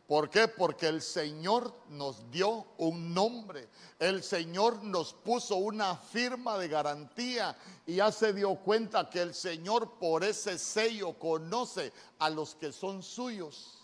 ¿Por 0.07 0.27
qué? 0.31 0.47
Porque 0.47 0.87
el 0.87 1.03
Señor 1.03 1.71
nos 1.89 2.31
dio 2.31 2.65
un 2.79 3.13
nombre. 3.13 3.69
El 3.99 4.23
Señor 4.23 4.83
nos 4.83 5.13
puso 5.13 5.57
una 5.57 5.97
firma 5.97 6.57
de 6.57 6.67
garantía 6.67 7.55
y 7.85 7.97
ya 7.97 8.11
se 8.11 8.33
dio 8.33 8.55
cuenta 8.55 9.07
que 9.07 9.21
el 9.21 9.35
Señor 9.35 9.99
por 9.99 10.23
ese 10.23 10.57
sello 10.57 11.13
conoce 11.19 11.93
a 12.17 12.31
los 12.31 12.55
que 12.55 12.71
son 12.71 13.03
suyos. 13.03 13.74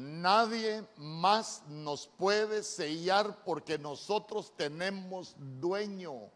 Nadie 0.00 0.82
más 0.96 1.62
nos 1.68 2.06
puede 2.06 2.62
sellar 2.62 3.44
porque 3.44 3.78
nosotros 3.78 4.52
tenemos 4.56 5.34
dueño. 5.38 6.30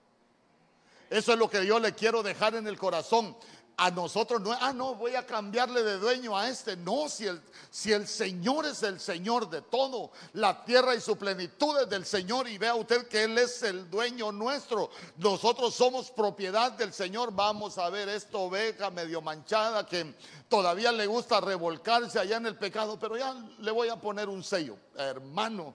Eso 1.08 1.32
es 1.32 1.38
lo 1.38 1.48
que 1.48 1.64
yo 1.64 1.78
le 1.78 1.94
quiero 1.94 2.22
dejar 2.22 2.54
en 2.54 2.66
el 2.66 2.76
corazón 2.76 3.36
a 3.76 3.90
nosotros 3.90 4.40
no, 4.40 4.52
ah, 4.52 4.72
no, 4.72 4.94
voy 4.94 5.16
a 5.16 5.26
cambiarle 5.26 5.82
de 5.82 5.98
dueño 5.98 6.36
a 6.36 6.48
este. 6.48 6.76
No, 6.76 7.08
si 7.08 7.26
el, 7.26 7.40
si 7.70 7.92
el 7.92 8.06
Señor 8.06 8.66
es 8.66 8.82
el 8.82 9.00
Señor 9.00 9.50
de 9.50 9.62
todo, 9.62 10.12
la 10.34 10.64
tierra 10.64 10.94
y 10.94 11.00
su 11.00 11.16
plenitud 11.16 11.80
es 11.80 11.88
del 11.88 12.06
Señor 12.06 12.48
y 12.48 12.56
vea 12.56 12.74
usted 12.74 13.08
que 13.08 13.24
Él 13.24 13.36
es 13.36 13.62
el 13.64 13.90
dueño 13.90 14.30
nuestro. 14.30 14.90
Nosotros 15.16 15.74
somos 15.74 16.10
propiedad 16.10 16.72
del 16.72 16.92
Señor. 16.92 17.32
Vamos 17.32 17.76
a 17.78 17.90
ver 17.90 18.08
esta 18.08 18.38
oveja 18.38 18.90
medio 18.90 19.20
manchada 19.20 19.86
que 19.86 20.14
todavía 20.48 20.92
le 20.92 21.06
gusta 21.06 21.40
revolcarse 21.40 22.18
allá 22.18 22.36
en 22.36 22.46
el 22.46 22.56
pecado, 22.56 22.96
pero 22.98 23.16
ya 23.16 23.34
le 23.58 23.70
voy 23.72 23.88
a 23.88 23.96
poner 23.96 24.28
un 24.28 24.44
sello, 24.44 24.76
hermano. 24.96 25.74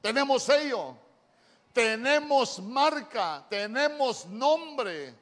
Tenemos 0.00 0.44
sello, 0.44 0.96
tenemos 1.72 2.60
marca, 2.60 3.44
tenemos 3.48 4.26
nombre 4.26 5.21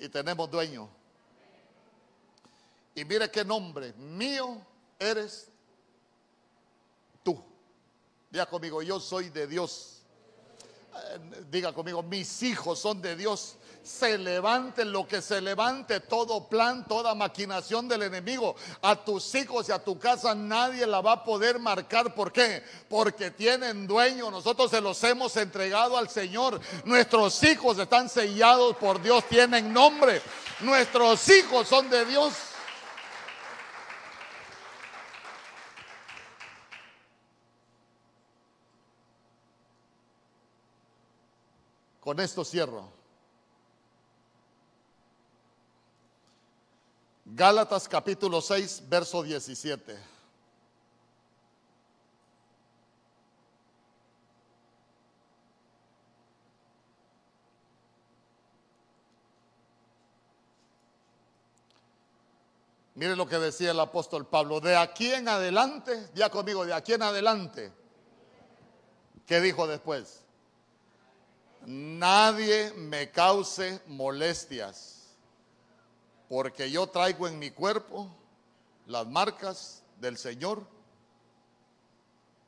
y 0.00 0.08
tenemos 0.08 0.50
dueño. 0.50 0.88
Y 2.94 3.04
mire 3.04 3.30
qué 3.30 3.44
nombre, 3.44 3.92
mío 3.92 4.60
eres 4.98 5.48
tú. 7.22 7.40
Diga 8.30 8.46
conmigo, 8.46 8.82
yo 8.82 8.98
soy 8.98 9.28
de 9.28 9.46
Dios. 9.46 10.02
Eh, 10.94 11.44
diga 11.50 11.72
conmigo, 11.72 12.02
mis 12.02 12.42
hijos 12.42 12.80
son 12.80 13.00
de 13.00 13.14
Dios 13.14 13.56
se 13.82 14.18
levante 14.18 14.84
lo 14.84 15.06
que 15.06 15.22
se 15.22 15.40
levante, 15.40 16.00
todo 16.00 16.48
plan, 16.48 16.86
toda 16.86 17.14
maquinación 17.14 17.88
del 17.88 18.02
enemigo, 18.02 18.56
a 18.82 18.96
tus 18.96 19.34
hijos 19.34 19.68
y 19.68 19.72
a 19.72 19.82
tu 19.82 19.98
casa 19.98 20.34
nadie 20.34 20.86
la 20.86 21.00
va 21.00 21.12
a 21.12 21.24
poder 21.24 21.58
marcar. 21.58 22.14
¿Por 22.14 22.32
qué? 22.32 22.62
Porque 22.88 23.30
tienen 23.30 23.86
dueño. 23.86 24.30
Nosotros 24.30 24.70
se 24.70 24.80
los 24.80 25.02
hemos 25.04 25.36
entregado 25.36 25.96
al 25.96 26.08
Señor. 26.08 26.60
Nuestros 26.84 27.42
hijos 27.42 27.78
están 27.78 28.08
sellados 28.08 28.76
por 28.76 29.02
Dios, 29.02 29.24
tienen 29.28 29.72
nombre. 29.72 30.22
Nuestros 30.60 31.28
hijos 31.28 31.68
son 31.68 31.88
de 31.90 32.04
Dios. 32.04 32.32
Con 42.00 42.18
esto 42.18 42.44
cierro. 42.44 42.99
Gálatas 47.32 47.88
capítulo 47.88 48.40
6, 48.40 48.82
verso 48.88 49.22
17. 49.22 49.96
Mire 62.96 63.14
lo 63.14 63.28
que 63.28 63.38
decía 63.38 63.70
el 63.70 63.78
apóstol 63.78 64.26
Pablo, 64.26 64.60
de 64.60 64.76
aquí 64.76 65.12
en 65.12 65.28
adelante, 65.28 66.10
ya 66.14 66.30
conmigo, 66.30 66.66
de 66.66 66.74
aquí 66.74 66.94
en 66.94 67.02
adelante, 67.02 67.72
¿qué 69.24 69.40
dijo 69.40 69.68
después? 69.68 70.24
Nadie 71.64 72.72
me 72.74 73.12
cause 73.12 73.80
molestias 73.86 74.99
porque 76.30 76.70
yo 76.70 76.86
traigo 76.86 77.26
en 77.26 77.40
mi 77.40 77.50
cuerpo 77.50 78.08
las 78.86 79.04
marcas 79.04 79.82
del 80.00 80.16
Señor 80.16 80.64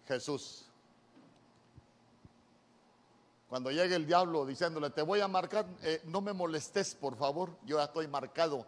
Jesús. 0.07 0.67
Cuando 3.49 3.73
llegue 3.73 3.97
el 3.97 4.07
diablo 4.07 4.47
diciéndole, 4.47 4.91
te 4.91 5.03
voy 5.03 5.19
a 5.19 5.27
marcar, 5.27 5.67
eh, 5.83 6.01
no 6.05 6.21
me 6.21 6.33
molestes, 6.33 6.95
por 6.95 7.17
favor, 7.17 7.51
yo 7.67 7.79
ya 7.79 7.85
estoy 7.85 8.07
marcado. 8.07 8.65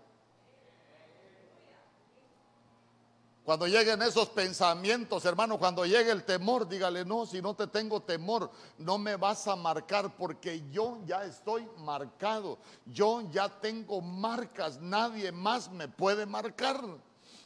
Cuando 3.45 3.66
lleguen 3.66 4.01
esos 4.01 4.30
pensamientos, 4.30 5.22
hermano, 5.26 5.59
cuando 5.59 5.84
llegue 5.84 6.11
el 6.11 6.24
temor, 6.24 6.66
dígale, 6.66 7.05
no, 7.05 7.26
si 7.26 7.42
no 7.42 7.55
te 7.55 7.66
tengo 7.66 8.01
temor, 8.01 8.51
no 8.78 8.97
me 8.97 9.16
vas 9.16 9.47
a 9.47 9.55
marcar 9.55 10.16
porque 10.16 10.62
yo 10.70 11.01
ya 11.05 11.24
estoy 11.24 11.68
marcado. 11.76 12.59
Yo 12.86 13.20
ya 13.30 13.51
tengo 13.61 14.01
marcas, 14.01 14.80
nadie 14.80 15.30
más 15.30 15.70
me 15.70 15.88
puede 15.88 16.24
marcar. 16.24 16.80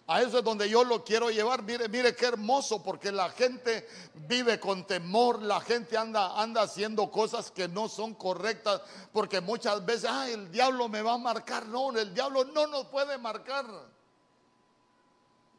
A 0.07 0.23
eso 0.23 0.39
es 0.39 0.45
donde 0.45 0.71
yo 0.71 0.85
lo 0.85 1.05
quiero 1.05 1.31
llevar. 1.31 1.65
Mire, 1.65 1.89
mire 1.89 2.15
qué 2.15 2.27
hermoso, 2.27 2.81
porque 2.81 3.11
la 3.11 3.29
gente 3.31 3.89
vive 4.29 4.61
con 4.61 4.87
temor, 4.87 5.43
la 5.43 5.61
gente 5.61 5.99
anda, 5.99 6.41
anda 6.41 6.63
haciendo 6.63 7.11
cosas 7.11 7.51
que 7.51 7.67
no 7.67 7.89
son 7.89 8.15
correctas, 8.15 8.83
porque 9.13 9.41
muchas 9.41 9.85
veces, 9.85 10.07
ah, 10.09 10.31
el 10.31 10.51
diablo 10.53 10.89
me 10.89 11.03
va 11.03 11.15
a 11.15 11.19
marcar. 11.19 11.67
No, 11.67 11.91
el 11.91 12.15
diablo 12.15 12.45
no 12.45 12.69
nos 12.69 12.87
puede 12.87 13.19
marcar. 13.19 13.67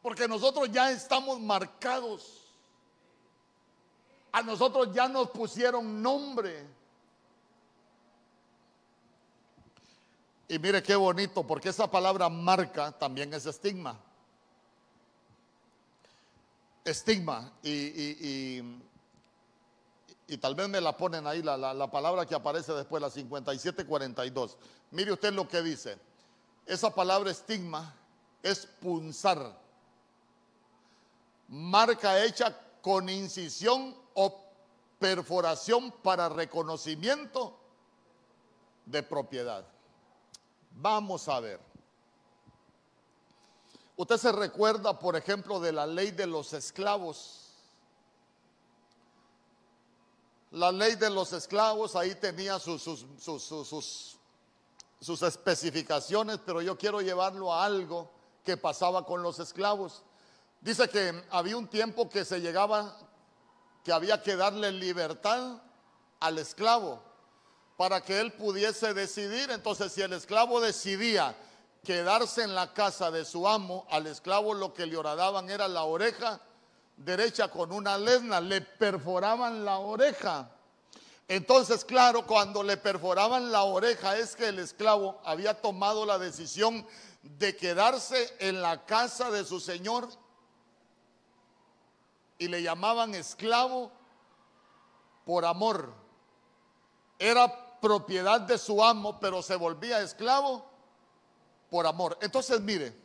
Porque 0.02 0.26
nosotros 0.26 0.70
ya 0.70 0.90
estamos 0.90 1.38
marcados. 1.40 2.40
A 4.32 4.42
nosotros 4.42 4.94
ya 4.94 5.08
nos 5.08 5.30
pusieron 5.30 6.02
nombre. 6.02 6.66
Y 10.48 10.58
mire 10.58 10.82
qué 10.82 10.96
bonito, 10.96 11.46
porque 11.46 11.68
esa 11.68 11.88
palabra 11.90 12.28
marca 12.28 12.90
también 12.92 13.32
es 13.34 13.46
estigma. 13.46 13.98
Estigma. 16.84 17.52
Y, 17.62 18.62
tal 20.40 20.54
vez 20.54 20.68
me 20.68 20.80
la 20.80 20.96
ponen 20.96 21.26
ahí, 21.26 21.42
la, 21.42 21.56
la 21.56 21.90
palabra 21.90 22.24
que 22.24 22.34
aparece 22.34 22.72
después, 22.72 23.02
la 23.02 23.10
5742. 23.10 24.56
Mire 24.92 25.12
usted 25.12 25.32
lo 25.32 25.46
que 25.46 25.60
dice. 25.60 25.98
Esa 26.64 26.94
palabra 26.94 27.30
estigma 27.30 27.94
es 28.42 28.64
punzar 28.64 29.59
marca 31.50 32.24
hecha 32.24 32.56
con 32.80 33.08
incisión 33.08 33.94
o 34.14 34.44
perforación 34.98 35.92
para 36.02 36.28
reconocimiento 36.28 37.58
de 38.86 39.02
propiedad. 39.02 39.66
Vamos 40.72 41.28
a 41.28 41.40
ver. 41.40 41.60
Usted 43.96 44.16
se 44.16 44.32
recuerda, 44.32 44.98
por 44.98 45.16
ejemplo, 45.16 45.60
de 45.60 45.72
la 45.72 45.86
ley 45.86 46.12
de 46.12 46.26
los 46.26 46.52
esclavos. 46.52 47.48
La 50.52 50.72
ley 50.72 50.94
de 50.94 51.10
los 51.10 51.32
esclavos 51.32 51.96
ahí 51.96 52.14
tenía 52.14 52.58
sus, 52.58 52.82
sus, 52.82 53.04
sus, 53.18 54.18
sus 55.00 55.22
especificaciones, 55.22 56.38
pero 56.46 56.62
yo 56.62 56.78
quiero 56.78 57.00
llevarlo 57.00 57.52
a 57.52 57.64
algo 57.64 58.10
que 58.44 58.56
pasaba 58.56 59.04
con 59.04 59.22
los 59.22 59.38
esclavos. 59.38 60.02
Dice 60.60 60.88
que 60.88 61.24
había 61.30 61.56
un 61.56 61.68
tiempo 61.68 62.10
que 62.10 62.24
se 62.24 62.40
llegaba, 62.40 62.96
que 63.82 63.92
había 63.92 64.22
que 64.22 64.36
darle 64.36 64.70
libertad 64.72 65.62
al 66.20 66.38
esclavo 66.38 67.02
para 67.78 68.02
que 68.02 68.20
él 68.20 68.32
pudiese 68.32 68.92
decidir. 68.92 69.50
Entonces, 69.50 69.90
si 69.90 70.02
el 70.02 70.12
esclavo 70.12 70.60
decidía 70.60 71.34
quedarse 71.82 72.42
en 72.42 72.54
la 72.54 72.74
casa 72.74 73.10
de 73.10 73.24
su 73.24 73.48
amo, 73.48 73.86
al 73.90 74.06
esclavo 74.06 74.52
lo 74.52 74.74
que 74.74 74.84
le 74.84 74.98
horadaban 74.98 75.48
era 75.48 75.66
la 75.66 75.84
oreja 75.84 76.40
derecha 76.98 77.48
con 77.48 77.72
una 77.72 77.96
lesna, 77.96 78.38
le 78.40 78.60
perforaban 78.60 79.64
la 79.64 79.78
oreja. 79.78 80.50
Entonces, 81.26 81.86
claro, 81.86 82.26
cuando 82.26 82.62
le 82.62 82.76
perforaban 82.76 83.50
la 83.50 83.62
oreja 83.62 84.18
es 84.18 84.36
que 84.36 84.48
el 84.48 84.58
esclavo 84.58 85.18
había 85.24 85.54
tomado 85.54 86.04
la 86.04 86.18
decisión 86.18 86.86
de 87.22 87.56
quedarse 87.56 88.34
en 88.40 88.60
la 88.60 88.84
casa 88.84 89.30
de 89.30 89.44
su 89.46 89.58
señor 89.58 90.08
y 92.40 92.48
le 92.48 92.62
llamaban 92.62 93.14
esclavo 93.14 93.92
por 95.26 95.44
amor. 95.44 95.92
Era 97.18 97.78
propiedad 97.80 98.40
de 98.40 98.56
su 98.56 98.82
amo, 98.82 99.20
pero 99.20 99.42
se 99.42 99.54
volvía 99.56 100.00
esclavo 100.00 100.64
por 101.68 101.86
amor. 101.86 102.16
Entonces, 102.22 102.58
mire, 102.62 102.96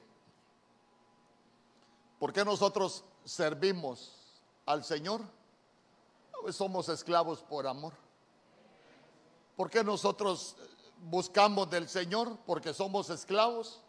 ¿por 2.18 2.32
qué 2.32 2.46
nosotros 2.46 3.04
servimos 3.26 4.16
al 4.66 4.86
Señor? 4.86 5.22
Somos 6.52 6.88
esclavos 6.88 7.44
por 7.44 7.68
amor. 7.68 7.92
¿Por 9.58 9.70
qué 9.70 9.84
nosotros 9.84 10.56
buscamos 11.10 11.70
del 11.70 11.90
Señor? 11.90 12.38
Porque 12.46 12.74
somos 12.74 13.10
esclavos 13.10 13.82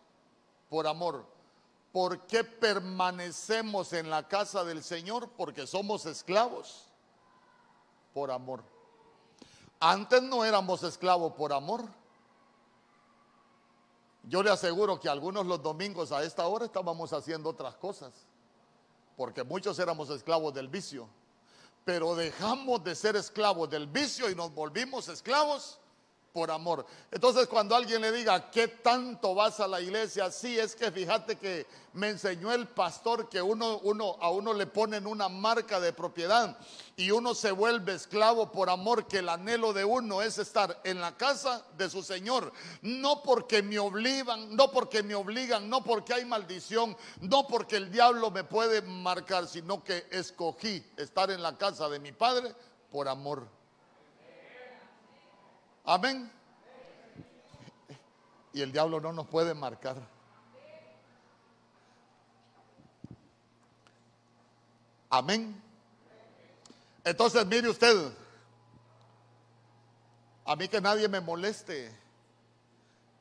por 0.69 0.89
amor. 0.89 1.36
¿Por 1.93 2.27
qué 2.27 2.45
permanecemos 2.45 3.93
en 3.93 4.11
la 4.11 4.29
casa 4.29 4.65
del 4.65 4.83
Señor? 4.83 5.31
Porque 5.31 5.67
somos 5.67 6.05
esclavos 6.07 6.87
por 8.13 8.31
amor. 8.31 8.63
Antes 9.81 10.23
no 10.23 10.45
éramos 10.45 10.83
esclavos 10.83 11.33
por 11.33 11.53
amor. 11.53 11.85
Yo 14.25 14.43
le 14.43 14.51
aseguro 14.51 14.99
que 14.99 15.09
algunos 15.09 15.47
los 15.47 15.63
domingos 15.63 16.13
a 16.13 16.23
esta 16.23 16.47
hora 16.47 16.65
estábamos 16.65 17.13
haciendo 17.13 17.51
otras 17.51 17.77
cosas, 17.77 18.13
porque 19.17 19.45
muchos 19.45 19.79
éramos 19.79 20.11
esclavos 20.11 20.53
del 20.53 20.69
vicio, 20.69 21.09
pero 21.85 22.17
dejamos 22.17 22.83
de 22.83 22.95
ser 22.97 23.15
esclavos 23.15 23.71
del 23.71 23.87
vicio 23.87 24.29
y 24.29 24.35
nos 24.35 24.53
volvimos 24.53 25.09
esclavos 25.09 25.79
por 26.37 26.51
amor. 26.51 26.85
Entonces 27.11 27.47
cuando 27.47 27.75
alguien 27.75 28.03
le 28.03 28.13
diga, 28.13 28.51
¿qué 28.51 28.69
tanto 28.69 29.35
vas 29.35 29.59
a 29.59 29.67
la 29.67 29.81
iglesia? 29.81 30.31
Sí, 30.31 30.59
es 30.59 30.77
que 30.77 30.93
fíjate 30.93 31.37
que 31.37 31.67
me 31.95 32.11
enseñó 32.11 32.53
el 32.53 32.69
pastor 32.69 33.31
que 33.31 33.41
uno, 33.41 33.79
uno, 33.79 34.19
a 34.21 34.29
uno 34.29 34.53
le 34.53 34.67
ponen 34.67 35.07
una 35.07 35.31
marca 35.31 35.81
de 35.81 35.95
propiedad 35.95 36.59
y 36.95 37.11
uno 37.11 37.35
se 37.35 37.53
vuelve 37.53 37.95
esclavo 37.95 38.53
por 38.53 38.69
amor, 38.69 39.07
que 39.07 39.21
el 39.21 39.31
anhelo 39.31 39.73
de 39.73 39.87
uno 39.87 40.21
es 40.21 40.37
estar 40.37 40.79
en 40.85 41.01
la 41.01 41.17
casa 41.17 41.65
de 41.79 41.89
su 41.89 42.03
Señor. 42.03 42.53
No 42.83 43.23
porque 43.23 43.63
me 43.63 43.79
obligan, 43.79 44.55
no 44.55 44.71
porque 44.71 45.03
me 45.03 45.15
obligan, 45.15 45.71
no 45.71 45.83
porque 45.83 46.13
hay 46.13 46.27
maldición, 46.27 46.99
no 47.23 47.47
porque 47.47 47.77
el 47.77 47.91
diablo 47.91 48.31
me 48.31 48.45
puede 48.45 48.83
marcar, 48.83 49.47
sino 49.47 49.83
que 49.83 50.07
escogí 50.11 50.85
estar 50.99 51.31
en 51.31 51.43
la 51.43 51.57
casa 51.57 51.89
de 51.89 51.99
mi 51.99 52.13
Padre 52.13 52.55
por 52.93 53.09
amor. 53.09 53.57
Amén. 55.87 56.29
Y 58.53 58.61
el 58.61 58.73
diablo 58.73 59.01
no 59.01 59.13
nos 59.13 59.29
puede 59.29 59.55
marcar. 59.55 59.97
Amén. 65.09 65.63
Entonces, 67.05 67.47
mire 67.47 67.69
usted, 67.69 68.13
a 70.45 70.57
mí 70.57 70.67
que 70.67 70.81
nadie 70.81 71.09
me 71.09 71.21
moleste. 71.21 72.06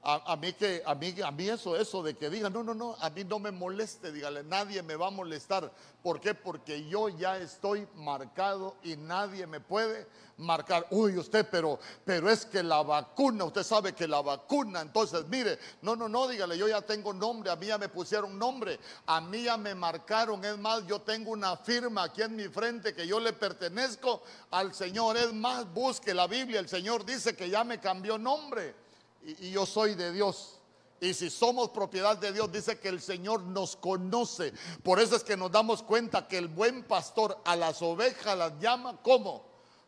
A, 0.08 0.36
mí 0.36 0.53
que, 0.53 0.84
a 0.86 0.93
mí, 0.93 1.16
a 1.20 1.32
mí 1.32 1.49
eso, 1.49 1.76
eso 1.76 2.03
de 2.03 2.16
que 2.16 2.30
diga, 2.30 2.47
no, 2.47 2.62
no, 2.62 2.76
no, 2.76 2.95
a 2.99 3.10
mí 3.10 3.24
no 3.24 3.39
me 3.39 3.49
moleste, 3.49 4.12
dígale, 4.12 4.43
nadie 4.43 4.84
me 4.84 4.95
va 4.95 5.08
a 5.08 5.10
molestar. 5.10 5.72
¿Por 6.03 6.22
qué? 6.22 6.36
Porque 6.36 6.88
yo 6.88 7.10
ya 7.10 7.39
estoy 7.39 7.88
marcado 7.95 8.76
y 8.84 8.97
nadie 8.97 9.47
me 9.47 9.60
puede 9.60 10.06
marcar. 10.38 10.86
Uy, 10.91 11.18
usted, 11.18 11.47
pero, 11.49 11.80
pero 12.06 12.30
es 12.30 12.45
que 12.45 12.62
la 12.62 12.84
vacuna, 12.84 13.45
usted 13.45 13.64
sabe 13.64 13.93
que 13.93 14.08
la 14.08 14.22
vacuna, 14.22 14.82
entonces 14.82 15.26
mire, 15.28 15.58
no, 15.82 15.95
no, 15.95 16.08
no, 16.08 16.28
dígale, 16.28 16.56
yo 16.56 16.68
ya 16.68 16.84
tengo 16.84 17.12
nombre, 17.12 17.49
a 17.49 17.56
mí 17.56 17.66
ya 17.66 17.80
me 17.80 17.89
pusieron 17.89 18.38
nombre, 18.38 18.80
a 19.08 19.20
mí 19.22 19.45
ya 19.45 19.58
me 19.58 19.74
marcaron, 19.74 20.45
es 20.45 20.56
más, 20.60 20.86
yo 20.86 21.01
tengo 21.01 21.32
una 21.32 21.58
firma 21.58 22.03
aquí 22.03 22.22
en 22.22 22.36
mi 22.36 22.47
frente 22.47 22.93
que 22.93 23.08
yo 23.08 23.20
le 23.20 23.34
pertenezco 23.34 24.22
al 24.51 24.72
Señor, 24.76 25.18
es 25.18 25.34
más, 25.34 25.66
busque 25.74 26.14
la 26.14 26.28
Biblia, 26.28 26.60
el 26.60 26.70
Señor 26.70 27.03
dice 27.03 27.36
que 27.36 27.49
ya 27.49 27.64
me 27.64 27.80
cambió 27.80 28.20
nombre 28.20 28.84
y, 29.26 29.51
yo 29.51 29.65
soy 29.65 29.95
de 29.95 30.11
Dios. 30.11 30.59
Y 31.01 31.13
si 31.13 31.30
somos 31.30 31.69
propiedad 31.69 32.17
de 32.17 32.32
Dios, 32.32 32.51
dice 32.51 32.80
que 32.80 32.88
el 32.88 33.01
Señor 33.01 33.41
nos 33.41 33.76
conoce. 33.76 34.53
Por 34.82 34.99
eso 34.99 35.15
es 35.15 35.23
que 35.23 35.36
nos 35.36 35.51
damos 35.51 35.84
cuenta 35.84 36.28
que 36.28 36.38
el 36.38 36.47
buen 36.47 36.84
pastor 36.84 37.38
a 37.45 37.55
las 37.55 37.82
ovejas 37.82 38.38
las 38.38 38.59
llama 38.59 39.01
como 39.01 39.45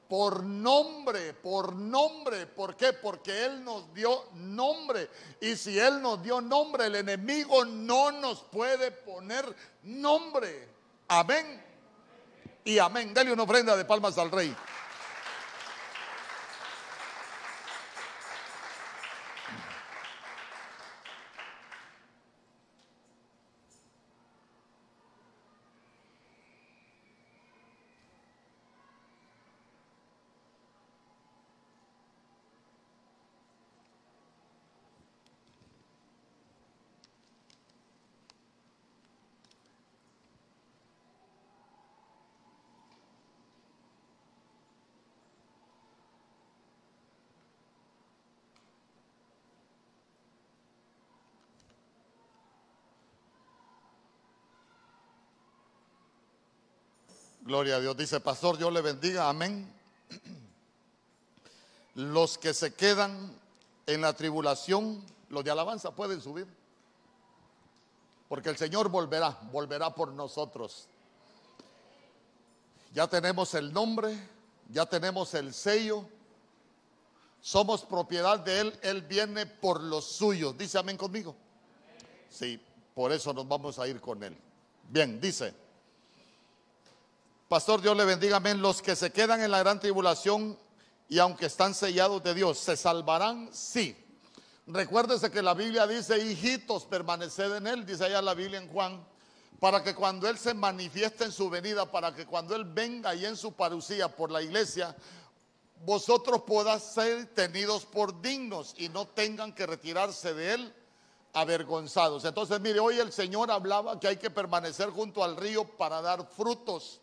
por 0.08 0.44
nombre, 0.44 1.34
por 1.34 1.76
nombre. 1.76 2.46
¿Por 2.48 2.76
qué? 2.76 2.94
Porque 2.94 3.46
Él 3.46 3.64
nos 3.64 3.94
dio 3.94 4.26
nombre. 4.34 5.10
Y 5.42 5.56
si 5.56 5.80
Él 5.80 6.02
nos 6.02 6.22
dio 6.22 6.42
nombre, 6.42 6.88
el 6.88 6.96
enemigo 6.96 7.66
no 7.66 8.12
nos 8.12 8.44
puede 8.44 8.92
poner 8.92 9.46
nombre. 9.84 10.70
Amén. 11.08 11.64
Y 12.64 12.80
amén. 12.80 13.14
Dale 13.14 13.32
una 13.32 13.44
ofrenda 13.44 13.76
de 13.78 13.86
palmas 13.86 14.18
al 14.18 14.32
rey. 14.32 14.56
Gloria 57.48 57.78
a 57.78 57.80
Dios. 57.80 57.96
Dice, 57.96 58.20
pastor, 58.20 58.58
Dios 58.58 58.74
le 58.74 58.82
bendiga. 58.82 59.30
Amén. 59.30 59.74
Los 61.96 62.38
que 62.38 62.54
se 62.54 62.74
quedan 62.74 63.34
en 63.86 64.02
la 64.02 64.12
tribulación, 64.12 65.02
los 65.30 65.46
de 65.46 65.52
alabanza 65.52 65.96
pueden 65.96 66.20
subir. 66.20 66.46
Porque 68.28 68.50
el 68.50 68.58
Señor 68.58 68.90
volverá, 68.90 69.40
volverá 69.50 69.96
por 69.96 70.12
nosotros. 70.12 70.90
Ya 72.94 73.08
tenemos 73.08 73.54
el 73.54 73.72
nombre, 73.72 74.20
ya 74.70 74.86
tenemos 74.86 75.34
el 75.34 75.54
sello. 75.54 76.04
Somos 77.40 77.86
propiedad 77.86 78.40
de 78.42 78.60
Él, 78.60 78.80
Él 78.82 79.02
viene 79.04 79.46
por 79.46 79.82
los 79.82 80.04
suyos. 80.04 80.58
Dice 80.58 80.80
amén 80.80 80.98
conmigo. 80.98 81.34
Sí, 82.30 82.62
por 82.94 83.14
eso 83.14 83.32
nos 83.32 83.48
vamos 83.48 83.80
a 83.80 83.88
ir 83.88 84.02
con 84.02 84.22
Él. 84.22 84.36
Bien, 84.90 85.22
dice. 85.22 85.67
Pastor, 87.48 87.82
Dios 87.82 87.96
le 87.96 88.04
bendiga, 88.04 88.38
amén. 88.38 88.62
Los 88.62 88.82
que 88.82 88.94
se 88.94 89.14
quedan 89.14 89.42
en 89.42 89.52
la 89.52 89.60
gran 89.60 89.80
tribulación 89.80 90.60
y 91.08 91.18
aunque 91.20 91.46
están 91.46 91.74
sellados 91.74 92.22
de 92.22 92.34
Dios, 92.34 92.58
¿se 92.58 92.76
salvarán? 92.76 93.50
Sí. 93.54 93.96
Recuérdese 94.66 95.32
que 95.32 95.42
la 95.42 95.54
Biblia 95.54 95.88
dice, 95.88 96.18
hijitos, 96.18 96.84
permaneced 96.84 97.56
en 97.56 97.68
Él, 97.68 97.86
dice 97.86 98.04
allá 98.04 98.22
la 98.22 98.34
Biblia 98.34 98.60
en 98.60 98.68
Juan, 98.68 99.02
para 99.62 99.82
que 99.82 99.96
cuando 99.96 100.28
Él 100.28 100.38
se 100.38 100.54
manifieste 100.54 101.24
en 101.24 101.32
su 101.32 101.50
venida, 101.50 101.90
para 101.90 102.14
que 102.14 102.26
cuando 102.26 102.54
Él 102.54 102.66
venga 102.66 103.16
y 103.16 103.26
en 103.26 103.38
su 103.38 103.54
parucía 103.54 104.14
por 104.14 104.30
la 104.30 104.42
iglesia, 104.42 104.94
vosotros 105.86 106.42
puedan 106.46 106.82
ser 106.82 107.34
tenidos 107.34 107.86
por 107.86 108.22
dignos 108.22 108.76
y 108.78 108.90
no 108.90 109.08
tengan 109.08 109.56
que 109.56 109.66
retirarse 109.66 110.34
de 110.34 110.54
Él 110.54 110.74
avergonzados. 111.32 112.26
Entonces, 112.26 112.60
mire, 112.60 112.82
hoy 112.82 113.00
el 113.00 113.14
Señor 113.14 113.52
hablaba 113.52 114.02
que 114.02 114.10
hay 114.10 114.18
que 114.18 114.30
permanecer 114.30 114.90
junto 114.90 115.24
al 115.24 115.38
río 115.38 115.64
para 115.64 116.02
dar 116.02 116.28
frutos. 116.28 117.00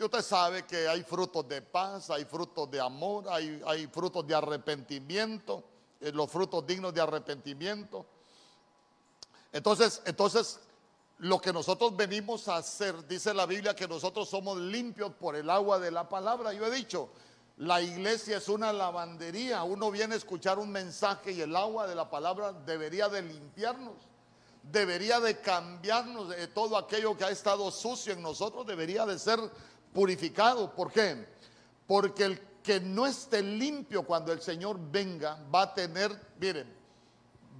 Y 0.00 0.02
usted 0.02 0.22
sabe 0.22 0.62
que 0.64 0.88
hay 0.88 1.02
frutos 1.02 1.46
de 1.46 1.60
paz, 1.60 2.08
hay 2.08 2.24
frutos 2.24 2.70
de 2.70 2.80
amor, 2.80 3.26
hay, 3.28 3.86
frutos 3.92 4.26
de 4.26 4.34
arrepentimiento, 4.34 5.62
eh, 6.00 6.10
los 6.10 6.30
frutos 6.30 6.66
dignos 6.66 6.94
de 6.94 7.02
arrepentimiento. 7.02 8.06
Entonces, 9.52 10.00
entonces, 10.06 10.58
lo 11.18 11.38
que 11.38 11.52
nosotros 11.52 11.94
venimos 11.94 12.48
a 12.48 12.56
hacer, 12.56 13.06
dice 13.06 13.34
la 13.34 13.44
Biblia, 13.44 13.76
que 13.76 13.86
nosotros 13.86 14.26
somos 14.26 14.56
limpios 14.56 15.12
por 15.20 15.36
el 15.36 15.50
agua 15.50 15.78
de 15.78 15.90
la 15.90 16.08
palabra. 16.08 16.54
Yo 16.54 16.64
he 16.64 16.70
dicho, 16.70 17.10
la 17.58 17.82
iglesia 17.82 18.38
es 18.38 18.48
una 18.48 18.72
lavandería. 18.72 19.62
Uno 19.64 19.90
viene 19.90 20.14
a 20.14 20.16
escuchar 20.16 20.58
un 20.58 20.72
mensaje 20.72 21.32
y 21.32 21.42
el 21.42 21.54
agua 21.54 21.86
de 21.86 21.94
la 21.94 22.08
palabra 22.08 22.54
debería 22.54 23.10
de 23.10 23.20
limpiarnos. 23.20 23.96
Debería 24.62 25.20
de 25.20 25.40
cambiarnos 25.42 26.30
de 26.30 26.46
todo 26.46 26.78
aquello 26.78 27.18
que 27.18 27.24
ha 27.24 27.30
estado 27.30 27.70
sucio 27.70 28.14
en 28.14 28.22
nosotros. 28.22 28.66
Debería 28.66 29.04
de 29.04 29.18
ser 29.18 29.38
purificado. 29.92 30.74
¿Por 30.74 30.92
qué? 30.92 31.26
Porque 31.86 32.24
el 32.24 32.40
que 32.62 32.80
no 32.80 33.06
esté 33.06 33.42
limpio 33.42 34.04
cuando 34.04 34.32
el 34.32 34.40
Señor 34.40 34.78
venga 34.78 35.38
va 35.52 35.62
a 35.62 35.74
tener, 35.74 36.18
miren, 36.38 36.80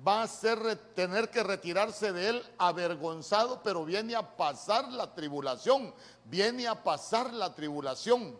va 0.06 0.22
a 0.22 0.28
ser, 0.28 0.76
tener 0.94 1.30
que 1.30 1.42
retirarse 1.42 2.12
de 2.12 2.28
él 2.28 2.42
avergonzado, 2.58 3.62
pero 3.62 3.84
viene 3.84 4.14
a 4.14 4.36
pasar 4.36 4.90
la 4.92 5.14
tribulación, 5.14 5.92
viene 6.24 6.66
a 6.66 6.82
pasar 6.82 7.32
la 7.32 7.54
tribulación. 7.54 8.36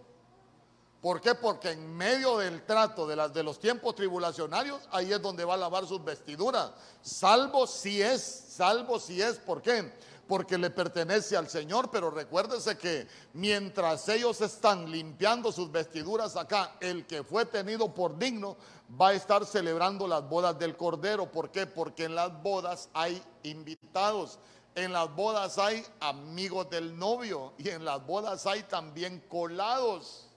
¿Por 1.01 1.21
qué? 1.21 1.35
Porque 1.35 1.71
en 1.71 1.97
medio 1.97 2.39
del 2.39 2.63
trato 2.67 3.07
de, 3.07 3.17
las, 3.17 3.33
de 3.33 3.43
los 3.43 3.59
tiempos 3.59 3.95
tribulacionarios, 3.95 4.81
ahí 4.91 5.13
es 5.13 5.23
donde 5.23 5.47
va 5.47 5.55
a 5.55 5.57
lavar 5.57 5.87
sus 5.87 6.05
vestiduras. 6.05 6.73
Salvo 7.01 7.67
si 7.67 8.03
es, 8.03 8.23
salvo 8.23 9.01
si 9.01 9.23
es, 9.23 9.39
¿por 9.39 9.63
qué? 9.63 9.95
Porque 10.31 10.57
le 10.57 10.71
pertenece 10.71 11.37
al 11.37 11.49
Señor, 11.49 11.91
pero 11.91 12.09
recuérdese 12.09 12.79
que 12.79 13.09
mientras 13.33 14.09
ellos 14.09 14.41
están 14.41 14.89
limpiando 14.89 15.51
sus 15.51 15.73
vestiduras 15.73 16.37
acá, 16.37 16.77
el 16.79 17.05
que 17.05 17.25
fue 17.25 17.47
tenido 17.47 17.93
por 17.93 18.17
digno 18.17 18.57
va 18.99 19.09
a 19.09 19.15
estar 19.15 19.45
celebrando 19.45 20.07
las 20.07 20.29
bodas 20.29 20.57
del 20.57 20.77
Cordero. 20.77 21.33
¿Por 21.33 21.51
qué? 21.51 21.67
Porque 21.67 22.05
en 22.05 22.15
las 22.15 22.41
bodas 22.45 22.91
hay 22.95 23.21
invitados. 23.43 24.39
En 24.77 24.93
las 24.93 25.13
bodas 25.17 25.59
hay 25.59 25.85
amigos 25.99 26.71
del 26.71 26.97
novio 26.97 27.53
y 27.59 27.69
en 27.71 27.85
las 27.85 28.07
bodas 28.07 28.47
hay 28.47 28.63
también 28.63 29.25
colados. 29.29 30.30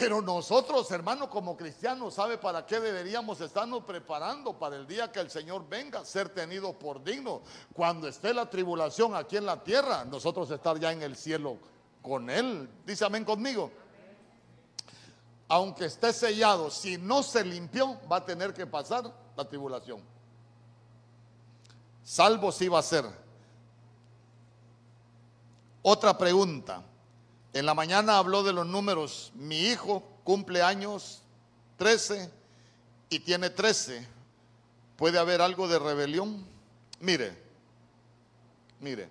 Pero 0.00 0.22
nosotros, 0.22 0.90
hermanos, 0.92 1.28
como 1.28 1.58
cristianos, 1.58 2.14
¿sabe 2.14 2.38
para 2.38 2.64
qué 2.64 2.80
deberíamos 2.80 3.38
estarnos 3.42 3.84
preparando 3.84 4.58
para 4.58 4.76
el 4.76 4.86
día 4.86 5.12
que 5.12 5.20
el 5.20 5.30
Señor 5.30 5.68
venga, 5.68 6.06
ser 6.06 6.30
tenido 6.30 6.72
por 6.72 7.04
digno? 7.04 7.42
Cuando 7.74 8.08
esté 8.08 8.32
la 8.32 8.48
tribulación 8.48 9.14
aquí 9.14 9.36
en 9.36 9.44
la 9.44 9.62
tierra, 9.62 10.06
nosotros 10.06 10.50
estar 10.50 10.78
ya 10.78 10.90
en 10.90 11.02
el 11.02 11.16
cielo 11.16 11.58
con 12.00 12.30
Él. 12.30 12.66
Dice 12.86 13.04
amén 13.04 13.26
conmigo. 13.26 13.70
Aunque 15.48 15.84
esté 15.84 16.14
sellado, 16.14 16.70
si 16.70 16.96
no 16.96 17.22
se 17.22 17.44
limpió, 17.44 18.00
va 18.10 18.16
a 18.16 18.24
tener 18.24 18.54
que 18.54 18.66
pasar 18.66 19.12
la 19.36 19.44
tribulación. 19.46 20.00
Salvo 22.02 22.50
si 22.50 22.68
va 22.68 22.78
a 22.78 22.82
ser. 22.82 23.04
Otra 25.82 26.16
pregunta. 26.16 26.84
En 27.52 27.66
la 27.66 27.74
mañana 27.74 28.18
habló 28.18 28.42
de 28.42 28.52
los 28.52 28.66
números. 28.66 29.32
Mi 29.34 29.58
hijo 29.60 30.02
cumple 30.24 30.62
años 30.62 31.22
13 31.78 32.30
y 33.08 33.18
tiene 33.20 33.50
13. 33.50 34.06
¿Puede 34.96 35.18
haber 35.18 35.40
algo 35.40 35.66
de 35.66 35.78
rebelión? 35.78 36.46
Mire, 37.00 37.36
mire. 38.78 39.08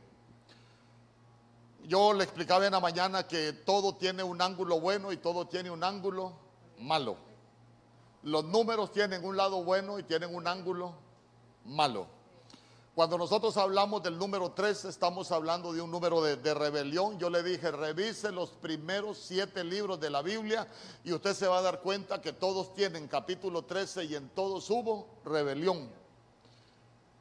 Yo 1.86 2.14
le 2.14 2.24
explicaba 2.24 2.66
en 2.66 2.72
la 2.72 2.80
mañana 2.80 3.28
que 3.28 3.52
todo 3.52 3.96
tiene 3.96 4.22
un 4.22 4.42
ángulo 4.42 4.80
bueno 4.80 5.12
y 5.12 5.18
todo 5.18 5.48
tiene 5.48 5.72
un 5.72 5.84
ángulo 5.84 6.34
malo. 6.78 7.18
Los 8.24 8.46
números 8.46 8.92
tienen 8.92 9.26
un 9.26 9.36
lado 9.36 9.64
bueno 9.64 9.98
y 9.98 10.04
tienen 10.04 10.34
un 10.34 10.48
ángulo 10.48 10.94
malo. 11.66 12.08
Cuando 13.00 13.18
nosotros 13.18 13.56
hablamos 13.56 14.04
del 14.04 14.18
número 14.18 14.52
3, 14.52 14.84
estamos 14.84 15.32
hablando 15.32 15.72
de 15.72 15.82
un 15.82 15.90
número 15.90 16.22
de, 16.22 16.54
rebelión. 16.54 17.18
Yo 17.18 17.30
le 17.30 17.42
dije, 17.44 17.72
revise 17.72 18.30
los 18.30 18.50
primeros 18.50 19.18
siete 19.18 19.64
libros 19.64 20.02
de 20.02 20.10
la 20.10 20.22
Biblia 20.22 20.68
y 21.06 21.14
usted 21.14 21.34
se 21.34 21.48
va 21.48 21.60
a 21.60 21.62
dar 21.62 21.80
cuenta 21.80 22.20
que 22.20 22.34
todos 22.34 22.74
tienen 22.74 23.08
capítulo 23.08 23.62
13 23.62 24.04
y 24.04 24.16
en 24.16 24.28
todos 24.28 24.70
hubo 24.70 25.08
rebelión. 25.24 25.90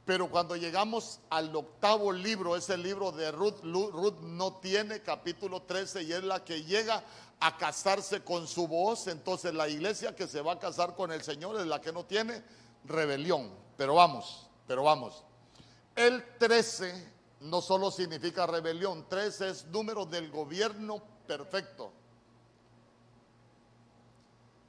Pero 0.05 0.29
cuando 0.29 0.57
llegamos 0.57 1.21
al 1.31 1.55
octavo 1.55 2.11
libro, 2.11 2.57
ese 2.57 2.77
libro 2.77 3.13
de 3.13 3.31
Ruth, 3.31 3.63
Ruth 3.63 4.19
no 4.23 4.55
tiene 4.55 5.01
capítulo 5.03 5.63
13 5.63 6.03
y 6.03 6.13
es 6.13 6.25
la 6.25 6.45
que 6.45 6.65
llega 6.65 7.05
a 7.39 7.57
casarse 7.57 8.25
con 8.25 8.49
su 8.49 8.67
voz. 8.67 9.07
Entonces 9.07 9.55
la 9.55 9.69
iglesia 9.69 10.17
que 10.17 10.27
se 10.27 10.41
va 10.41 10.55
a 10.55 10.59
casar 10.59 10.97
con 10.97 11.13
el 11.13 11.23
Señor 11.23 11.61
es 11.61 11.69
la 11.69 11.81
que 11.81 11.93
no 11.93 12.05
tiene 12.05 12.43
rebelión. 12.85 13.53
Pero 13.77 13.95
vamos, 13.95 14.49
pero 14.67 14.83
vamos. 14.83 15.23
El 15.99 16.23
13 16.39 17.13
no 17.41 17.61
solo 17.61 17.91
significa 17.91 18.47
rebelión, 18.47 19.09
13 19.09 19.49
es 19.49 19.65
número 19.65 20.07
del 20.07 20.31
gobierno 20.31 21.03
perfecto. 21.27 21.91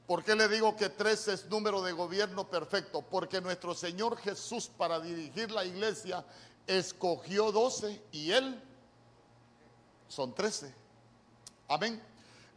¿Por 0.08 0.24
qué 0.24 0.34
le 0.34 0.48
digo 0.48 0.76
que 0.76 0.90
13 0.90 1.34
es 1.34 1.46
número 1.46 1.84
de 1.84 1.92
gobierno 1.92 2.50
perfecto? 2.50 3.04
Porque 3.04 3.42
nuestro 3.42 3.76
Señor 3.76 4.18
Jesús 4.18 4.72
para 4.76 5.00
dirigir 5.00 5.52
la 5.52 5.64
iglesia 5.64 6.26
escogió 6.66 7.52
12 7.52 8.02
y 8.12 8.32
Él 8.32 8.60
son 10.08 10.34
13. 10.34 10.74
Amén. 11.68 12.02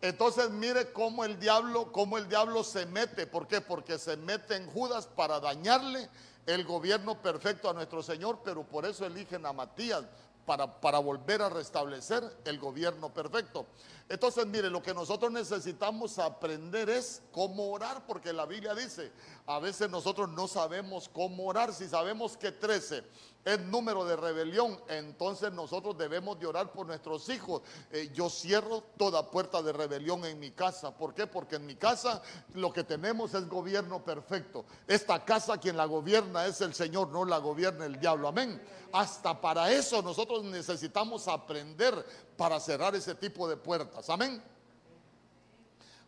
Entonces 0.01 0.49
mire 0.49 0.95
cómo 0.95 1.27
el 1.27 1.39
diablo, 1.39 1.93
cómo 1.93 2.17
el 2.17 2.27
diablo 2.27 2.65
se 2.65 2.87
mete. 2.87 3.27
¿Por 3.27 3.47
qué? 3.47 3.61
Porque 3.61 3.99
se 3.99 4.17
mete 4.17 4.57
en 4.57 4.67
Judas 4.71 5.07
para 5.07 5.41
dañarle 5.41 6.09
el 6.47 6.65
gobierno 6.65 7.21
perfecto 7.21 7.71
a 7.71 7.73
nuestro 7.73 8.03
Señor, 8.03 8.41
pero 8.45 8.65
por 8.65 8.85
eso 8.87 9.07
eligen 9.07 9.47
a 9.47 9.53
Matías, 9.53 10.05
para, 10.45 10.81
para, 10.81 10.99
volver 10.99 11.41
a 11.41 11.49
restablecer 11.49 12.25
el 12.45 12.59
gobierno 12.59 13.15
perfecto. 13.15 13.67
Entonces, 14.09 14.45
mire, 14.47 14.71
lo 14.71 14.83
que 14.83 14.93
nosotros 14.93 15.31
necesitamos 15.31 16.19
aprender 16.19 16.91
es 16.91 17.23
cómo 17.31 17.71
orar, 17.71 18.05
porque 18.07 18.33
la 18.33 18.45
Biblia 18.45 18.75
dice, 18.75 19.13
a 19.47 19.61
veces 19.61 19.89
nosotros 19.89 20.29
no 20.31 20.49
sabemos 20.49 21.09
cómo 21.09 21.47
orar, 21.47 21.73
si 21.73 21.87
sabemos 21.87 22.37
que 22.37 22.51
13 22.51 23.05
es 23.45 23.61
número 23.61 24.05
de 24.05 24.17
rebelión, 24.17 24.79
entonces 24.89 25.53
nosotros 25.53 25.99
debemos 25.99 26.39
de 26.39 26.47
orar 26.47 26.73
por 26.73 26.87
nuestros 26.87 27.29
hijos. 27.29 27.63
Eh, 27.91 28.11
yo 28.15 28.31
cierro 28.31 28.83
toda 28.97 29.31
puerta 29.31 29.63
de 29.63 29.73
rebelión 29.73 30.25
en 30.25 30.39
mi 30.39 30.53
casa. 30.53 30.97
¿Por 30.97 31.13
qué? 31.15 31.27
Porque 31.27 31.57
en 31.57 31.67
mi 31.67 31.75
casa 31.75 32.23
lo 32.55 32.73
que 32.73 32.85
tenemos 32.85 33.35
es 33.35 33.49
gobierno 33.49 34.05
perfecto. 34.05 34.65
Esta 34.87 35.25
casa 35.25 35.59
quien 35.59 35.77
la 35.77 35.87
gobierna 35.87 36.47
es 36.47 36.61
el 36.61 36.75
Señor, 36.75 37.09
no 37.09 37.25
la 37.25 37.39
gobierna 37.39 37.85
el 37.85 37.99
diablo. 37.99 38.29
Amén. 38.29 38.63
Hasta 38.93 39.41
para 39.41 39.73
eso 39.73 40.03
nosotros 40.03 40.45
necesitamos 40.45 41.27
aprender 41.27 42.07
para 42.37 42.61
cerrar 42.61 42.95
ese 42.95 43.15
tipo 43.15 43.49
de 43.49 43.57
puertas. 43.57 44.09
Amén 44.09 44.52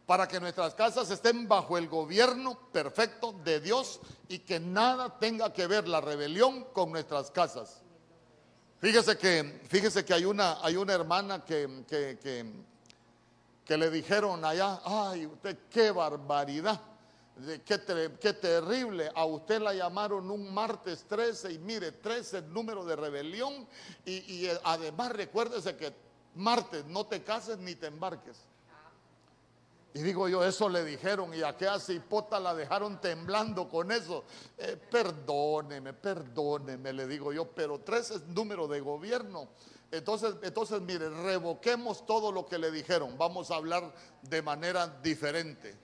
para 0.07 0.29
que 0.29 0.39
nuestras 0.39 0.75
casas 0.75 1.11
estén 1.11 1.49
bajo 1.49 1.79
el 1.79 1.89
gobierno 1.89 2.59
perfecto 2.73 3.33
de 3.45 3.61
Dios 3.61 4.01
y 4.29 4.41
que 4.41 4.61
nada 4.61 5.19
tenga 5.19 5.53
que 5.53 5.67
ver 5.67 5.89
la 5.89 6.01
rebelión 6.01 6.65
con 6.73 6.93
nuestras 6.93 7.31
casas. 7.31 7.81
Fíjese 8.81 9.17
que, 9.17 9.63
fíjese 9.67 10.05
que 10.05 10.13
hay 10.13 10.27
una, 10.27 10.63
hay 10.63 10.77
una 10.77 10.93
hermana 10.93 11.43
que, 11.43 11.85
que, 11.89 12.19
que, 13.65 13.77
le 13.79 13.91
dijeron 13.91 14.45
allá, 14.45 14.83
ay, 14.85 15.25
usted 15.25 15.57
qué 15.71 15.91
barbaridad, 15.91 16.79
qué, 17.65 17.81
qué, 18.21 18.33
terrible, 18.35 19.11
a 19.15 19.25
usted 19.25 19.63
la 19.63 19.73
llamaron 19.73 20.31
un 20.31 20.53
martes 20.53 21.07
13 21.09 21.53
y 21.53 21.59
mire, 21.61 21.93
13 21.93 22.39
el 22.39 22.53
número 22.53 22.85
de 22.85 22.95
rebelión 22.95 23.67
y, 24.05 24.13
y 24.13 24.51
además 24.65 25.13
recuérdese 25.13 25.77
que 25.77 25.95
martes 26.35 26.85
no 26.85 27.07
te 27.07 27.23
cases 27.23 27.57
ni 27.57 27.77
te 27.77 27.87
embarques. 27.87 28.37
Y 29.97 30.03
digo 30.03 30.29
yo, 30.29 30.45
eso 30.45 30.69
le 30.69 30.85
dijeron 30.85 31.33
y 31.35 31.43
a 31.43 31.51
aquella 31.51 31.79
cipota 31.79 32.41
la 32.41 32.53
dejaron 32.53 33.01
temblando 33.01 33.69
con 33.69 33.93
eso. 33.93 34.25
Eh, 34.59 34.77
perdóneme, 34.91 35.93
perdóneme, 35.93 36.93
le 36.93 37.07
digo 37.07 37.33
yo, 37.33 37.47
pero 37.47 37.79
tres 37.79 38.11
es 38.11 38.27
número 38.27 38.67
de 38.67 38.81
gobierno. 38.81 39.49
Entonces, 39.93 40.35
entonces, 40.43 40.81
mire, 40.81 41.09
revoquemos 41.09 42.05
todo 42.05 42.33
lo 42.33 42.45
que 42.45 42.59
le 42.59 42.73
dijeron. 42.73 43.17
Vamos 43.17 43.53
a 43.53 43.55
hablar 43.55 43.95
de 44.23 44.43
manera 44.43 44.89
diferente. 44.89 45.79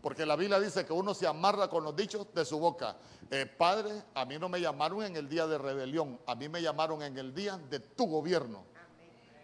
Porque 0.00 0.26
la 0.26 0.34
Biblia 0.34 0.58
dice 0.58 0.84
que 0.84 0.92
uno 0.92 1.14
se 1.14 1.28
amarra 1.28 1.70
con 1.70 1.84
los 1.84 1.94
dichos 1.94 2.26
de 2.34 2.44
su 2.44 2.58
boca. 2.58 2.96
Eh, 3.30 3.46
padre, 3.46 4.02
a 4.14 4.24
mí 4.24 4.36
no 4.36 4.48
me 4.48 4.60
llamaron 4.60 5.04
en 5.04 5.14
el 5.14 5.28
día 5.28 5.46
de 5.46 5.58
rebelión, 5.58 6.18
a 6.26 6.34
mí 6.34 6.48
me 6.48 6.60
llamaron 6.60 7.00
en 7.02 7.16
el 7.16 7.32
día 7.32 7.56
de 7.56 7.78
tu 7.78 8.06
gobierno. 8.06 8.64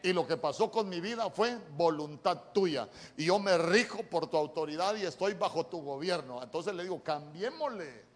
Y 0.02 0.12
lo 0.12 0.26
que 0.26 0.36
pasó 0.36 0.70
con 0.70 0.88
mi 0.88 1.00
vida 1.00 1.28
fue 1.30 1.58
voluntad 1.76 2.52
tuya. 2.52 2.88
Y 3.16 3.26
yo 3.26 3.38
me 3.38 3.58
rijo 3.58 4.02
por 4.04 4.28
tu 4.28 4.36
autoridad 4.36 4.94
y 4.96 5.04
estoy 5.04 5.34
bajo 5.34 5.66
tu 5.66 5.82
gobierno. 5.82 6.42
Entonces 6.42 6.74
le 6.74 6.84
digo, 6.84 7.02
cambiémosle. 7.02 8.06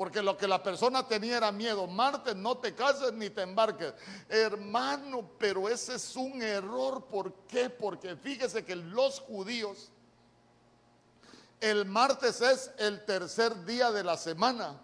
Porque 0.00 0.22
lo 0.22 0.34
que 0.38 0.48
la 0.48 0.62
persona 0.62 1.06
tenía 1.06 1.36
era 1.36 1.52
miedo. 1.52 1.86
Martes, 1.86 2.34
no 2.34 2.56
te 2.56 2.74
cases 2.74 3.12
ni 3.12 3.28
te 3.28 3.42
embarques. 3.42 3.92
Hermano, 4.30 5.30
pero 5.38 5.68
ese 5.68 5.96
es 5.96 6.16
un 6.16 6.40
error. 6.40 7.04
¿Por 7.04 7.34
qué? 7.46 7.68
Porque 7.68 8.16
fíjese 8.16 8.64
que 8.64 8.76
los 8.76 9.20
judíos, 9.20 9.92
el 11.60 11.84
martes 11.84 12.40
es 12.40 12.70
el 12.78 13.04
tercer 13.04 13.66
día 13.66 13.92
de 13.92 14.02
la 14.02 14.16
semana. 14.16 14.80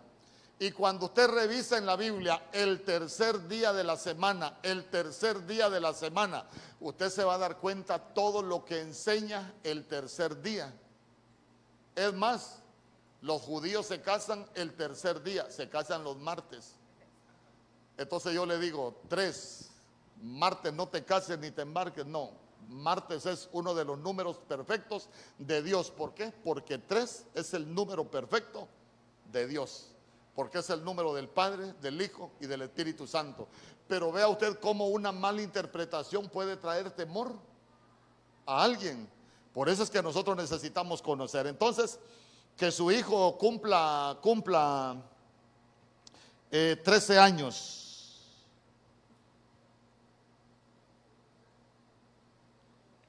Y 0.58 0.70
cuando 0.70 1.06
usted 1.06 1.28
revisa 1.28 1.76
en 1.76 1.84
la 1.84 1.96
Biblia 1.96 2.48
el 2.52 2.82
tercer 2.82 3.46
día 3.46 3.74
de 3.74 3.84
la 3.84 3.96
semana, 3.96 4.58
el 4.62 4.86
tercer 4.86 5.46
día 5.46 5.68
de 5.68 5.80
la 5.80 5.92
semana, 5.92 6.46
usted 6.80 7.10
se 7.10 7.24
va 7.24 7.34
a 7.34 7.38
dar 7.38 7.58
cuenta 7.58 7.98
todo 7.98 8.42
lo 8.42 8.64
que 8.64 8.80
enseña 8.80 9.52
el 9.62 9.86
tercer 9.86 10.40
día. 10.40 10.72
Es 11.94 12.14
más, 12.14 12.60
los 13.20 13.42
judíos 13.42 13.86
se 13.86 14.00
casan 14.00 14.46
el 14.54 14.72
tercer 14.72 15.22
día, 15.22 15.50
se 15.50 15.68
casan 15.68 16.02
los 16.04 16.16
martes. 16.16 16.72
Entonces 17.98 18.32
yo 18.32 18.46
le 18.46 18.58
digo, 18.58 18.98
tres, 19.08 19.68
martes 20.22 20.72
no 20.72 20.88
te 20.88 21.04
cases 21.04 21.38
ni 21.38 21.50
te 21.50 21.62
embarques, 21.62 22.06
no. 22.06 22.30
Martes 22.68 23.26
es 23.26 23.50
uno 23.52 23.74
de 23.74 23.84
los 23.84 23.98
números 23.98 24.38
perfectos 24.48 25.10
de 25.36 25.62
Dios. 25.62 25.90
¿Por 25.90 26.14
qué? 26.14 26.32
Porque 26.32 26.78
tres 26.78 27.26
es 27.34 27.52
el 27.52 27.74
número 27.74 28.10
perfecto 28.10 28.68
de 29.30 29.46
Dios 29.46 29.90
porque 30.36 30.58
es 30.58 30.68
el 30.68 30.84
número 30.84 31.14
del 31.14 31.28
Padre, 31.28 31.72
del 31.80 32.00
Hijo 32.00 32.30
y 32.40 32.46
del 32.46 32.60
Espíritu 32.60 33.06
Santo. 33.06 33.48
Pero 33.88 34.12
vea 34.12 34.28
usted 34.28 34.60
cómo 34.60 34.88
una 34.88 35.10
mala 35.10 35.40
interpretación 35.40 36.28
puede 36.28 36.58
traer 36.58 36.90
temor 36.90 37.34
a 38.44 38.62
alguien. 38.62 39.08
Por 39.54 39.70
eso 39.70 39.82
es 39.82 39.88
que 39.88 40.02
nosotros 40.02 40.36
necesitamos 40.36 41.00
conocer. 41.00 41.46
Entonces, 41.46 41.98
que 42.54 42.70
su 42.70 42.92
hijo 42.92 43.38
cumpla, 43.38 44.18
cumpla 44.20 45.02
13 46.50 47.14
eh, 47.14 47.18
años. 47.18 48.20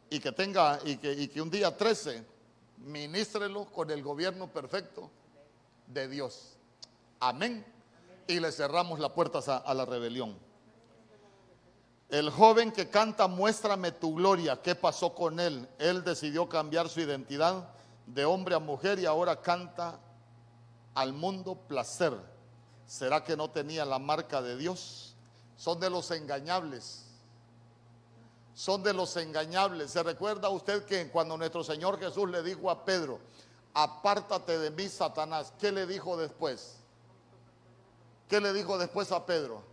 Y 0.09 0.21
que 0.21 0.32
tenga, 0.32 0.80
y 0.86 0.95
que, 0.95 1.11
y 1.11 1.28
que 1.28 1.41
un 1.41 1.49
día 1.49 1.75
13, 1.75 2.25
ministrelo 2.78 3.65
con 3.65 3.91
el 3.91 4.01
gobierno 4.01 4.47
perfecto 4.47 5.11
de 5.88 6.07
Dios. 6.07 6.57
Amén. 7.20 7.65
Y 8.28 8.39
le 8.39 8.51
cerramos 8.51 8.99
las 8.99 9.11
puertas 9.11 9.47
a, 9.47 9.74
la 9.74 9.86
rebelión. 9.86 10.38
El 12.09 12.30
joven 12.30 12.72
que 12.72 12.89
canta, 12.89 13.28
muéstrame 13.28 13.91
tu 13.91 14.15
gloria. 14.15 14.61
¿Qué 14.61 14.76
pasó 14.76 15.13
con 15.13 15.39
él? 15.39 15.68
Él 15.78 16.03
decidió 16.03 16.47
cambiar 16.47 16.89
su 16.89 17.01
identidad 17.01 17.70
de 18.05 18.26
hombre 18.26 18.55
a 18.55 18.59
mujer 18.59 18.99
y 18.99 19.05
ahora 19.05 19.41
canta 19.41 19.99
al 20.93 21.13
mundo 21.13 21.55
placer. 21.55 22.13
¿Será 22.86 23.24
que 23.24 23.36
no 23.36 23.49
tenía 23.49 23.86
la 23.86 23.99
marca 23.99 24.41
de 24.41 24.57
Dios? 24.57 25.15
Son 25.57 25.80
de 25.80 25.89
los 25.89 26.11
engañables. 26.11 27.05
Son 28.53 28.82
de 28.84 28.93
los 28.93 29.15
engañables. 29.18 29.91
¿Se 29.91 30.01
recuerda 30.03 30.49
usted 30.49 30.86
que 30.86 31.09
cuando 31.09 31.38
nuestro 31.38 31.63
Señor 31.63 31.99
Jesús 31.99 32.30
le 32.30 32.41
dijo 32.41 32.72
a 32.72 32.86
Pedro, 32.86 33.20
apártate 33.74 34.57
de 34.57 34.72
mí, 34.72 34.88
Satanás, 34.88 35.53
¿qué 35.59 35.72
le 35.72 35.86
dijo 35.86 36.18
después? 36.18 36.76
¿Qué 38.28 38.41
le 38.41 38.53
dijo 38.53 38.78
después 38.78 39.11
a 39.11 39.25
Pedro? 39.25 39.63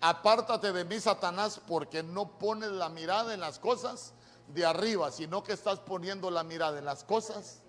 Apártate 0.00 0.72
de 0.72 0.84
mí, 0.84 1.00
Satanás, 1.00 1.60
porque 1.66 2.02
no 2.02 2.38
pones 2.38 2.70
la 2.70 2.88
mirada 2.88 3.32
en 3.32 3.40
las 3.40 3.58
cosas 3.58 4.12
de 4.48 4.66
arriba, 4.66 5.10
sino 5.10 5.42
que 5.42 5.52
estás 5.52 5.78
poniendo 5.78 6.30
la 6.30 6.44
mirada 6.44 6.78
en 6.78 6.84
las 6.84 7.04
cosas 7.04 7.60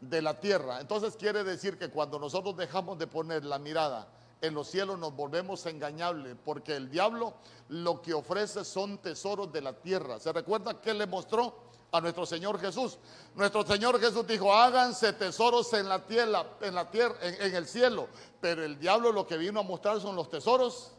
de 0.00 0.22
la 0.22 0.40
tierra. 0.40 0.80
Entonces 0.80 1.16
quiere 1.16 1.44
decir 1.44 1.78
que 1.78 1.90
cuando 1.90 2.18
nosotros 2.18 2.56
dejamos 2.56 2.98
de 2.98 3.06
poner 3.06 3.44
la 3.44 3.58
mirada 3.58 4.08
en 4.40 4.54
los 4.54 4.68
cielos 4.68 4.98
nos 4.98 5.14
volvemos 5.14 5.66
engañables, 5.66 6.34
porque 6.44 6.74
el 6.74 6.90
diablo 6.90 7.34
lo 7.68 8.00
que 8.00 8.14
ofrece 8.14 8.64
son 8.64 8.98
tesoros 8.98 9.52
de 9.52 9.60
la 9.60 9.74
tierra. 9.74 10.18
¿Se 10.18 10.32
recuerda 10.32 10.80
que 10.80 10.94
le 10.94 11.06
mostró? 11.06 11.54
A 11.92 12.00
nuestro 12.00 12.26
Señor 12.26 12.60
Jesús. 12.60 12.98
Nuestro 13.34 13.66
Señor 13.66 14.00
Jesús 14.00 14.26
dijo, 14.26 14.52
háganse 14.54 15.12
tesoros 15.12 15.72
en 15.72 15.88
la 15.88 16.04
tierra, 16.06 16.46
en 16.60 16.74
la 16.74 16.90
tierra, 16.90 17.16
en, 17.20 17.54
el 17.54 17.66
cielo. 17.66 18.08
Pero 18.40 18.64
el 18.64 18.78
diablo 18.78 19.12
lo 19.12 19.26
que 19.26 19.36
vino 19.36 19.60
a 19.60 19.62
mostrar 19.62 20.00
son 20.00 20.16
los 20.16 20.28
tesoros 20.28 20.92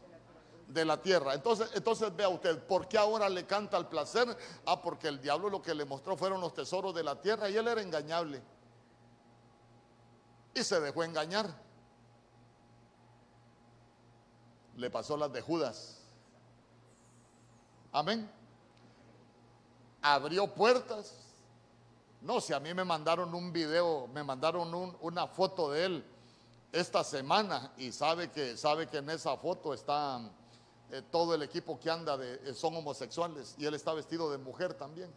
de 0.68 0.86
la 0.86 1.02
tierra. 1.02 1.34
Entonces, 1.34 1.70
entonces 1.74 2.16
vea 2.16 2.30
usted, 2.30 2.60
¿por 2.66 2.88
qué 2.88 2.98
ahora 2.98 3.30
le 3.30 3.46
canta 3.46 3.78
el 3.78 3.88
placer? 3.88 4.36
Ah, 4.66 4.82
porque 4.82 5.08
el 5.08 5.22
diablo 5.22 5.50
lo 5.50 5.62
que 5.62 5.74
le 5.74 5.86
mostró 5.86 6.18
fueron 6.18 6.42
los 6.42 6.54
tesoros 6.54 6.94
de 6.94 7.04
la 7.04 7.20
tierra 7.20 7.50
y 7.50 7.58
él 7.58 7.68
era 7.68 7.82
engañable. 7.82 8.42
Y 10.54 10.64
se 10.64 10.80
dejó 10.80 11.04
engañar. 11.04 11.48
Le 14.76 14.90
pasó 14.90 15.16
las 15.16 15.32
de 15.32 15.42
Judas. 15.42 16.00
Amén 17.94 18.41
abrió 20.02 20.48
puertas. 20.48 21.16
No, 22.22 22.40
si 22.40 22.54
a 22.54 22.60
mí 22.60 22.74
me 22.74 22.84
mandaron 22.84 23.34
un 23.34 23.52
video, 23.52 24.08
me 24.08 24.24
mandaron 24.24 24.96
una 25.02 25.28
foto 25.28 25.72
de 25.72 25.86
él 25.86 26.06
esta 26.72 27.04
semana 27.04 27.72
y 27.78 27.92
sabe 27.92 28.30
que, 28.30 28.56
sabe 28.56 28.88
que 28.88 28.98
en 28.98 29.10
esa 29.10 29.36
foto 29.38 29.74
está 29.74 30.22
eh, 30.92 31.02
todo 31.12 31.34
el 31.34 31.42
equipo 31.42 31.80
que 31.80 31.90
anda 31.90 32.18
de, 32.18 32.36
eh, 32.50 32.54
son 32.54 32.76
homosexuales 32.76 33.56
y 33.58 33.66
él 33.66 33.74
está 33.74 33.94
vestido 33.94 34.32
de 34.32 34.38
mujer 34.38 34.74
también. 34.74 35.12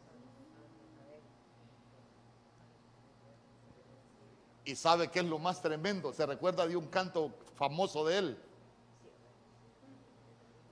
Y 4.65 4.75
sabe 4.77 5.11
que 5.11 5.19
es 5.19 5.27
lo 5.27 5.39
más 5.39 5.61
tremendo. 5.61 6.13
Se 6.15 6.25
recuerda 6.25 6.67
de 6.67 6.75
un 6.75 6.87
canto 6.87 7.33
famoso 7.55 8.07
de 8.07 8.19
él. 8.19 8.39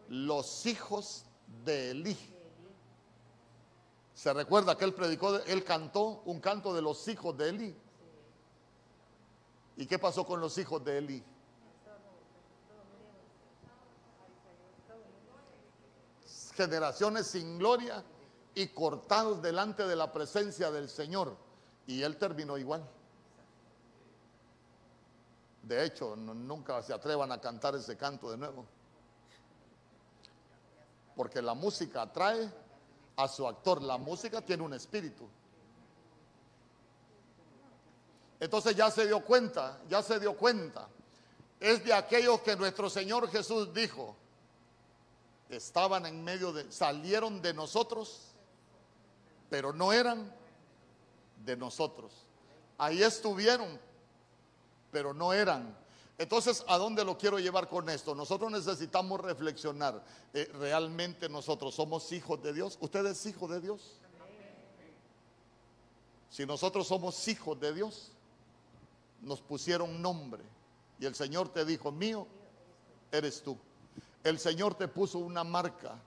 Los 0.09 0.65
hijos 0.65 1.25
de 1.65 1.91
Elí. 1.91 2.32
Se 4.23 4.33
recuerda 4.33 4.79
que 4.79 4.85
él 4.85 4.95
predicó, 4.95 5.35
él 5.35 5.65
cantó 5.65 6.23
un 6.27 6.39
canto 6.39 6.73
de 6.73 6.81
los 6.81 7.09
hijos 7.09 7.37
de 7.37 7.49
Eli. 7.49 7.77
¿Y 9.77 9.85
qué 9.85 9.99
pasó 9.99 10.25
con 10.25 10.41
los 10.41 10.57
hijos 10.59 10.85
de 10.85 10.99
Eli? 10.99 11.25
Generaciones 16.55 17.27
sin 17.27 17.59
gloria 17.59 18.05
y 18.55 18.69
cortados 18.69 19.43
delante 19.43 19.89
de 19.89 19.97
la 19.97 20.13
presencia 20.13 20.71
del 20.71 20.89
Señor. 20.89 21.37
Y 21.89 22.03
él 22.03 22.17
terminó 22.17 22.57
igual. 22.57 22.89
De 25.65 25.85
hecho, 25.85 26.15
nunca 26.15 26.81
se 26.85 26.95
atrevan 26.95 27.33
a 27.33 27.41
cantar 27.41 27.75
ese 27.75 27.97
canto 27.97 28.31
de 28.31 28.37
nuevo. 28.37 28.67
Porque 31.17 31.43
la 31.43 31.55
música 31.55 32.03
atrae 32.03 32.63
a 33.17 33.29
su 33.29 33.47
actor. 33.47 33.83
La 33.83 33.99
música 33.99 34.41
tiene 34.41 34.63
un 34.63 34.75
espíritu. 34.75 35.29
Entonces 38.41 38.75
ya 38.75 38.91
se 38.91 39.07
dio 39.07 39.25
cuenta, 39.25 39.81
ya 39.89 40.03
se 40.03 40.19
dio 40.19 40.37
cuenta. 40.37 40.89
Es 41.61 41.85
de 41.85 41.93
aquellos 41.93 42.41
que 42.41 42.57
nuestro 42.57 42.91
Señor 42.91 43.31
Jesús 43.31 43.73
dijo, 43.73 44.17
estaban 45.49 46.07
en 46.07 46.25
medio 46.25 46.53
de, 46.53 46.71
salieron 46.73 47.41
de 47.41 47.55
nosotros, 47.55 48.33
pero 49.49 49.73
no 49.73 49.93
eran 49.93 50.35
de 51.45 51.57
nosotros. 51.57 52.13
Ahí 52.79 53.03
estuvieron, 53.03 53.81
pero 54.91 55.15
no 55.15 55.33
eran. 55.33 55.77
Entonces, 56.19 56.65
¿a 56.69 56.79
dónde 56.79 57.05
lo 57.05 57.17
quiero 57.19 57.39
llevar 57.39 57.69
con 57.69 57.89
esto? 57.89 58.15
Nosotros 58.15 58.51
necesitamos 58.53 59.21
reflexionar. 59.21 60.05
Eh, 60.33 60.51
¿Realmente 60.55 61.29
nosotros 61.29 61.75
somos 61.75 62.13
hijos 62.13 62.43
de 62.43 62.53
Dios? 62.53 62.79
¿Usted 62.81 63.07
es 63.07 63.27
hijo 63.27 63.49
de 63.49 63.61
Dios? 63.61 63.99
Si 66.31 66.47
nosotros 66.47 66.87
somos 66.87 67.29
hijos 67.29 67.61
de 67.61 67.75
Dios, 67.75 68.11
nos 69.21 69.41
pusieron 69.41 70.01
nombre. 70.01 70.43
Y 70.99 71.07
el 71.07 71.15
Señor 71.15 71.49
te 71.51 71.65
dijo, 71.65 71.93
mío, 71.93 72.27
eres 73.11 73.43
tú. 73.43 73.59
El 74.25 74.39
Señor 74.39 74.75
te 74.75 74.89
puso 74.89 75.19
una 75.19 75.45
marca. 75.45 76.01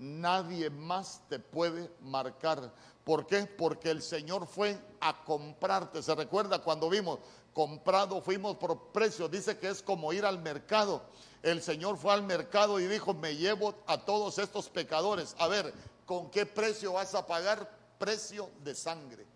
Nadie 0.00 0.70
más 0.70 1.20
te 1.28 1.38
puede 1.38 1.90
marcar. 2.00 2.72
¿Por 3.04 3.26
qué? 3.26 3.44
Porque 3.44 3.90
el 3.90 4.00
Señor 4.00 4.46
fue 4.46 4.80
a 4.98 5.22
comprarte. 5.26 6.02
¿Se 6.02 6.14
recuerda 6.14 6.60
cuando 6.60 6.88
vimos 6.88 7.18
comprado, 7.52 8.22
fuimos 8.22 8.56
por 8.56 8.92
precio? 8.92 9.28
Dice 9.28 9.58
que 9.58 9.68
es 9.68 9.82
como 9.82 10.14
ir 10.14 10.24
al 10.24 10.40
mercado. 10.40 11.02
El 11.42 11.60
Señor 11.62 11.98
fue 11.98 12.14
al 12.14 12.22
mercado 12.22 12.80
y 12.80 12.86
dijo, 12.86 13.12
me 13.12 13.36
llevo 13.36 13.74
a 13.86 13.98
todos 13.98 14.38
estos 14.38 14.70
pecadores. 14.70 15.36
A 15.38 15.48
ver, 15.48 15.70
¿con 16.06 16.30
qué 16.30 16.46
precio 16.46 16.94
vas 16.94 17.14
a 17.14 17.26
pagar? 17.26 17.70
Precio 17.98 18.48
de 18.64 18.74
sangre. 18.74 19.26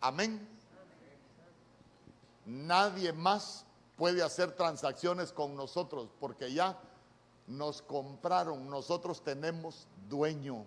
Amén. 0.00 0.48
Nadie 2.46 3.12
más 3.12 3.66
puede 3.98 4.22
hacer 4.22 4.52
transacciones 4.52 5.30
con 5.30 5.54
nosotros 5.54 6.08
porque 6.18 6.50
ya 6.54 6.80
nos 7.48 7.82
compraron, 7.82 8.68
nosotros 8.68 9.22
tenemos 9.22 9.86
dueño. 10.08 10.64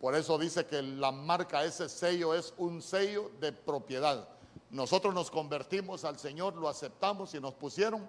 Por 0.00 0.14
eso 0.14 0.38
dice 0.38 0.66
que 0.66 0.82
la 0.82 1.12
marca, 1.12 1.64
ese 1.64 1.88
sello 1.88 2.34
es 2.34 2.52
un 2.58 2.82
sello 2.82 3.30
de 3.40 3.52
propiedad. 3.52 4.28
Nosotros 4.70 5.14
nos 5.14 5.30
convertimos 5.30 6.04
al 6.04 6.18
Señor, 6.18 6.56
lo 6.56 6.68
aceptamos 6.68 7.34
y 7.34 7.40
nos 7.40 7.54
pusieron 7.54 8.08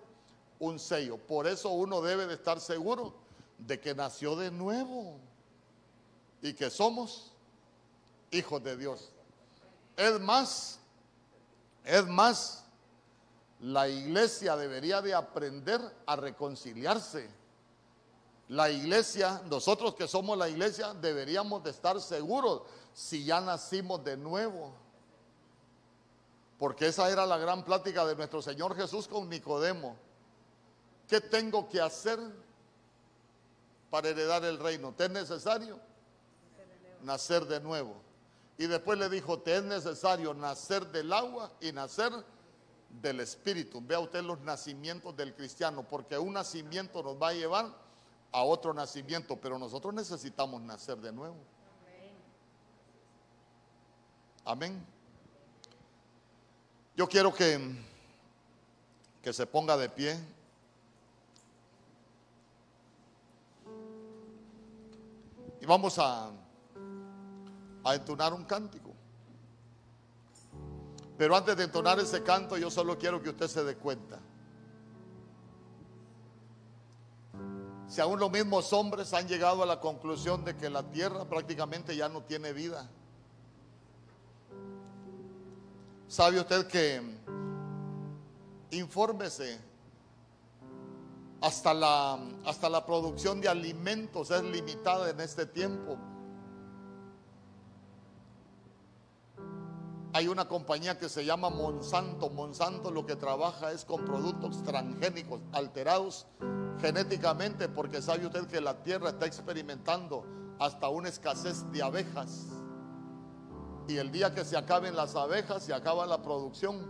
un 0.59 0.79
sello. 0.79 1.17
Por 1.17 1.47
eso 1.47 1.69
uno 1.69 2.01
debe 2.01 2.25
de 2.27 2.33
estar 2.33 2.59
seguro 2.59 3.13
de 3.57 3.79
que 3.79 3.93
nació 3.93 4.35
de 4.35 4.51
nuevo 4.51 5.17
y 6.41 6.53
que 6.53 6.69
somos 6.69 7.33
hijos 8.31 8.63
de 8.63 8.77
Dios. 8.77 9.11
Es 9.95 10.19
más, 10.19 10.79
es 11.83 12.05
más, 12.07 12.65
la 13.59 13.87
iglesia 13.87 14.55
debería 14.55 15.01
de 15.01 15.13
aprender 15.13 15.81
a 16.05 16.15
reconciliarse. 16.15 17.29
La 18.49 18.69
iglesia, 18.69 19.41
nosotros 19.49 19.95
que 19.95 20.07
somos 20.07 20.37
la 20.37 20.47
iglesia, 20.47 20.93
deberíamos 20.93 21.63
de 21.63 21.71
estar 21.71 21.99
seguros 21.99 22.61
si 22.93 23.25
ya 23.25 23.41
nacimos 23.41 24.03
de 24.03 24.15
nuevo. 24.15 24.73
Porque 26.57 26.87
esa 26.87 27.09
era 27.09 27.25
la 27.25 27.37
gran 27.37 27.65
plática 27.65 28.05
de 28.05 28.15
nuestro 28.15 28.41
Señor 28.41 28.75
Jesús 28.75 29.07
con 29.07 29.29
Nicodemo. 29.29 29.97
¿Qué 31.07 31.19
tengo 31.19 31.67
que 31.67 31.81
hacer 31.81 32.19
para 33.89 34.09
heredar 34.09 34.43
el 34.45 34.59
reino? 34.59 34.93
¿Te 34.93 35.05
es 35.05 35.11
necesario? 35.11 35.79
Nacer 37.03 37.45
de 37.45 37.59
nuevo. 37.59 37.95
Y 38.57 38.65
después 38.67 38.97
le 38.97 39.09
dijo, 39.09 39.39
te 39.39 39.57
es 39.57 39.63
necesario 39.63 40.33
nacer 40.33 40.87
del 40.87 41.13
agua 41.13 41.51
y 41.61 41.71
nacer 41.71 42.11
del 42.89 43.19
Espíritu. 43.19 43.81
Vea 43.85 43.99
usted 43.99 44.23
los 44.23 44.39
nacimientos 44.41 45.15
del 45.15 45.35
cristiano, 45.35 45.87
porque 45.87 46.17
un 46.17 46.33
nacimiento 46.33 47.03
nos 47.03 47.21
va 47.21 47.29
a 47.29 47.33
llevar 47.33 47.73
a 48.31 48.43
otro 48.43 48.73
nacimiento, 48.73 49.35
pero 49.35 49.57
nosotros 49.57 49.93
necesitamos 49.93 50.61
nacer 50.61 50.97
de 50.97 51.11
nuevo. 51.11 51.37
Amén. 54.45 54.85
Yo 56.95 57.07
quiero 57.07 57.33
que, 57.33 57.59
que 59.21 59.33
se 59.33 59.45
ponga 59.45 59.77
de 59.77 59.89
pie. 59.89 60.19
Y 65.59 65.65
vamos 65.65 65.99
a 65.99 66.31
a 67.87 67.95
entonar 67.95 68.33
un 68.33 68.43
cántico. 68.43 68.86
Pero 71.17 71.35
antes 71.35 71.57
de 71.57 71.63
entonar 71.63 71.99
ese 71.99 72.21
canto, 72.21 72.57
yo 72.57 72.69
solo 72.69 72.97
quiero 72.97 73.21
que 73.21 73.29
usted 73.29 73.47
se 73.47 73.63
dé 73.63 73.75
cuenta. 73.75 74.19
Si 77.87 78.01
aún 78.01 78.19
los 78.19 78.29
mismos 78.29 78.71
hombres 78.73 79.13
han 79.13 79.27
llegado 79.27 79.63
a 79.63 79.65
la 79.65 79.79
conclusión 79.79 80.43
de 80.43 80.55
que 80.55 80.69
la 80.69 80.83
tierra 80.83 81.25
prácticamente 81.25 81.95
ya 81.95 82.09
no 82.09 82.21
tiene 82.21 82.53
vida. 82.53 82.89
¿Sabe 86.07 86.39
usted 86.39 86.67
que 86.67 87.01
infórmese 88.71 89.59
hasta 91.41 91.73
la, 91.73 92.19
hasta 92.45 92.69
la 92.69 92.85
producción 92.85 93.41
de 93.41 93.49
alimentos 93.49 94.31
es 94.31 94.43
limitada 94.43 95.09
en 95.09 95.19
este 95.21 95.45
tiempo? 95.45 95.97
Hay 100.17 100.27
una 100.27 100.47
compañía 100.47 100.97
que 100.97 101.09
se 101.09 101.23
llama 101.23 101.51
Monsanto. 101.51 102.31
Monsanto 102.31 102.89
lo 102.89 103.05
que 103.05 103.15
trabaja 103.15 103.71
es 103.71 103.85
con 103.85 104.03
productos 104.03 104.63
transgénicos 104.63 105.41
alterados 105.51 106.25
genéticamente 106.81 107.69
porque 107.69 108.01
sabe 108.01 108.25
usted 108.25 108.47
que 108.47 108.59
la 108.59 108.81
tierra 108.81 109.09
está 109.09 109.27
experimentando 109.27 110.25
hasta 110.57 110.89
una 110.89 111.09
escasez 111.09 111.71
de 111.71 111.83
abejas. 111.83 112.47
Y 113.87 113.97
el 113.97 114.11
día 114.11 114.33
que 114.33 114.43
se 114.43 114.57
acaben 114.57 114.95
las 114.95 115.15
abejas, 115.15 115.61
se 115.61 115.71
acaba 115.71 116.07
la 116.07 116.19
producción. 116.23 116.83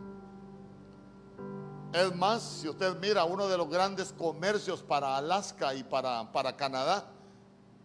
Es 1.91 2.15
más, 2.15 2.41
si 2.41 2.69
usted 2.69 2.95
mira 3.01 3.25
uno 3.25 3.49
de 3.49 3.57
los 3.57 3.69
grandes 3.69 4.13
comercios 4.13 4.82
para 4.84 5.17
Alaska 5.17 5.73
y 5.73 5.84
para, 5.84 6.32
para 6.32 6.55
Canadá 6.55 7.03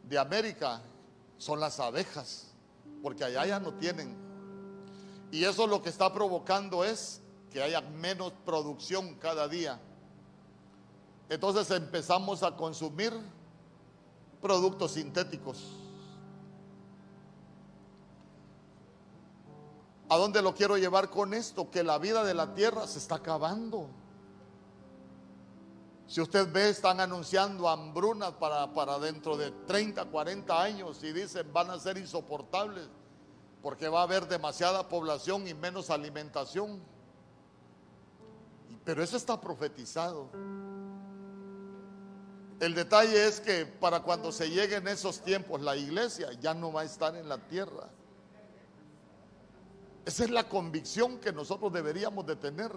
de 0.04 0.20
América, 0.20 0.82
son 1.36 1.58
las 1.58 1.80
abejas, 1.80 2.54
porque 3.02 3.24
allá 3.24 3.44
ya 3.44 3.58
no 3.58 3.74
tienen 3.74 4.21
y 5.32 5.44
eso 5.44 5.66
lo 5.66 5.82
que 5.82 5.88
está 5.88 6.12
provocando 6.12 6.84
es 6.84 7.22
que 7.50 7.62
haya 7.62 7.80
menos 7.80 8.34
producción 8.44 9.14
cada 9.14 9.48
día. 9.48 9.80
Entonces 11.30 11.70
empezamos 11.70 12.42
a 12.42 12.54
consumir 12.54 13.14
productos 14.42 14.92
sintéticos. 14.92 15.64
¿A 20.10 20.18
dónde 20.18 20.42
lo 20.42 20.54
quiero 20.54 20.76
llevar 20.76 21.08
con 21.08 21.32
esto? 21.32 21.70
Que 21.70 21.82
la 21.82 21.96
vida 21.96 22.24
de 22.24 22.34
la 22.34 22.52
tierra 22.52 22.86
se 22.86 22.98
está 22.98 23.14
acabando. 23.14 23.88
Si 26.06 26.20
usted 26.20 26.52
ve, 26.52 26.68
están 26.68 27.00
anunciando 27.00 27.70
hambrunas 27.70 28.32
para, 28.32 28.70
para 28.74 28.98
dentro 28.98 29.38
de 29.38 29.50
30, 29.50 30.04
40 30.04 30.62
años 30.62 31.02
y 31.02 31.14
dicen 31.14 31.50
van 31.54 31.70
a 31.70 31.80
ser 31.80 31.96
insoportables 31.96 32.90
porque 33.62 33.88
va 33.88 34.00
a 34.00 34.02
haber 34.02 34.26
demasiada 34.26 34.88
población 34.88 35.46
y 35.46 35.54
menos 35.54 35.90
alimentación. 35.90 36.80
Pero 38.84 39.02
eso 39.02 39.16
está 39.16 39.40
profetizado. 39.40 40.28
El 42.58 42.74
detalle 42.74 43.26
es 43.26 43.40
que 43.40 43.66
para 43.66 44.02
cuando 44.02 44.32
se 44.32 44.50
lleguen 44.50 44.86
esos 44.88 45.20
tiempos, 45.20 45.60
la 45.60 45.76
iglesia 45.76 46.32
ya 46.40 46.54
no 46.54 46.72
va 46.72 46.82
a 46.82 46.84
estar 46.84 47.14
en 47.16 47.28
la 47.28 47.38
tierra. 47.38 47.88
Esa 50.04 50.24
es 50.24 50.30
la 50.30 50.48
convicción 50.48 51.18
que 51.18 51.32
nosotros 51.32 51.72
deberíamos 51.72 52.26
de 52.26 52.36
tener. 52.36 52.72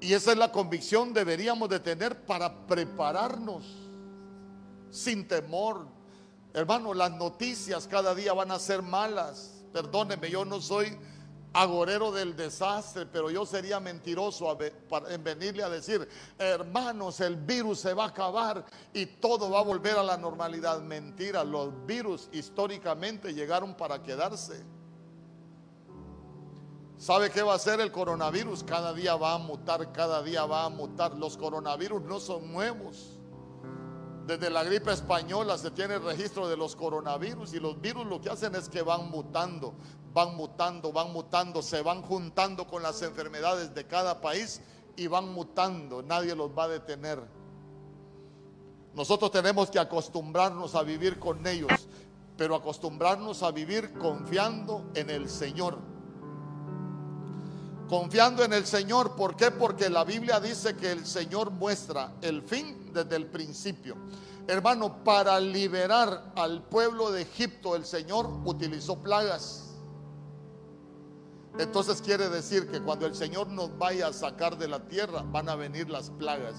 Y 0.00 0.12
esa 0.12 0.32
es 0.32 0.38
la 0.38 0.52
convicción 0.52 1.14
deberíamos 1.14 1.70
de 1.70 1.80
tener 1.80 2.26
para 2.26 2.66
prepararnos 2.66 3.64
sin 4.90 5.26
temor, 5.26 5.86
Hermano, 6.56 6.94
las 6.94 7.12
noticias 7.12 7.86
cada 7.86 8.14
día 8.14 8.32
van 8.32 8.50
a 8.50 8.58
ser 8.58 8.80
malas. 8.80 9.62
Perdóneme, 9.74 10.30
yo 10.30 10.46
no 10.46 10.58
soy 10.62 10.96
agorero 11.52 12.10
del 12.10 12.34
desastre, 12.34 13.04
pero 13.04 13.30
yo 13.30 13.44
sería 13.44 13.78
mentiroso 13.78 14.56
en 15.10 15.22
venirle 15.22 15.62
a 15.62 15.68
decir, 15.68 16.08
hermanos, 16.38 17.20
el 17.20 17.36
virus 17.36 17.80
se 17.80 17.92
va 17.92 18.04
a 18.04 18.08
acabar 18.08 18.64
y 18.94 19.04
todo 19.04 19.50
va 19.50 19.58
a 19.58 19.64
volver 19.64 19.98
a 19.98 20.02
la 20.02 20.16
normalidad. 20.16 20.80
Mentira, 20.80 21.44
los 21.44 21.84
virus 21.84 22.30
históricamente 22.32 23.34
llegaron 23.34 23.74
para 23.74 24.02
quedarse. 24.02 24.64
¿Sabe 26.96 27.30
qué 27.30 27.42
va 27.42 27.52
a 27.52 27.56
hacer 27.56 27.82
el 27.82 27.92
coronavirus? 27.92 28.64
Cada 28.64 28.94
día 28.94 29.14
va 29.16 29.34
a 29.34 29.38
mutar, 29.38 29.92
cada 29.92 30.22
día 30.22 30.46
va 30.46 30.64
a 30.64 30.70
mutar. 30.70 31.18
Los 31.18 31.36
coronavirus 31.36 32.00
no 32.00 32.18
son 32.18 32.50
nuevos. 32.50 33.15
Desde 34.26 34.50
la 34.50 34.64
gripe 34.64 34.92
española 34.92 35.56
se 35.56 35.70
tiene 35.70 36.00
registro 36.00 36.48
de 36.48 36.56
los 36.56 36.74
coronavirus 36.74 37.54
y 37.54 37.60
los 37.60 37.80
virus 37.80 38.04
lo 38.06 38.20
que 38.20 38.28
hacen 38.28 38.56
es 38.56 38.68
que 38.68 38.82
van 38.82 39.08
mutando, 39.08 39.74
van 40.12 40.34
mutando, 40.34 40.92
van 40.92 41.12
mutando, 41.12 41.62
se 41.62 41.80
van 41.80 42.02
juntando 42.02 42.66
con 42.66 42.82
las 42.82 43.00
enfermedades 43.02 43.72
de 43.72 43.86
cada 43.86 44.20
país 44.20 44.60
y 44.96 45.06
van 45.06 45.32
mutando. 45.32 46.02
Nadie 46.02 46.34
los 46.34 46.50
va 46.50 46.64
a 46.64 46.68
detener. 46.68 47.22
Nosotros 48.94 49.30
tenemos 49.30 49.70
que 49.70 49.78
acostumbrarnos 49.78 50.74
a 50.74 50.82
vivir 50.82 51.20
con 51.20 51.46
ellos, 51.46 51.86
pero 52.36 52.56
acostumbrarnos 52.56 53.44
a 53.44 53.52
vivir 53.52 53.92
confiando 53.92 54.90
en 54.94 55.08
el 55.08 55.30
Señor. 55.30 55.78
Confiando 57.88 58.44
en 58.44 58.52
el 58.52 58.66
Señor. 58.66 59.16
¿Por 59.16 59.36
qué? 59.36 59.50
Porque 59.50 59.88
la 59.88 60.04
Biblia 60.04 60.40
dice 60.40 60.76
que 60.76 60.92
el 60.92 61.06
Señor 61.06 61.50
muestra 61.50 62.14
el 62.22 62.42
fin 62.42 62.90
desde 62.92 63.16
el 63.16 63.26
principio. 63.26 63.96
Hermano, 64.48 65.02
para 65.02 65.40
liberar 65.40 66.32
al 66.36 66.62
pueblo 66.64 67.10
de 67.10 67.22
Egipto, 67.22 67.74
el 67.74 67.84
Señor 67.84 68.28
utilizó 68.44 69.02
plagas. 69.02 69.74
Entonces 71.58 72.02
quiere 72.02 72.28
decir 72.28 72.70
que 72.70 72.82
cuando 72.82 73.06
el 73.06 73.14
Señor 73.14 73.48
nos 73.48 73.76
vaya 73.78 74.08
a 74.08 74.12
sacar 74.12 74.58
de 74.58 74.68
la 74.68 74.86
tierra, 74.86 75.22
van 75.22 75.48
a 75.48 75.56
venir 75.56 75.88
las 75.88 76.10
plagas. 76.10 76.54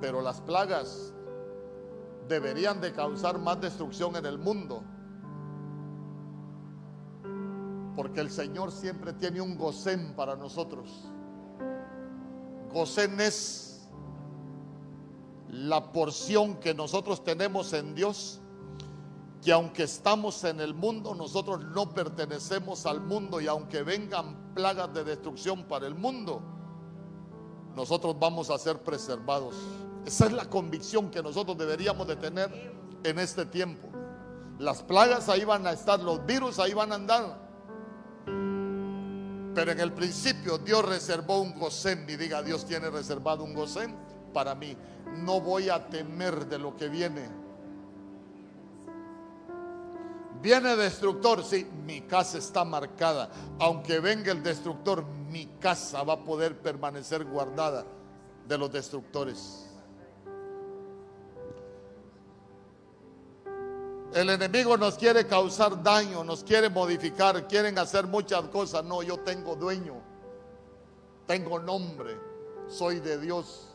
Pero 0.00 0.22
las 0.22 0.40
plagas 0.40 1.12
deberían 2.28 2.80
de 2.80 2.92
causar 2.92 3.38
más 3.38 3.60
destrucción 3.60 4.16
en 4.16 4.24
el 4.24 4.38
mundo 4.38 4.84
porque 8.00 8.20
el 8.20 8.30
Señor 8.30 8.72
siempre 8.72 9.12
tiene 9.12 9.42
un 9.42 9.58
gocén 9.58 10.14
para 10.16 10.34
nosotros. 10.34 10.88
Gocén 12.72 13.20
es 13.20 13.82
la 15.50 15.92
porción 15.92 16.54
que 16.60 16.72
nosotros 16.72 17.22
tenemos 17.22 17.74
en 17.74 17.94
Dios, 17.94 18.40
que 19.44 19.52
aunque 19.52 19.82
estamos 19.82 20.44
en 20.44 20.60
el 20.60 20.72
mundo, 20.72 21.14
nosotros 21.14 21.62
no 21.62 21.92
pertenecemos 21.92 22.86
al 22.86 23.02
mundo 23.02 23.38
y 23.38 23.48
aunque 23.48 23.82
vengan 23.82 24.54
plagas 24.54 24.94
de 24.94 25.04
destrucción 25.04 25.64
para 25.64 25.86
el 25.86 25.94
mundo, 25.94 26.40
nosotros 27.76 28.18
vamos 28.18 28.48
a 28.48 28.56
ser 28.56 28.78
preservados. 28.78 29.56
Esa 30.06 30.24
es 30.24 30.32
la 30.32 30.46
convicción 30.46 31.10
que 31.10 31.22
nosotros 31.22 31.58
deberíamos 31.58 32.06
de 32.06 32.16
tener 32.16 32.74
en 33.04 33.18
este 33.18 33.44
tiempo. 33.44 33.90
Las 34.58 34.82
plagas 34.82 35.28
ahí 35.28 35.44
van 35.44 35.66
a 35.66 35.72
estar, 35.72 36.00
los 36.00 36.24
virus 36.24 36.58
ahí 36.58 36.72
van 36.72 36.92
a 36.92 36.94
andar. 36.94 37.49
Pero 39.54 39.72
en 39.72 39.80
el 39.80 39.92
principio 39.92 40.58
Dios 40.58 40.84
reservó 40.84 41.40
un 41.40 41.58
gozén. 41.58 42.04
Y 42.08 42.16
diga, 42.16 42.42
Dios 42.42 42.66
tiene 42.66 42.90
reservado 42.90 43.44
un 43.44 43.54
gozén 43.54 43.94
para 44.32 44.54
mí. 44.54 44.76
No 45.18 45.40
voy 45.40 45.68
a 45.68 45.88
temer 45.88 46.46
de 46.46 46.58
lo 46.58 46.76
que 46.76 46.88
viene. 46.88 47.28
Viene 50.42 50.74
destructor, 50.74 51.44
sí, 51.44 51.66
mi 51.84 52.02
casa 52.02 52.38
está 52.38 52.64
marcada. 52.64 53.30
Aunque 53.58 54.00
venga 54.00 54.32
el 54.32 54.42
destructor, 54.42 55.04
mi 55.04 55.46
casa 55.60 56.02
va 56.02 56.14
a 56.14 56.24
poder 56.24 56.58
permanecer 56.58 57.24
guardada 57.24 57.84
de 58.48 58.58
los 58.58 58.72
destructores. 58.72 59.69
El 64.12 64.28
enemigo 64.28 64.76
nos 64.76 64.96
quiere 64.96 65.26
causar 65.26 65.80
daño, 65.82 66.24
nos 66.24 66.42
quiere 66.42 66.68
modificar, 66.68 67.46
quieren 67.46 67.78
hacer 67.78 68.08
muchas 68.08 68.42
cosas. 68.48 68.84
No, 68.84 69.02
yo 69.02 69.20
tengo 69.20 69.54
dueño, 69.54 69.94
tengo 71.26 71.60
nombre, 71.60 72.18
soy 72.66 72.98
de 72.98 73.18
Dios. 73.18 73.68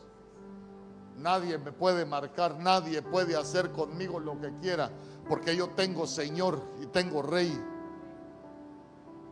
Nadie 1.16 1.56
me 1.56 1.72
puede 1.72 2.04
marcar, 2.04 2.58
nadie 2.58 3.00
puede 3.00 3.34
hacer 3.34 3.72
conmigo 3.72 4.20
lo 4.20 4.38
que 4.38 4.52
quiera, 4.60 4.90
porque 5.26 5.56
yo 5.56 5.70
tengo 5.70 6.06
Señor 6.06 6.60
y 6.82 6.86
tengo 6.86 7.22
Rey. 7.22 7.58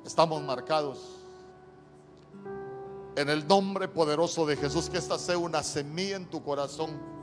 Estamos 0.07 0.43
marcados. 0.43 1.21
En 3.17 3.29
el 3.29 3.47
nombre 3.47 3.89
poderoso 3.89 4.47
de 4.47 4.57
Jesús, 4.57 4.89
que 4.89 4.97
esta 4.97 5.19
sea 5.19 5.37
una 5.37 5.63
semilla 5.63 6.17
en 6.17 6.31
tu 6.31 6.43
corazón 6.43 7.14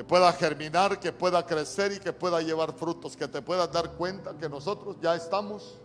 que 0.00 0.04
pueda 0.04 0.32
germinar, 0.32 0.98
que 0.98 1.12
pueda 1.12 1.44
crecer 1.44 1.92
y 1.92 1.98
que 1.98 2.10
pueda 2.10 2.40
llevar 2.40 2.72
frutos, 2.72 3.18
que 3.18 3.28
te 3.28 3.42
puedas 3.42 3.70
dar 3.70 3.90
cuenta 3.90 4.34
que 4.34 4.48
nosotros 4.48 4.96
ya 4.98 5.14
estamos 5.14 5.78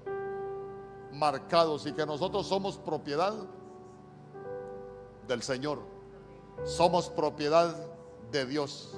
marcados 1.12 1.86
y 1.86 1.92
que 1.92 2.06
nosotros 2.06 2.48
somos 2.48 2.78
propiedad 2.78 3.34
del 5.28 5.44
Señor, 5.44 5.80
somos 6.64 7.10
propiedad 7.10 7.76
de 8.32 8.46
Dios 8.46 8.94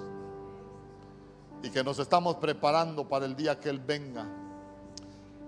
y 1.63 1.71
que 1.71 1.83
nos 1.83 1.97
estamos 1.97 2.35
preparando 2.35 3.09
para 3.09 3.25
el 3.25 3.35
día 3.35 3.59
que 3.59 3.71
Él 3.71 3.79
venga, 3.79 4.27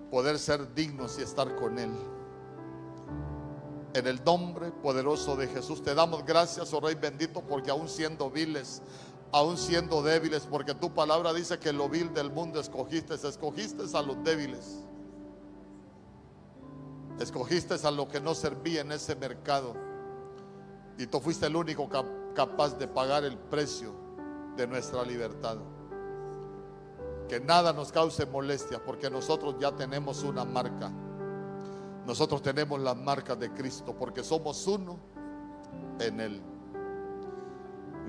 poder 0.09 0.39
ser 0.39 0.73
dignos 0.73 1.19
y 1.19 1.21
estar 1.21 1.55
con 1.57 1.77
Él. 1.77 1.91
En 3.93 4.05
el 4.05 4.23
nombre 4.23 4.71
poderoso 4.71 5.35
de 5.35 5.47
Jesús 5.47 5.83
te 5.83 5.95
damos 5.95 6.23
gracias, 6.25 6.73
oh 6.73 6.79
Rey 6.79 6.95
bendito, 6.95 7.41
porque 7.41 7.71
aún 7.71 7.87
siendo 7.87 8.29
viles, 8.29 8.83
aún 9.31 9.57
siendo 9.57 10.01
débiles, 10.01 10.47
porque 10.49 10.73
tu 10.73 10.93
palabra 10.93 11.33
dice 11.33 11.59
que 11.59 11.71
lo 11.71 11.89
vil 11.89 12.13
del 12.13 12.31
mundo 12.31 12.59
escogiste, 12.59 13.15
escogiste 13.15 13.83
a 13.93 14.01
los 14.01 14.23
débiles, 14.23 14.79
escogiste 17.19 17.75
a 17.85 17.91
lo 17.91 18.07
que 18.07 18.19
no 18.19 18.33
servía 18.33 18.81
en 18.81 18.91
ese 18.91 19.15
mercado, 19.15 19.75
y 20.97 21.05
tú 21.07 21.19
fuiste 21.19 21.45
el 21.45 21.55
único 21.55 21.87
capaz 22.33 22.77
de 22.77 22.87
pagar 22.87 23.23
el 23.23 23.37
precio 23.37 23.93
de 24.57 24.67
nuestra 24.67 25.03
libertad. 25.03 25.57
Que 27.29 27.39
nada 27.39 27.71
nos 27.71 27.91
cause 27.91 28.25
molestia, 28.25 28.83
porque 28.83 29.09
nosotros 29.09 29.55
ya 29.59 29.71
tenemos 29.71 30.23
una 30.23 30.43
marca. 30.43 30.91
Nosotros 32.05 32.41
tenemos 32.41 32.79
las 32.81 32.97
marcas 32.97 33.39
de 33.39 33.53
Cristo, 33.53 33.95
porque 33.97 34.23
somos 34.23 34.65
uno 34.65 34.97
en 35.99 36.19
Él. 36.19 36.41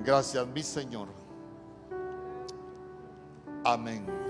Gracias, 0.04 0.46
mi 0.46 0.62
Señor. 0.62 1.08
Amén. 3.64 4.29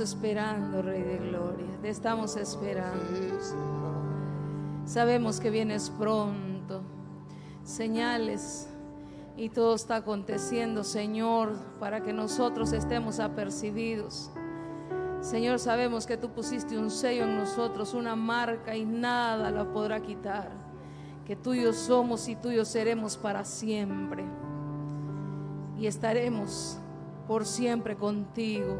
Esperando, 0.00 0.82
Rey 0.82 1.02
de 1.02 1.18
Gloria. 1.18 1.66
Te 1.82 1.88
estamos 1.88 2.36
esperando. 2.36 3.04
Sabemos 4.84 5.40
que 5.40 5.50
vienes 5.50 5.90
pronto. 5.90 6.82
Señales 7.62 8.68
y 9.36 9.48
todo 9.48 9.74
está 9.74 9.96
aconteciendo, 9.96 10.84
Señor, 10.84 11.54
para 11.80 12.02
que 12.02 12.12
nosotros 12.12 12.72
estemos 12.72 13.18
apercibidos. 13.20 14.30
Señor, 15.20 15.58
sabemos 15.58 16.06
que 16.06 16.18
tú 16.18 16.30
pusiste 16.30 16.78
un 16.78 16.90
sello 16.90 17.24
en 17.24 17.38
nosotros, 17.38 17.94
una 17.94 18.14
marca 18.14 18.76
y 18.76 18.84
nada 18.84 19.50
la 19.50 19.64
podrá 19.64 20.00
quitar. 20.00 20.50
Que 21.26 21.34
tuyos 21.34 21.76
somos 21.76 22.28
y 22.28 22.36
tuyos 22.36 22.68
seremos 22.68 23.16
para 23.16 23.44
siempre. 23.44 24.24
Y 25.78 25.86
estaremos 25.86 26.78
por 27.26 27.46
siempre 27.46 27.96
contigo. 27.96 28.76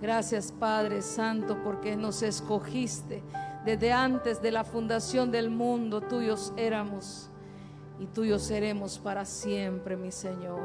Gracias 0.00 0.50
Padre 0.52 1.02
Santo 1.02 1.62
porque 1.62 1.94
nos 1.94 2.22
escogiste 2.22 3.22
desde 3.66 3.92
antes 3.92 4.40
de 4.40 4.50
la 4.50 4.64
fundación 4.64 5.30
del 5.30 5.50
mundo. 5.50 6.00
Tuyos 6.00 6.52
éramos 6.56 7.28
y 7.98 8.06
tuyos 8.06 8.42
seremos 8.42 8.98
para 8.98 9.26
siempre, 9.26 9.96
mi 9.96 10.10
Señor. 10.10 10.60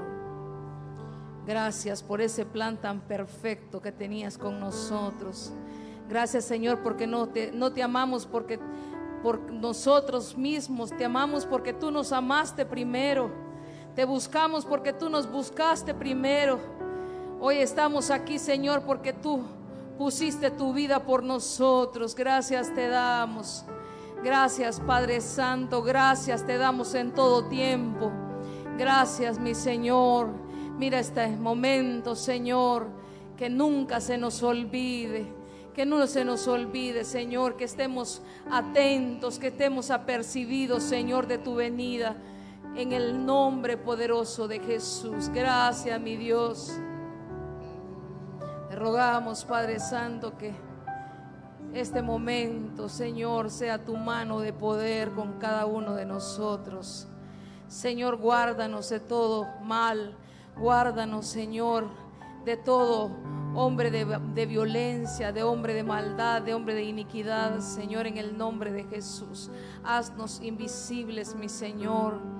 Gracias 1.46 2.02
por 2.02 2.22
ese 2.22 2.46
plan 2.46 2.78
tan 2.78 3.02
perfecto 3.02 3.82
que 3.82 3.92
tenías 3.92 4.38
con 4.38 4.60
nosotros. 4.60 5.52
Gracias 6.08 6.46
Señor 6.46 6.82
porque 6.82 7.06
no 7.06 7.28
te, 7.28 7.52
no 7.52 7.74
te 7.74 7.84
amamos 7.84 8.26
porque 8.26 8.58
por 9.22 9.52
nosotros 9.52 10.38
mismos, 10.38 10.96
te 10.96 11.04
amamos 11.04 11.46
porque 11.46 11.74
tú 11.74 11.92
nos 11.92 12.14
amaste 12.14 12.66
primero. 12.66 13.30
Te 13.96 14.06
buscamos 14.06 14.66
porque 14.66 14.94
tú 14.94 15.10
nos 15.10 15.30
buscaste 15.30 15.94
primero. 15.94 16.60
Hoy 17.42 17.58
estamos 17.58 18.12
aquí, 18.12 18.40
Señor, 18.40 18.84
porque 18.84 19.12
tú 19.12 19.44
pusiste 19.98 20.52
tu 20.52 20.74
vida 20.74 21.04
por 21.04 21.22
nosotros. 21.22 22.16
Gracias 22.16 22.74
te 22.74 22.88
damos. 22.88 23.66
Gracias, 24.24 24.80
Padre 24.80 25.20
Santo. 25.20 25.84
Gracias 25.84 26.46
te 26.46 26.58
damos 26.58 26.96
en 26.96 27.14
todo 27.14 27.46
tiempo. 27.46 28.10
Gracias, 28.78 29.38
mi 29.38 29.54
Señor. 29.54 30.30
Mira 30.78 31.00
este 31.00 31.28
momento, 31.28 32.16
Señor, 32.16 32.88
que 33.38 33.50
nunca 33.50 34.00
se 34.00 34.18
nos 34.18 34.42
olvide. 34.42 35.28
Que 35.74 35.86
no 35.86 36.08
se 36.08 36.24
nos 36.24 36.48
olvide, 36.48 37.04
Señor, 37.04 37.58
que 37.58 37.66
estemos 37.66 38.22
atentos, 38.50 39.40
que 39.40 39.48
estemos 39.48 39.92
apercibidos, 39.92 40.84
Señor, 40.84 41.28
de 41.28 41.38
tu 41.38 41.56
venida. 41.56 42.16
En 42.78 42.94
el 42.94 43.26
nombre 43.26 43.76
poderoso 43.76 44.48
de 44.48 44.60
Jesús. 44.60 45.30
Gracias, 45.30 46.00
mi 46.00 46.16
Dios. 46.16 46.72
Rogamos, 48.76 49.46
Padre 49.46 49.80
Santo, 49.80 50.38
que 50.38 50.54
este 51.74 52.02
momento, 52.02 52.90
Señor, 52.90 53.50
sea 53.50 53.84
tu 53.84 53.96
mano 53.98 54.40
de 54.40 54.54
poder 54.54 55.12
con 55.12 55.34
cada 55.40 55.66
uno 55.66 55.96
de 55.96 56.06
nosotros. 56.06 57.08
Señor, 57.68 58.18
guárdanos 58.18 58.90
de 58.90 59.00
todo 59.00 59.48
mal. 59.64 60.16
Guárdanos, 60.58 61.26
Señor, 61.26 61.88
de 62.46 62.56
todo 62.58 63.12
hombre 63.56 63.92
de, 63.92 64.06
de, 64.34 64.46
violencia, 64.46 65.32
de 65.32 65.44
hombre 65.44 65.74
de 65.74 65.84
maldad, 65.84 66.42
de 66.42 66.54
hombre 66.54 66.76
de 66.76 66.84
iniquidad, 66.84 67.60
Señor, 67.60 68.08
en 68.08 68.18
el 68.18 68.38
nombre 68.38 68.72
de 68.72 68.84
Jesús. 68.84 69.50
Haznos 69.84 70.42
invisibles, 70.42 71.36
mi 71.36 71.50
Señor. 71.50 72.35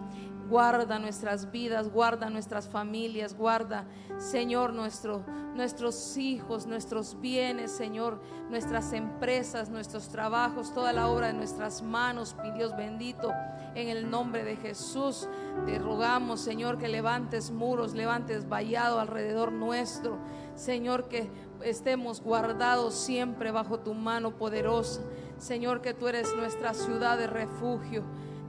Guarda 0.50 1.00
nuestras 1.00 1.52
vidas, 1.52 1.90
guarda 1.90 2.30
nuestras 2.30 2.70
familias, 2.70 3.36
guarda, 3.36 3.86
Señor, 4.20 4.74
nuestro, 4.74 5.26
nuestros 5.56 6.18
hijos, 6.18 6.68
nuestros 6.68 7.20
bienes, 7.20 7.72
Señor, 7.72 8.22
nuestras 8.52 8.94
empresas, 8.94 9.70
nuestros 9.70 10.10
trabajos, 10.10 10.72
toda 10.72 10.94
la 10.94 11.08
obra 11.08 11.28
de 11.28 11.34
nuestras 11.34 11.82
manos, 11.82 12.36
mi 12.44 12.52
bendito, 12.78 13.32
en 13.74 13.90
el 13.90 14.10
nombre 14.10 14.44
de 14.44 14.56
Jesús. 14.56 15.28
Te 15.66 15.80
rogamos, 15.80 16.42
Señor, 16.42 16.78
que 16.78 16.90
levantes 16.90 17.50
muros, 17.50 17.94
levantes 17.94 18.48
vallado 18.48 19.00
alrededor 19.00 19.52
nuestro. 19.52 20.20
Señor, 20.56 21.08
que 21.08 21.30
estemos 21.62 22.22
guardados 22.22 22.94
siempre 22.94 23.52
bajo 23.52 23.80
tu 23.80 23.94
mano 23.94 24.38
poderosa. 24.38 25.02
Señor, 25.38 25.82
que 25.82 25.94
tú 25.94 26.08
eres 26.08 26.36
nuestra 26.36 26.74
ciudad 26.74 27.18
de 27.18 27.28
refugio. 27.28 28.04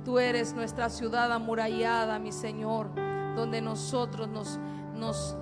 Tú 0.06 0.20
eres 0.20 0.54
nuestra 0.54 0.88
ciudad 0.88 1.32
amurallada, 1.32 2.20
mi 2.20 2.30
Señor, 2.30 2.94
donde 3.34 3.60
nosotros 3.60 4.28
nos, 4.28 5.36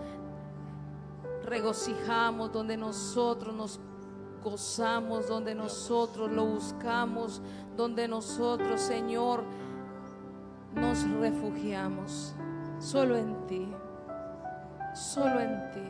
regocijamos, 1.44 2.50
donde 2.50 2.78
nosotros 2.78 3.54
nos 3.54 3.78
gozamos, 4.42 5.28
donde 5.28 5.54
nosotros 5.54 6.30
lo 6.30 6.46
buscamos, 6.46 7.42
donde 7.76 8.08
nosotros, 8.08 8.80
Señor, 8.80 9.44
nos 10.72 11.06
refugiamos. 11.10 12.34
Solo 12.78 13.18
en 13.18 13.46
ti, 13.46 13.68
solo 14.94 15.40
en 15.40 15.70
ti. 15.72 15.88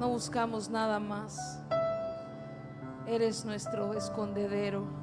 No 0.00 0.08
buscamos 0.08 0.68
nada 0.68 0.98
más. 0.98 1.60
Eres 3.06 3.44
nuestro 3.44 3.94
escondedero. 3.94 5.01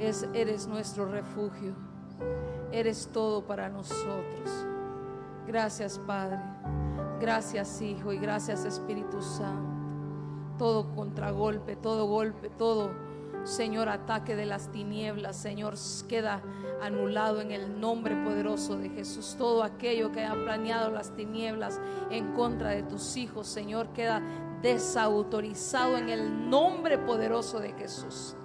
Es, 0.00 0.26
eres 0.34 0.66
nuestro 0.66 1.06
refugio. 1.06 1.74
Eres 2.72 3.08
todo 3.12 3.46
para 3.46 3.68
nosotros. 3.68 4.66
Gracias 5.46 5.98
Padre. 5.98 6.40
Gracias 7.20 7.80
Hijo 7.82 8.12
y 8.12 8.18
gracias 8.18 8.64
Espíritu 8.64 9.20
Santo. 9.20 9.68
Todo 10.58 10.94
contragolpe, 10.94 11.76
todo 11.76 12.06
golpe, 12.06 12.50
todo 12.50 12.90
Señor 13.44 13.88
ataque 13.88 14.36
de 14.36 14.44
las 14.44 14.70
tinieblas, 14.70 15.36
Señor, 15.36 15.74
queda 16.08 16.42
anulado 16.82 17.40
en 17.40 17.52
el 17.52 17.80
nombre 17.80 18.14
poderoso 18.16 18.76
de 18.76 18.90
Jesús. 18.90 19.34
Todo 19.38 19.62
aquello 19.62 20.12
que 20.12 20.24
ha 20.24 20.34
planeado 20.34 20.90
las 20.90 21.14
tinieblas 21.16 21.80
en 22.10 22.32
contra 22.34 22.70
de 22.70 22.82
tus 22.82 23.16
hijos, 23.16 23.46
Señor, 23.46 23.88
queda 23.94 24.20
desautorizado 24.60 25.96
en 25.96 26.10
el 26.10 26.50
nombre 26.50 26.98
poderoso 26.98 27.60
de 27.60 27.72
Jesús. 27.72 28.36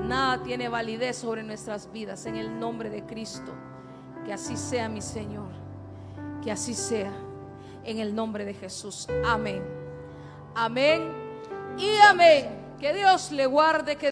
Nada 0.00 0.42
tiene 0.42 0.68
validez 0.68 1.16
sobre 1.16 1.42
nuestras 1.42 1.90
vidas 1.92 2.26
en 2.26 2.36
el 2.36 2.58
nombre 2.58 2.90
de 2.90 3.04
Cristo. 3.04 3.52
Que 4.24 4.32
así 4.32 4.56
sea, 4.56 4.88
mi 4.88 5.00
Señor. 5.00 5.50
Que 6.42 6.50
así 6.50 6.74
sea 6.74 7.12
en 7.84 7.98
el 7.98 8.14
nombre 8.14 8.44
de 8.44 8.54
Jesús. 8.54 9.08
Amén. 9.24 9.62
Amén 10.54 11.10
y 11.78 11.98
amén. 12.08 12.48
Que 12.80 12.92
Dios 12.92 13.30
le 13.32 13.46
guarde. 13.46 13.96
Que 13.96 14.00